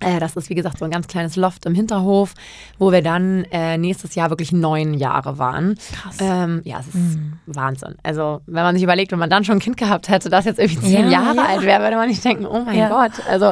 Äh, 0.02 0.20
das 0.20 0.36
ist, 0.36 0.50
wie 0.50 0.56
gesagt, 0.56 0.80
so 0.80 0.86
ein 0.86 0.92
ganz 0.92 1.08
kleines 1.08 1.36
Loft 1.36 1.66
im 1.66 1.74
Hinterhof, 1.76 2.34
wo 2.78 2.92
wir 2.92 3.02
dann 3.02 3.46
äh, 3.52 3.78
nächstes 3.78 4.16
Jahr 4.16 4.30
wirklich 4.30 4.52
neun 4.52 4.94
Jahre 4.94 5.38
waren. 5.38 5.76
Krass. 5.94 6.18
Ähm, 6.20 6.62
ja, 6.64 6.80
es 6.80 6.88
ist 6.88 7.20
Wahnsinn. 7.46 7.96
Also, 8.04 8.42
wenn 8.48 8.64
man 8.64 8.76
sich 8.76 8.84
überlegt, 8.84 9.12
wenn 9.12 9.20
man 9.20 9.30
dann 9.30 9.44
schon 9.44 9.58
ein 9.58 9.60
Kind 9.62 9.78
gehabt 9.78 10.10
hätte, 10.10 10.30
das 10.30 10.46
jetzt 10.46 10.60
irgendwie 10.60 10.82
zehn 10.82 11.10
Ja, 11.10 11.22
Jahre 11.24 11.36
ja. 11.38 11.46
alt 11.46 11.62
wäre, 11.64 11.82
würde 11.84 11.96
man 11.96 12.10
nicht 12.10 12.24
denken, 12.24 12.46
oh 12.46 12.62
mein 12.66 12.78
Ja. 12.78 12.90
Gott. 12.90 13.12
Also, 13.30 13.52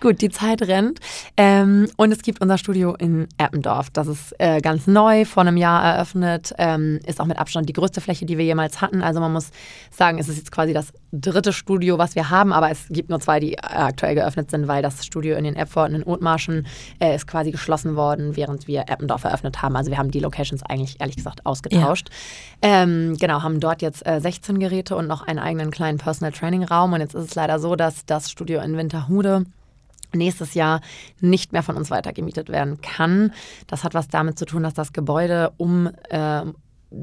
gut, 0.00 0.20
die 0.20 0.30
Zeit 0.30 0.62
rennt. 0.62 1.00
Ähm, 1.36 1.88
und 1.96 2.12
es 2.12 2.22
gibt 2.22 2.40
unser 2.40 2.58
Studio 2.58 2.94
in 2.94 3.26
Eppendorf. 3.38 3.90
Das 3.90 4.06
ist 4.06 4.34
äh, 4.38 4.60
ganz 4.60 4.86
neu, 4.86 5.24
vor 5.24 5.42
einem 5.42 5.56
Jahr 5.56 5.82
eröffnet. 5.82 6.54
Ähm, 6.58 7.00
ist 7.06 7.20
auch 7.20 7.26
mit 7.26 7.38
Abstand 7.38 7.68
die 7.68 7.72
größte 7.72 8.00
Fläche, 8.00 8.26
die 8.26 8.38
wir 8.38 8.44
jemals 8.44 8.80
hatten. 8.80 9.02
Also, 9.02 9.20
man 9.20 9.32
muss 9.32 9.50
sagen, 9.90 10.18
es 10.18 10.28
ist 10.28 10.36
jetzt 10.38 10.52
quasi 10.52 10.72
das 10.72 10.92
dritte 11.12 11.52
Studio, 11.52 11.98
was 11.98 12.14
wir 12.14 12.30
haben, 12.30 12.52
aber 12.52 12.70
es 12.70 12.86
gibt 12.90 13.08
nur 13.10 13.20
zwei, 13.20 13.40
die 13.40 13.54
äh, 13.54 13.60
aktuell 13.62 14.14
geöffnet 14.14 14.50
sind, 14.50 14.68
weil 14.68 14.82
das 14.82 15.04
Studio 15.04 15.36
in 15.36 15.44
den 15.44 15.56
Epforten 15.88 15.94
in 15.94 16.02
Othmarschen 16.04 16.66
äh, 17.00 17.14
ist 17.14 17.26
quasi 17.26 17.50
geschlossen 17.50 17.96
worden, 17.96 18.36
während 18.36 18.68
wir 18.68 18.82
Eppendorf 18.88 19.24
eröffnet 19.24 19.62
haben. 19.62 19.76
Also 19.76 19.90
wir 19.90 19.98
haben 19.98 20.10
die 20.10 20.20
Locations 20.20 20.62
eigentlich 20.62 21.00
ehrlich 21.00 21.16
gesagt 21.16 21.46
ausgetauscht. 21.46 22.08
Ähm, 22.62 23.16
genau, 23.18 23.42
haben 23.42 23.60
dort 23.60 23.82
jetzt 23.82 24.06
äh, 24.06 24.20
16 24.20 24.58
Geräte 24.58 24.96
und 24.96 25.06
noch 25.06 25.26
einen 25.26 25.38
eigenen 25.38 25.70
kleinen 25.70 25.98
Personal 25.98 26.32
Training 26.32 26.64
Raum. 26.64 26.92
Und 26.92 27.00
jetzt 27.00 27.14
ist 27.14 27.24
es 27.24 27.34
leider 27.34 27.58
so, 27.58 27.76
dass 27.76 28.06
das 28.06 28.30
Studio 28.30 28.60
in 28.60 28.76
Winterhude 28.76 29.44
nächstes 30.14 30.54
Jahr 30.54 30.80
nicht 31.20 31.52
mehr 31.52 31.62
von 31.62 31.76
uns 31.76 31.90
weitergemietet 31.90 32.48
werden 32.48 32.80
kann. 32.80 33.32
Das 33.66 33.84
hat 33.84 33.94
was 33.94 34.08
damit 34.08 34.38
zu 34.38 34.46
tun, 34.46 34.62
dass 34.62 34.72
das 34.72 34.92
Gebäude 34.94 35.52
um 35.58 35.90
äh, 36.08 36.42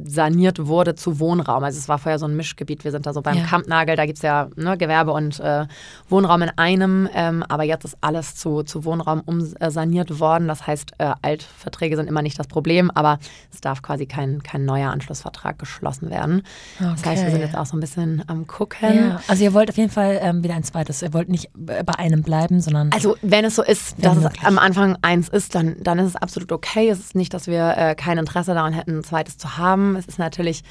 saniert 0.06 0.66
wurde 0.68 0.96
zu 0.96 1.20
Wohnraum. 1.20 1.64
Also 1.64 1.78
es 1.78 1.88
war 1.88 2.00
vorher 2.00 2.18
so 2.20 2.26
ein 2.26 2.36
Mischgebiet. 2.36 2.84
Wir 2.84 2.92
sind 2.92 3.06
da 3.06 3.14
so 3.14 3.22
beim 3.22 3.38
Ja. 3.38 3.44
Kampnagel, 3.46 3.96
da 3.96 4.06
gibt 4.06 4.18
es 4.18 4.24
ja 4.24 4.48
ne, 4.56 4.78
Gewerbe 4.78 5.12
und 5.12 5.40
äh, 5.40 5.66
Wohnraum 6.10 6.42
in 6.42 6.50
einem. 6.58 7.08
Ähm, 7.14 7.44
aber 7.48 7.64
jetzt 7.64 7.86
ist 7.86 7.98
alles 8.02 8.36
zu, 8.36 8.64
zu 8.64 8.84
Wohnraum 8.86 9.22
umsaniert 9.26 10.20
worden. 10.20 10.48
Das 10.48 10.66
heißt, 10.66 10.94
äh, 10.98 11.12
Altverträge 11.22 11.96
sind 11.96 12.08
immer 12.08 12.22
nicht 12.22 12.40
das 12.40 12.48
Problem, 12.48 12.90
aber 12.92 13.20
es 13.54 13.62
darf 13.62 13.82
quasi 13.82 14.06
kein, 14.08 14.42
kein 14.42 14.66
neuer 14.66 14.90
Anschlussvertrag 14.92 15.60
geschlossen 15.60 16.10
werden. 16.10 16.42
Das 16.80 17.06
heißt, 17.06 17.24
wir 17.24 17.30
sind 17.30 17.36
Okay. 17.36 17.42
jetzt 17.46 17.58
auch 17.58 17.66
so 17.66 17.78
ein 17.78 17.80
bisschen 17.82 18.24
am 18.28 18.48
Gucken. 18.48 19.10
Ja, 19.10 19.20
also 19.28 19.44
ihr 19.44 19.54
wollt 19.54 19.70
auf 19.70 19.78
jeden 19.78 19.92
Fall 19.92 20.18
ähm, 20.22 20.44
wieder 20.44 20.56
ein 20.56 20.64
zweites. 20.64 21.02
Ihr 21.02 21.14
wollt 21.14 21.30
nicht 21.30 21.52
äh, 21.68 21.84
bei 21.84 21.94
einem 22.00 22.24
bleiben, 22.24 22.60
sondern 22.62 22.92
Also 22.92 23.18
wenn 23.22 23.46
es 23.46 23.56
so 23.56 23.64
ist, 23.64 23.96
dass 24.04 24.18
es 24.18 24.24
möglich. 24.24 24.44
am 24.46 24.58
Anfang 24.58 24.98
eins 25.02 25.30
ist, 25.30 25.54
dann, 25.54 25.76
dann 25.82 26.00
ist 26.00 26.08
es 26.08 26.16
absolut 26.16 26.52
okay. 26.52 26.90
Es 26.90 27.00
ist 27.00 27.16
nicht, 27.16 27.34
dass 27.34 27.48
wir 27.48 27.76
äh, 27.78 27.94
kein 27.96 28.18
Interesse 28.18 28.54
daran 28.56 28.74
hätten, 28.74 29.00
ein 29.00 29.04
zweites 29.04 29.38
zu 29.38 29.58
haben. 29.58 29.75
Es 29.98 30.06
ist 30.06 30.20
natürlich 30.20 30.64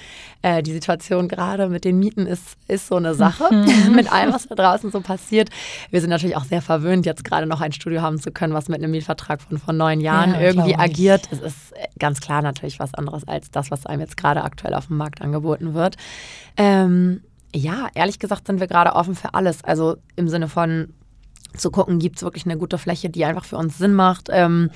äh, 0.43 0.63
die 0.63 0.73
Situation 0.73 1.29
gerade 1.29 1.69
mit 1.69 1.85
den 1.85 1.99
Mieten 1.99 2.27
ist, 2.27 2.57
ist 2.69 2.89
so 2.89 2.97
eine 2.97 3.15
Sache 3.15 3.49
mit 3.95 4.13
allem, 4.13 4.33
was 4.33 4.49
da 4.49 4.55
draußen 4.55 4.91
so 4.91 5.01
passiert. 5.01 5.51
Wir 5.91 6.01
sind 6.01 6.11
natürlich 6.11 6.37
auch 6.37 6.45
sehr 6.45 6.63
verwöhnt, 6.63 7.07
jetzt 7.07 7.25
gerade 7.25 7.47
noch 7.47 7.61
ein 7.61 7.73
Studio 7.73 8.03
haben 8.03 8.19
zu 8.19 8.31
können, 8.31 8.55
was 8.55 8.69
mit 8.69 8.79
einem 8.79 8.91
Mietvertrag 8.91 9.41
von 9.43 9.59
vor 9.59 9.75
neun 9.75 10.01
Jahren 10.01 10.35
Ja, 10.35 10.41
irgendwie 10.41 10.77
agiert. 10.77 11.29
Es 11.31 11.41
ist 11.41 11.73
äh, 11.73 11.87
ganz 11.99 12.21
klar 12.21 12.43
natürlich 12.43 12.79
was 12.79 12.95
anderes 12.95 13.27
als 13.27 13.51
das, 13.51 13.71
was 13.71 13.87
einem 13.87 14.01
jetzt 14.01 14.17
gerade 14.17 14.43
aktuell 14.43 14.75
auf 14.75 14.87
dem 14.89 14.97
Markt 14.97 15.23
angeboten 15.23 15.75
wird. 15.75 15.97
Ähm, 16.57 17.21
ja, 17.55 17.89
ehrlich 17.95 18.19
gesagt 18.19 18.47
sind 18.47 18.61
wir 18.61 18.67
gerade 18.67 18.95
offen 18.95 19.15
für 19.15 19.35
alles. 19.35 19.63
Also 19.65 19.97
im 20.17 20.29
Sinne 20.29 20.49
von 20.49 20.93
zu 21.57 21.71
gucken, 21.71 21.99
gibt 21.99 22.17
es 22.17 22.23
wirklich 22.23 22.45
eine 22.47 22.59
gute 22.59 22.79
Fläche, 22.79 23.11
die 23.11 23.25
einfach 23.25 23.45
für 23.45 23.57
uns 23.57 23.79
Sinn 23.79 23.95
macht. 23.95 24.29
Ähm, 24.31 24.71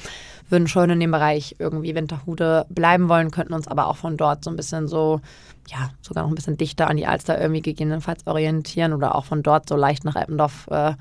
würden 0.51 0.67
schon 0.67 0.91
in 0.91 1.01
dem 1.01 1.11
Bereich 1.11 1.57
irgendwie 1.59 1.95
Winterhude 1.95 2.67
bleiben 2.71 3.09
wollen, 3.09 3.31
könnten 3.31 3.53
uns 3.53 3.69
aber 3.69 3.87
auch 3.87 3.97
von 3.97 4.17
dort 4.17 4.45
so 4.45 4.51
ein 4.51 4.57
bisschen 4.57 4.89
so, 4.89 5.21
ja, 5.69 5.91
sogar 6.01 6.23
noch 6.23 6.31
ein 6.31 6.35
bisschen 6.35 6.57
dichter 6.57 6.89
an 6.89 6.97
die 6.97 7.07
Alster 7.07 7.41
irgendwie 7.41 7.63
gegebenenfalls 7.63 8.27
orientieren 8.27 8.93
oder 8.93 9.15
auch 9.15 9.27
von 9.27 9.43
dort 9.43 9.69
so 9.69 9.77
leicht 9.77 10.05
nach 10.05 10.17
Eppendorf 10.17 10.67
äh, 10.71 10.95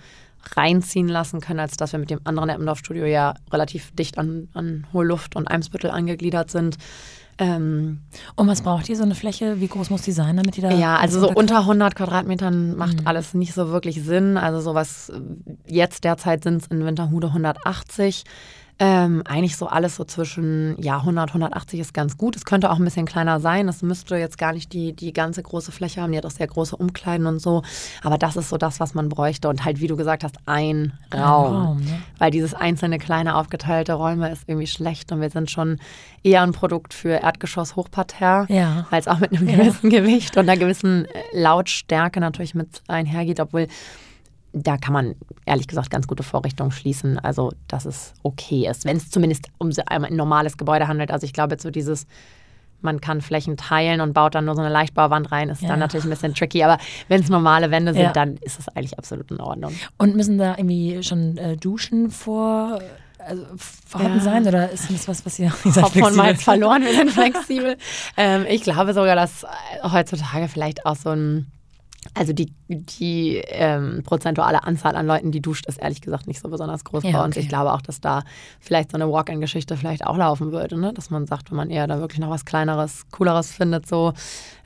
reinziehen 0.55 1.07
lassen 1.07 1.41
können, 1.41 1.59
als 1.59 1.77
dass 1.77 1.91
wir 1.91 1.99
mit 1.99 2.09
dem 2.09 2.21
anderen 2.23 2.49
Eppendorf-Studio 2.49 3.05
ja 3.05 3.33
relativ 3.51 3.91
dicht 3.95 4.17
an, 4.17 4.49
an 4.53 4.85
Hohe 4.93 5.05
Luft 5.05 5.35
und 5.35 5.47
Eimsbüttel 5.47 5.91
angegliedert 5.91 6.51
sind. 6.51 6.77
Ähm, 7.39 7.99
Und 8.35 8.47
was 8.47 8.61
braucht 8.61 8.89
ihr? 8.89 8.95
So 8.95 9.03
eine 9.03 9.15
Fläche? 9.15 9.59
Wie 9.59 9.67
groß 9.67 9.89
muss 9.89 10.01
die 10.01 10.11
sein, 10.11 10.37
damit 10.37 10.57
ihr 10.57 10.69
da. 10.69 10.71
ja, 10.71 10.97
also 10.97 11.19
so 11.19 11.27
unter 11.27 11.57
unter 11.57 11.59
100 11.59 11.95
Quadratmetern 11.95 12.75
macht 12.75 13.05
alles 13.05 13.33
nicht 13.33 13.53
so 13.53 13.69
wirklich 13.69 14.03
Sinn. 14.03 14.37
Also 14.37 14.59
sowas, 14.59 15.09
äh, 15.09 15.19
jetzt 15.71 16.03
derzeit 16.03 16.43
sind 16.43 16.61
es 16.63 16.67
in 16.67 16.85
Winterhude 16.85 17.27
180. 17.27 18.23
Ähm, 18.79 19.23
eigentlich 19.25 19.57
so 19.57 19.65
alles 19.67 19.95
so 19.95 20.03
zwischen, 20.03 20.79
ja, 20.79 20.97
100, 20.99 21.29
180 21.29 21.79
ist 21.79 21.93
ganz 21.95 22.15
gut. 22.15 22.35
Es 22.35 22.45
könnte 22.45 22.69
auch 22.69 22.77
ein 22.77 22.83
bisschen 22.83 23.07
kleiner 23.07 23.39
sein. 23.39 23.67
Es 23.67 23.81
müsste 23.81 24.17
jetzt 24.17 24.37
gar 24.37 24.53
nicht 24.53 24.71
die, 24.71 24.93
die 24.93 25.13
ganze 25.13 25.41
große 25.41 25.71
Fläche 25.71 26.01
haben. 26.01 26.11
Die 26.11 26.17
hat 26.19 26.25
auch 26.27 26.31
sehr 26.31 26.45
große 26.45 26.75
Umkleiden 26.75 27.25
und 27.25 27.39
so. 27.39 27.63
Aber 28.03 28.19
das 28.19 28.35
ist 28.35 28.49
so 28.49 28.57
das, 28.57 28.79
was 28.79 28.93
man 28.93 29.09
bräuchte. 29.09 29.49
Und 29.49 29.65
halt, 29.65 29.81
wie 29.81 29.87
du 29.87 29.95
gesagt 29.97 30.23
hast, 30.23 30.35
ein 30.45 30.93
Raum. 31.11 31.53
Raum, 31.55 31.77
ne? 31.79 31.99
Weil 32.19 32.29
dieses 32.29 32.53
einzelne 32.53 32.99
kleine 32.99 33.35
aufgeteilte 33.35 33.93
Räume 33.93 34.29
ist 34.31 34.43
irgendwie 34.45 34.67
schlecht. 34.67 35.11
Und 35.11 35.21
wir 35.21 35.31
sind 35.31 35.49
schon 35.49 35.79
eher 36.21 36.43
ein 36.43 36.51
Produkt 36.51 36.93
für 36.93 37.21
Erdgeschoss 37.23 37.75
Hochparterre 37.75 38.45
Ja. 38.49 38.85
weil 38.91 38.99
es 38.99 39.07
auch 39.07 39.19
mit 39.19 39.31
einem 39.35 39.47
gewissen 39.47 39.89
Gewicht 39.89 40.37
und 40.37 40.47
einer 40.47 40.59
gewissen 40.59 41.05
äh, 41.05 41.09
Lautstärke 41.33 42.19
natürlich 42.19 42.53
mit 42.53 42.81
einhergeht, 42.87 43.39
obwohl 43.39 43.67
da 44.53 44.77
kann 44.77 44.93
man 44.93 45.15
ehrlich 45.45 45.67
gesagt 45.67 45.89
ganz 45.89 46.07
gute 46.07 46.23
Vorrichtungen 46.23 46.71
schließen, 46.71 47.19
also 47.19 47.51
dass 47.67 47.85
es 47.85 48.13
okay 48.23 48.67
ist, 48.69 48.85
wenn 48.85 48.97
es 48.97 49.09
zumindest 49.09 49.47
um 49.59 49.71
ein 49.87 50.15
normales 50.15 50.57
Gebäude 50.57 50.87
handelt. 50.87 51.11
Also 51.11 51.25
ich 51.25 51.33
glaube 51.33 51.53
jetzt 51.53 51.63
so 51.63 51.69
dieses 51.71 52.05
man 52.79 53.01
kann 53.01 53.21
Flächen 53.21 53.57
teilen 53.57 54.01
und 54.01 54.13
baut 54.13 54.35
dann 54.35 54.45
nur 54.45 54.53
so 54.55 54.61
eine 54.61 54.69
Leichtbauwand 54.71 55.31
rein, 55.31 55.49
ist 55.49 55.63
Ja. 55.63 55.69
dann 55.69 55.79
natürlich 55.79 56.05
ein 56.05 56.11
bisschen 56.11 56.35
tricky. 56.35 56.63
Aber 56.63 56.77
wenn 57.07 57.21
es 57.21 57.27
normale 57.29 57.71
Wände 57.71 57.91
sind, 57.93 58.03
Ja. 58.03 58.11
dann 58.13 58.37
ist 58.37 58.59
es 58.59 58.67
eigentlich 58.69 58.97
absolut 58.99 59.31
in 59.31 59.41
Ordnung. 59.41 59.73
Und 59.97 60.15
müssen 60.15 60.37
da 60.37 60.51
irgendwie 60.57 61.01
schon 61.01 61.37
äh, 61.37 61.57
Duschen 61.57 62.11
vor. 62.11 62.79
Also 63.17 63.43
vorhanden 63.57 64.19
Ja. 64.19 64.23
sein 64.23 64.47
oder 64.47 64.69
ist 64.69 64.91
das 64.91 65.07
was, 65.07 65.25
was 65.25 65.39
ihr 65.39 65.51
Hop 65.81 65.91
von? 65.91 66.15
Malz 66.15 66.43
verloren, 66.43 66.83
wir 66.83 66.93
sind 66.93 67.09
flexibel. 67.11 67.77
ähm, 68.15 68.45
ich 68.47 68.61
glaube 68.61 68.93
sogar, 68.93 69.15
dass 69.15 69.43
äh, 69.43 69.47
heutzutage 69.91 70.47
vielleicht 70.47 70.85
auch 70.85 70.95
so 70.95 71.09
ein, 71.09 71.47
also 72.17 72.33
die, 72.33 72.53
die 72.67 73.37
ähm, 73.47 74.03
prozentuale 74.03 74.63
Anzahl 74.63 74.95
an 74.95 75.05
Leuten, 75.07 75.31
die 75.31 75.41
duscht, 75.41 75.65
ist 75.67 75.81
ehrlich 75.81 76.01
gesagt 76.01 76.27
nicht 76.27 76.39
so 76.41 76.49
besonders 76.49 76.83
groß 76.83 77.03
Ja, 77.03 77.11
bei 77.19 77.23
uns. 77.25 77.35
okay. 77.35 77.43
Ich 77.43 77.49
glaube 77.49 77.73
auch, 77.73 77.81
dass 77.81 78.01
da 78.01 78.23
vielleicht 78.59 78.91
so 78.91 78.95
eine 78.97 79.09
Walk-in-Geschichte 79.11 79.77
vielleicht 79.77 80.05
auch 80.05 80.17
laufen 80.17 80.51
würde, 80.51 80.77
ne? 80.77 80.93
dass 80.93 81.09
man 81.09 81.27
sagt, 81.27 81.51
wenn 81.51 81.57
man 81.57 81.69
eher 81.69 81.87
da 81.87 81.99
wirklich 81.99 82.19
noch 82.19 82.29
was 82.29 82.45
Kleineres, 82.45 83.05
Cooleres 83.11 83.51
findet, 83.51 83.87
so. 83.87 84.13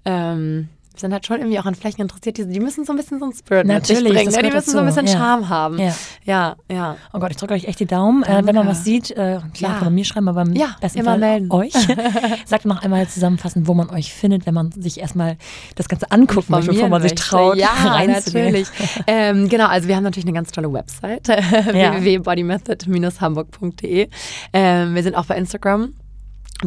Ähm, 0.06 0.70
wir 0.94 1.00
sind 1.00 1.14
halt 1.14 1.26
schon 1.26 1.38
irgendwie 1.38 1.58
auch 1.60 1.66
an 1.66 1.74
Flächen 1.76 2.02
interessiert. 2.02 2.38
Die, 2.38 2.46
die 2.46 2.60
müssen 2.60 2.84
so 2.86 2.92
ein 2.94 2.98
bisschen 2.98 3.18
so 3.20 3.26
einen 3.26 3.34
Spirit 3.34 3.66
mit 3.66 3.76
Natürlich, 3.78 4.14
bringen. 4.14 4.26
das 4.26 4.36
Ne? 4.36 4.44
Die 4.44 4.52
müssen 4.56 4.72
so 4.72 4.78
ein 4.80 4.86
dazu, 4.86 4.96
bisschen 5.02 5.14
ja. 5.14 5.18
Charme 5.26 5.50
haben. 5.50 5.80
Ja. 5.80 5.94
ja. 6.26 6.56
ja. 6.70 6.98
Oh 7.14 7.20
Gott, 7.20 7.32
ich 7.32 7.38
drücke 7.38 7.54
euch 7.54 7.64
echt 7.66 7.80
die 7.80 7.86
Daumen. 7.86 8.24
Äh, 8.24 8.42
wenn 8.46 8.56
man 8.56 8.68
was 8.68 8.84
sieht, 8.84 9.12
äh, 9.12 9.40
klar 9.54 9.82
Ja. 9.84 9.90
mir 9.90 10.04
schreiben, 10.06 10.28
aber 10.28 10.46
Ja, 10.54 10.76
besten 10.82 11.00
immer 11.00 11.12
Fall 11.12 11.20
melden. 11.20 11.50
euch. 11.52 11.72
Sagt 12.46 12.66
noch 12.66 12.82
einmal 12.84 13.08
zusammenfassend, 13.08 13.68
wo 13.68 13.74
man 13.74 13.90
euch 13.90 14.14
findet, 14.14 14.46
wenn 14.46 14.54
man 14.54 14.72
sich 14.74 15.00
erstmal 15.00 15.38
das 15.76 15.88
Ganze 15.88 16.12
angucken 16.12 16.52
möchte, 16.52 16.72
bevor 16.72 16.90
man 16.90 17.02
sich 17.02 17.16
traut, 17.16 17.56
Ja, 17.58 17.70
natürlich. 18.06 18.68
ähm, 19.08 19.48
genau, 19.50 19.68
also 19.68 19.88
wir 19.88 19.96
haben 19.96 20.04
natürlich 20.04 20.26
eine 20.26 20.34
ganz 20.34 20.52
tolle 20.52 20.72
Website, 20.74 21.28
www.bodymethod-hamburg.de. 21.30 24.10
Ähm, 24.54 24.96
wir 24.96 25.04
sind 25.04 25.16
auch 25.16 25.26
bei 25.26 25.38
Instagram 25.38 25.94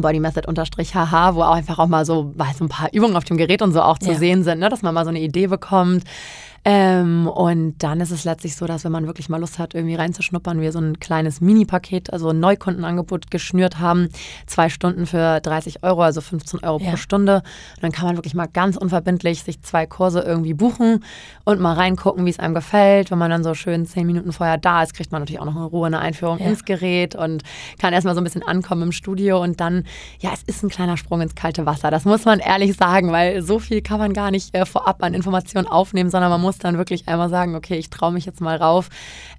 bodymethod-hh, 0.01 1.35
wo 1.35 1.41
auch 1.43 1.55
einfach 1.55 1.79
auch 1.79 1.87
mal 1.87 2.05
so, 2.05 2.33
mal 2.35 2.53
so 2.53 2.65
ein 2.65 2.69
paar 2.69 2.89
Übungen 2.93 3.15
auf 3.15 3.23
dem 3.23 3.37
Gerät 3.37 3.61
und 3.61 3.71
so 3.73 3.81
auch 3.81 3.97
zu 3.97 4.11
Ja. 4.11 4.17
sehen 4.17 4.43
sind, 4.43 4.59
ne? 4.59 4.69
dass 4.69 4.81
man 4.81 4.93
mal 4.93 5.03
so 5.03 5.09
eine 5.09 5.19
Idee 5.19 5.47
bekommt. 5.47 6.03
Ähm, 6.67 7.27
und 7.27 7.83
dann 7.83 8.01
ist 8.01 8.09
es 8.09 8.23
letztlich 8.23 8.55
so, 8.55 8.65
dass 8.65 8.83
wenn 8.83 8.91
man 8.91 9.05
wirklich 9.05 9.29
mal 9.29 9.39
Lust 9.39 9.59
hat, 9.59 9.75
irgendwie 9.75 9.93
reinzuschnuppern, 9.93 10.61
wir 10.61 10.71
so 10.71 10.79
ein 10.79 10.99
kleines 10.99 11.39
Mini-Paket, 11.39 12.11
also 12.11 12.29
ein 12.29 12.39
Neukundenangebot 12.39 13.29
geschnürt 13.29 13.79
haben. 13.79 14.09
Zwei 14.47 14.69
Stunden 14.69 15.05
für 15.05 15.41
30 15.41 15.83
Euro, 15.83 16.01
also 16.01 16.21
15 16.21 16.63
Euro 16.63 16.79
ja. 16.79 16.89
pro 16.89 16.97
Stunde. 16.97 17.43
Und 17.75 17.83
dann 17.83 17.91
kann 17.91 18.07
man 18.07 18.17
wirklich 18.17 18.33
mal 18.33 18.47
ganz 18.47 18.77
unverbindlich 18.77 19.43
sich 19.43 19.61
zwei 19.61 19.85
Kurse 19.85 20.21
irgendwie 20.21 20.55
buchen 20.55 21.03
und 21.43 21.59
mal 21.59 21.73
reingucken, 21.73 22.25
wie 22.25 22.31
es 22.31 22.39
einem 22.39 22.55
gefällt. 22.55 23.11
Wenn 23.11 23.19
man 23.19 23.29
dann 23.29 23.43
so 23.43 23.53
schön 23.53 23.85
zehn 23.85 24.07
Minuten 24.07 24.33
vorher 24.33 24.57
da 24.57 24.81
ist, 24.81 24.95
kriegt 24.95 25.11
man 25.11 25.21
natürlich 25.21 25.39
auch 25.39 25.45
noch 25.45 25.55
in 25.55 25.61
Ruhe 25.61 25.85
eine 25.85 25.99
Einführung 25.99 26.39
ja. 26.39 26.47
ins 26.47 26.65
Gerät 26.65 27.13
und 27.13 27.43
kann 27.77 27.93
erstmal 27.93 28.15
so 28.15 28.21
ein 28.21 28.23
bisschen 28.23 28.41
ankommen 28.41 28.81
im 28.81 28.91
Studio 28.91 29.39
und 29.39 29.61
dann, 29.61 29.83
ja, 30.19 30.31
es 30.33 30.41
ist 30.41 30.63
ein 30.63 30.69
kleiner 30.69 30.97
Sprung 30.97 31.21
ins 31.21 31.35
kalte 31.35 31.67
Wasser. 31.67 31.91
Das 31.91 32.05
muss 32.05 32.25
man 32.25 32.39
ehrlich 32.39 32.75
sagen, 32.75 33.11
weil 33.11 33.43
so 33.43 33.59
viel 33.59 33.83
kann 33.83 33.99
man 33.99 34.13
gar 34.13 34.31
nicht 34.31 34.55
äh, 34.55 34.65
vorab 34.65 35.03
an 35.03 35.13
Informationen 35.13 35.67
aufnehmen, 35.67 36.09
sondern 36.09 36.31
man 36.31 36.41
muss 36.41 36.54
dann 36.63 36.77
wirklich 36.77 37.07
einmal 37.07 37.29
sagen, 37.29 37.55
okay, 37.55 37.75
ich 37.75 37.89
traue 37.89 38.11
mich 38.11 38.25
jetzt 38.25 38.41
mal 38.41 38.57
rauf. 38.57 38.89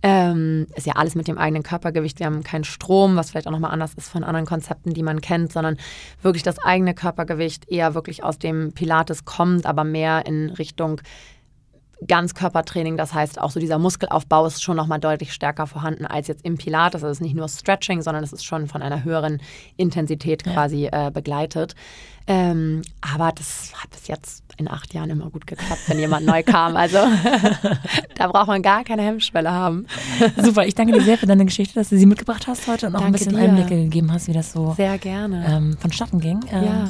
Ähm, 0.02 0.66
ist 0.74 0.86
ja 0.86 0.94
alles 0.94 1.14
mit 1.14 1.28
dem 1.28 1.38
eigenen 1.38 1.62
Körpergewicht. 1.62 2.18
Wir 2.18 2.26
haben 2.26 2.42
keinen 2.42 2.64
Strom, 2.64 3.16
was 3.16 3.30
vielleicht 3.30 3.46
auch 3.46 3.52
nochmal 3.52 3.72
anders 3.72 3.94
ist 3.94 4.08
von 4.08 4.24
anderen 4.24 4.46
Konzepten, 4.46 4.92
die 4.94 5.02
man 5.02 5.20
kennt, 5.20 5.52
sondern 5.52 5.76
wirklich 6.22 6.42
das 6.42 6.58
eigene 6.58 6.94
Körpergewicht 6.94 7.68
eher 7.70 7.94
wirklich 7.94 8.24
aus 8.24 8.38
dem 8.38 8.72
Pilates 8.72 9.24
kommt, 9.24 9.66
aber 9.66 9.84
mehr 9.84 10.26
in 10.26 10.50
Richtung 10.50 11.00
Ganzkörpertraining, 12.06 12.96
das 12.96 13.14
heißt 13.14 13.40
auch 13.40 13.50
so 13.50 13.58
dieser 13.58 13.78
Muskelaufbau 13.78 14.44
ist 14.46 14.62
schon 14.62 14.76
nochmal 14.76 15.00
deutlich 15.00 15.32
stärker 15.32 15.66
vorhanden 15.66 16.04
als 16.04 16.28
jetzt 16.28 16.44
im 16.44 16.58
Pilates. 16.58 17.02
Also 17.02 17.10
es 17.10 17.18
ist 17.18 17.22
nicht 17.22 17.34
nur 17.34 17.48
Stretching, 17.48 18.02
sondern 18.02 18.22
es 18.22 18.32
ist 18.32 18.44
schon 18.44 18.66
von 18.66 18.82
einer 18.82 19.02
höheren 19.02 19.40
Intensität 19.76 20.44
quasi 20.44 20.88
äh, 20.92 21.10
begleitet. 21.10 21.74
Ähm, 22.26 22.82
aber 23.00 23.32
das 23.32 23.72
hat 23.82 23.90
bis 23.90 24.08
jetzt 24.08 24.45
in 24.56 24.70
acht 24.70 24.94
Jahren 24.94 25.10
immer 25.10 25.30
gut 25.30 25.46
geklappt, 25.46 25.82
wenn 25.86 25.98
jemand 25.98 26.26
neu 26.26 26.42
kam. 26.42 26.76
Also 26.76 26.98
da 28.16 28.28
braucht 28.28 28.48
man 28.48 28.62
gar 28.62 28.84
keine 28.84 29.02
Hemmschwelle 29.02 29.50
haben. 29.50 29.86
Super, 30.42 30.66
ich 30.66 30.74
danke 30.74 30.92
dir 30.92 31.02
sehr 31.02 31.18
für 31.18 31.26
deine 31.26 31.44
Geschichte, 31.44 31.74
dass 31.74 31.90
du 31.90 31.98
sie 31.98 32.06
mitgebracht 32.06 32.46
hast 32.46 32.66
heute 32.66 32.86
und 32.86 32.96
auch 32.96 33.00
danke 33.00 33.16
ein 33.16 33.18
bisschen 33.18 33.36
dir. 33.36 33.42
Einblicke 33.42 33.76
gegeben 33.76 34.12
hast, 34.12 34.28
wie 34.28 34.32
das 34.32 34.52
so 34.52 34.74
sehr 34.76 34.98
gerne 34.98 35.46
ähm, 35.48 35.76
vonstatten 35.78 36.20
ging. 36.20 36.40
Ähm, 36.50 36.64
ja. 36.64 36.88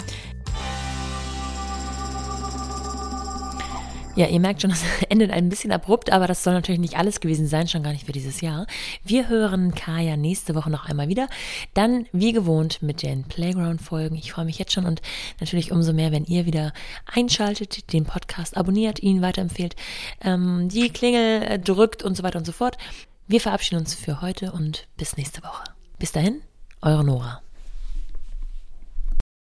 Ja, 4.16 4.26
ihr 4.28 4.40
merkt 4.40 4.62
schon, 4.62 4.70
das 4.70 4.82
endet 5.10 5.30
ein 5.30 5.50
bisschen 5.50 5.70
abrupt, 5.72 6.10
aber 6.10 6.26
das 6.26 6.42
soll 6.42 6.54
natürlich 6.54 6.80
nicht 6.80 6.96
alles 6.96 7.20
gewesen 7.20 7.46
sein, 7.46 7.68
schon 7.68 7.82
gar 7.82 7.92
nicht 7.92 8.06
für 8.06 8.12
dieses 8.12 8.40
Jahr. 8.40 8.66
Wir 9.04 9.28
hören 9.28 9.74
Kaya 9.74 10.16
nächste 10.16 10.54
Woche 10.54 10.70
noch 10.70 10.86
einmal 10.86 11.08
wieder. 11.08 11.28
Dann, 11.74 12.06
wie 12.12 12.32
gewohnt, 12.32 12.82
mit 12.82 13.02
den 13.02 13.24
Playground-Folgen. 13.24 14.16
Ich 14.16 14.32
freue 14.32 14.46
mich 14.46 14.58
jetzt 14.58 14.72
schon 14.72 14.86
und 14.86 15.02
natürlich 15.38 15.70
umso 15.70 15.92
mehr, 15.92 16.12
wenn 16.12 16.24
ihr 16.24 16.46
wieder 16.46 16.72
einschaltet, 17.04 17.92
den 17.92 18.04
Podcast 18.04 18.56
abonniert, 18.56 19.02
ihn 19.02 19.20
weiterempfehlt, 19.20 19.76
ähm, 20.22 20.70
die 20.70 20.88
Klingel 20.88 21.42
äh, 21.42 21.58
drückt 21.58 22.02
und 22.02 22.16
so 22.16 22.22
weiter 22.22 22.38
und 22.38 22.46
so 22.46 22.52
fort. 22.52 22.78
Wir 23.28 23.40
verabschieden 23.40 23.80
uns 23.80 23.94
für 23.94 24.22
heute 24.22 24.52
und 24.52 24.88
bis 24.96 25.16
nächste 25.18 25.42
Woche. 25.42 25.64
Bis 25.98 26.12
dahin, 26.12 26.40
eure 26.80 27.04
Nora. 27.04 27.45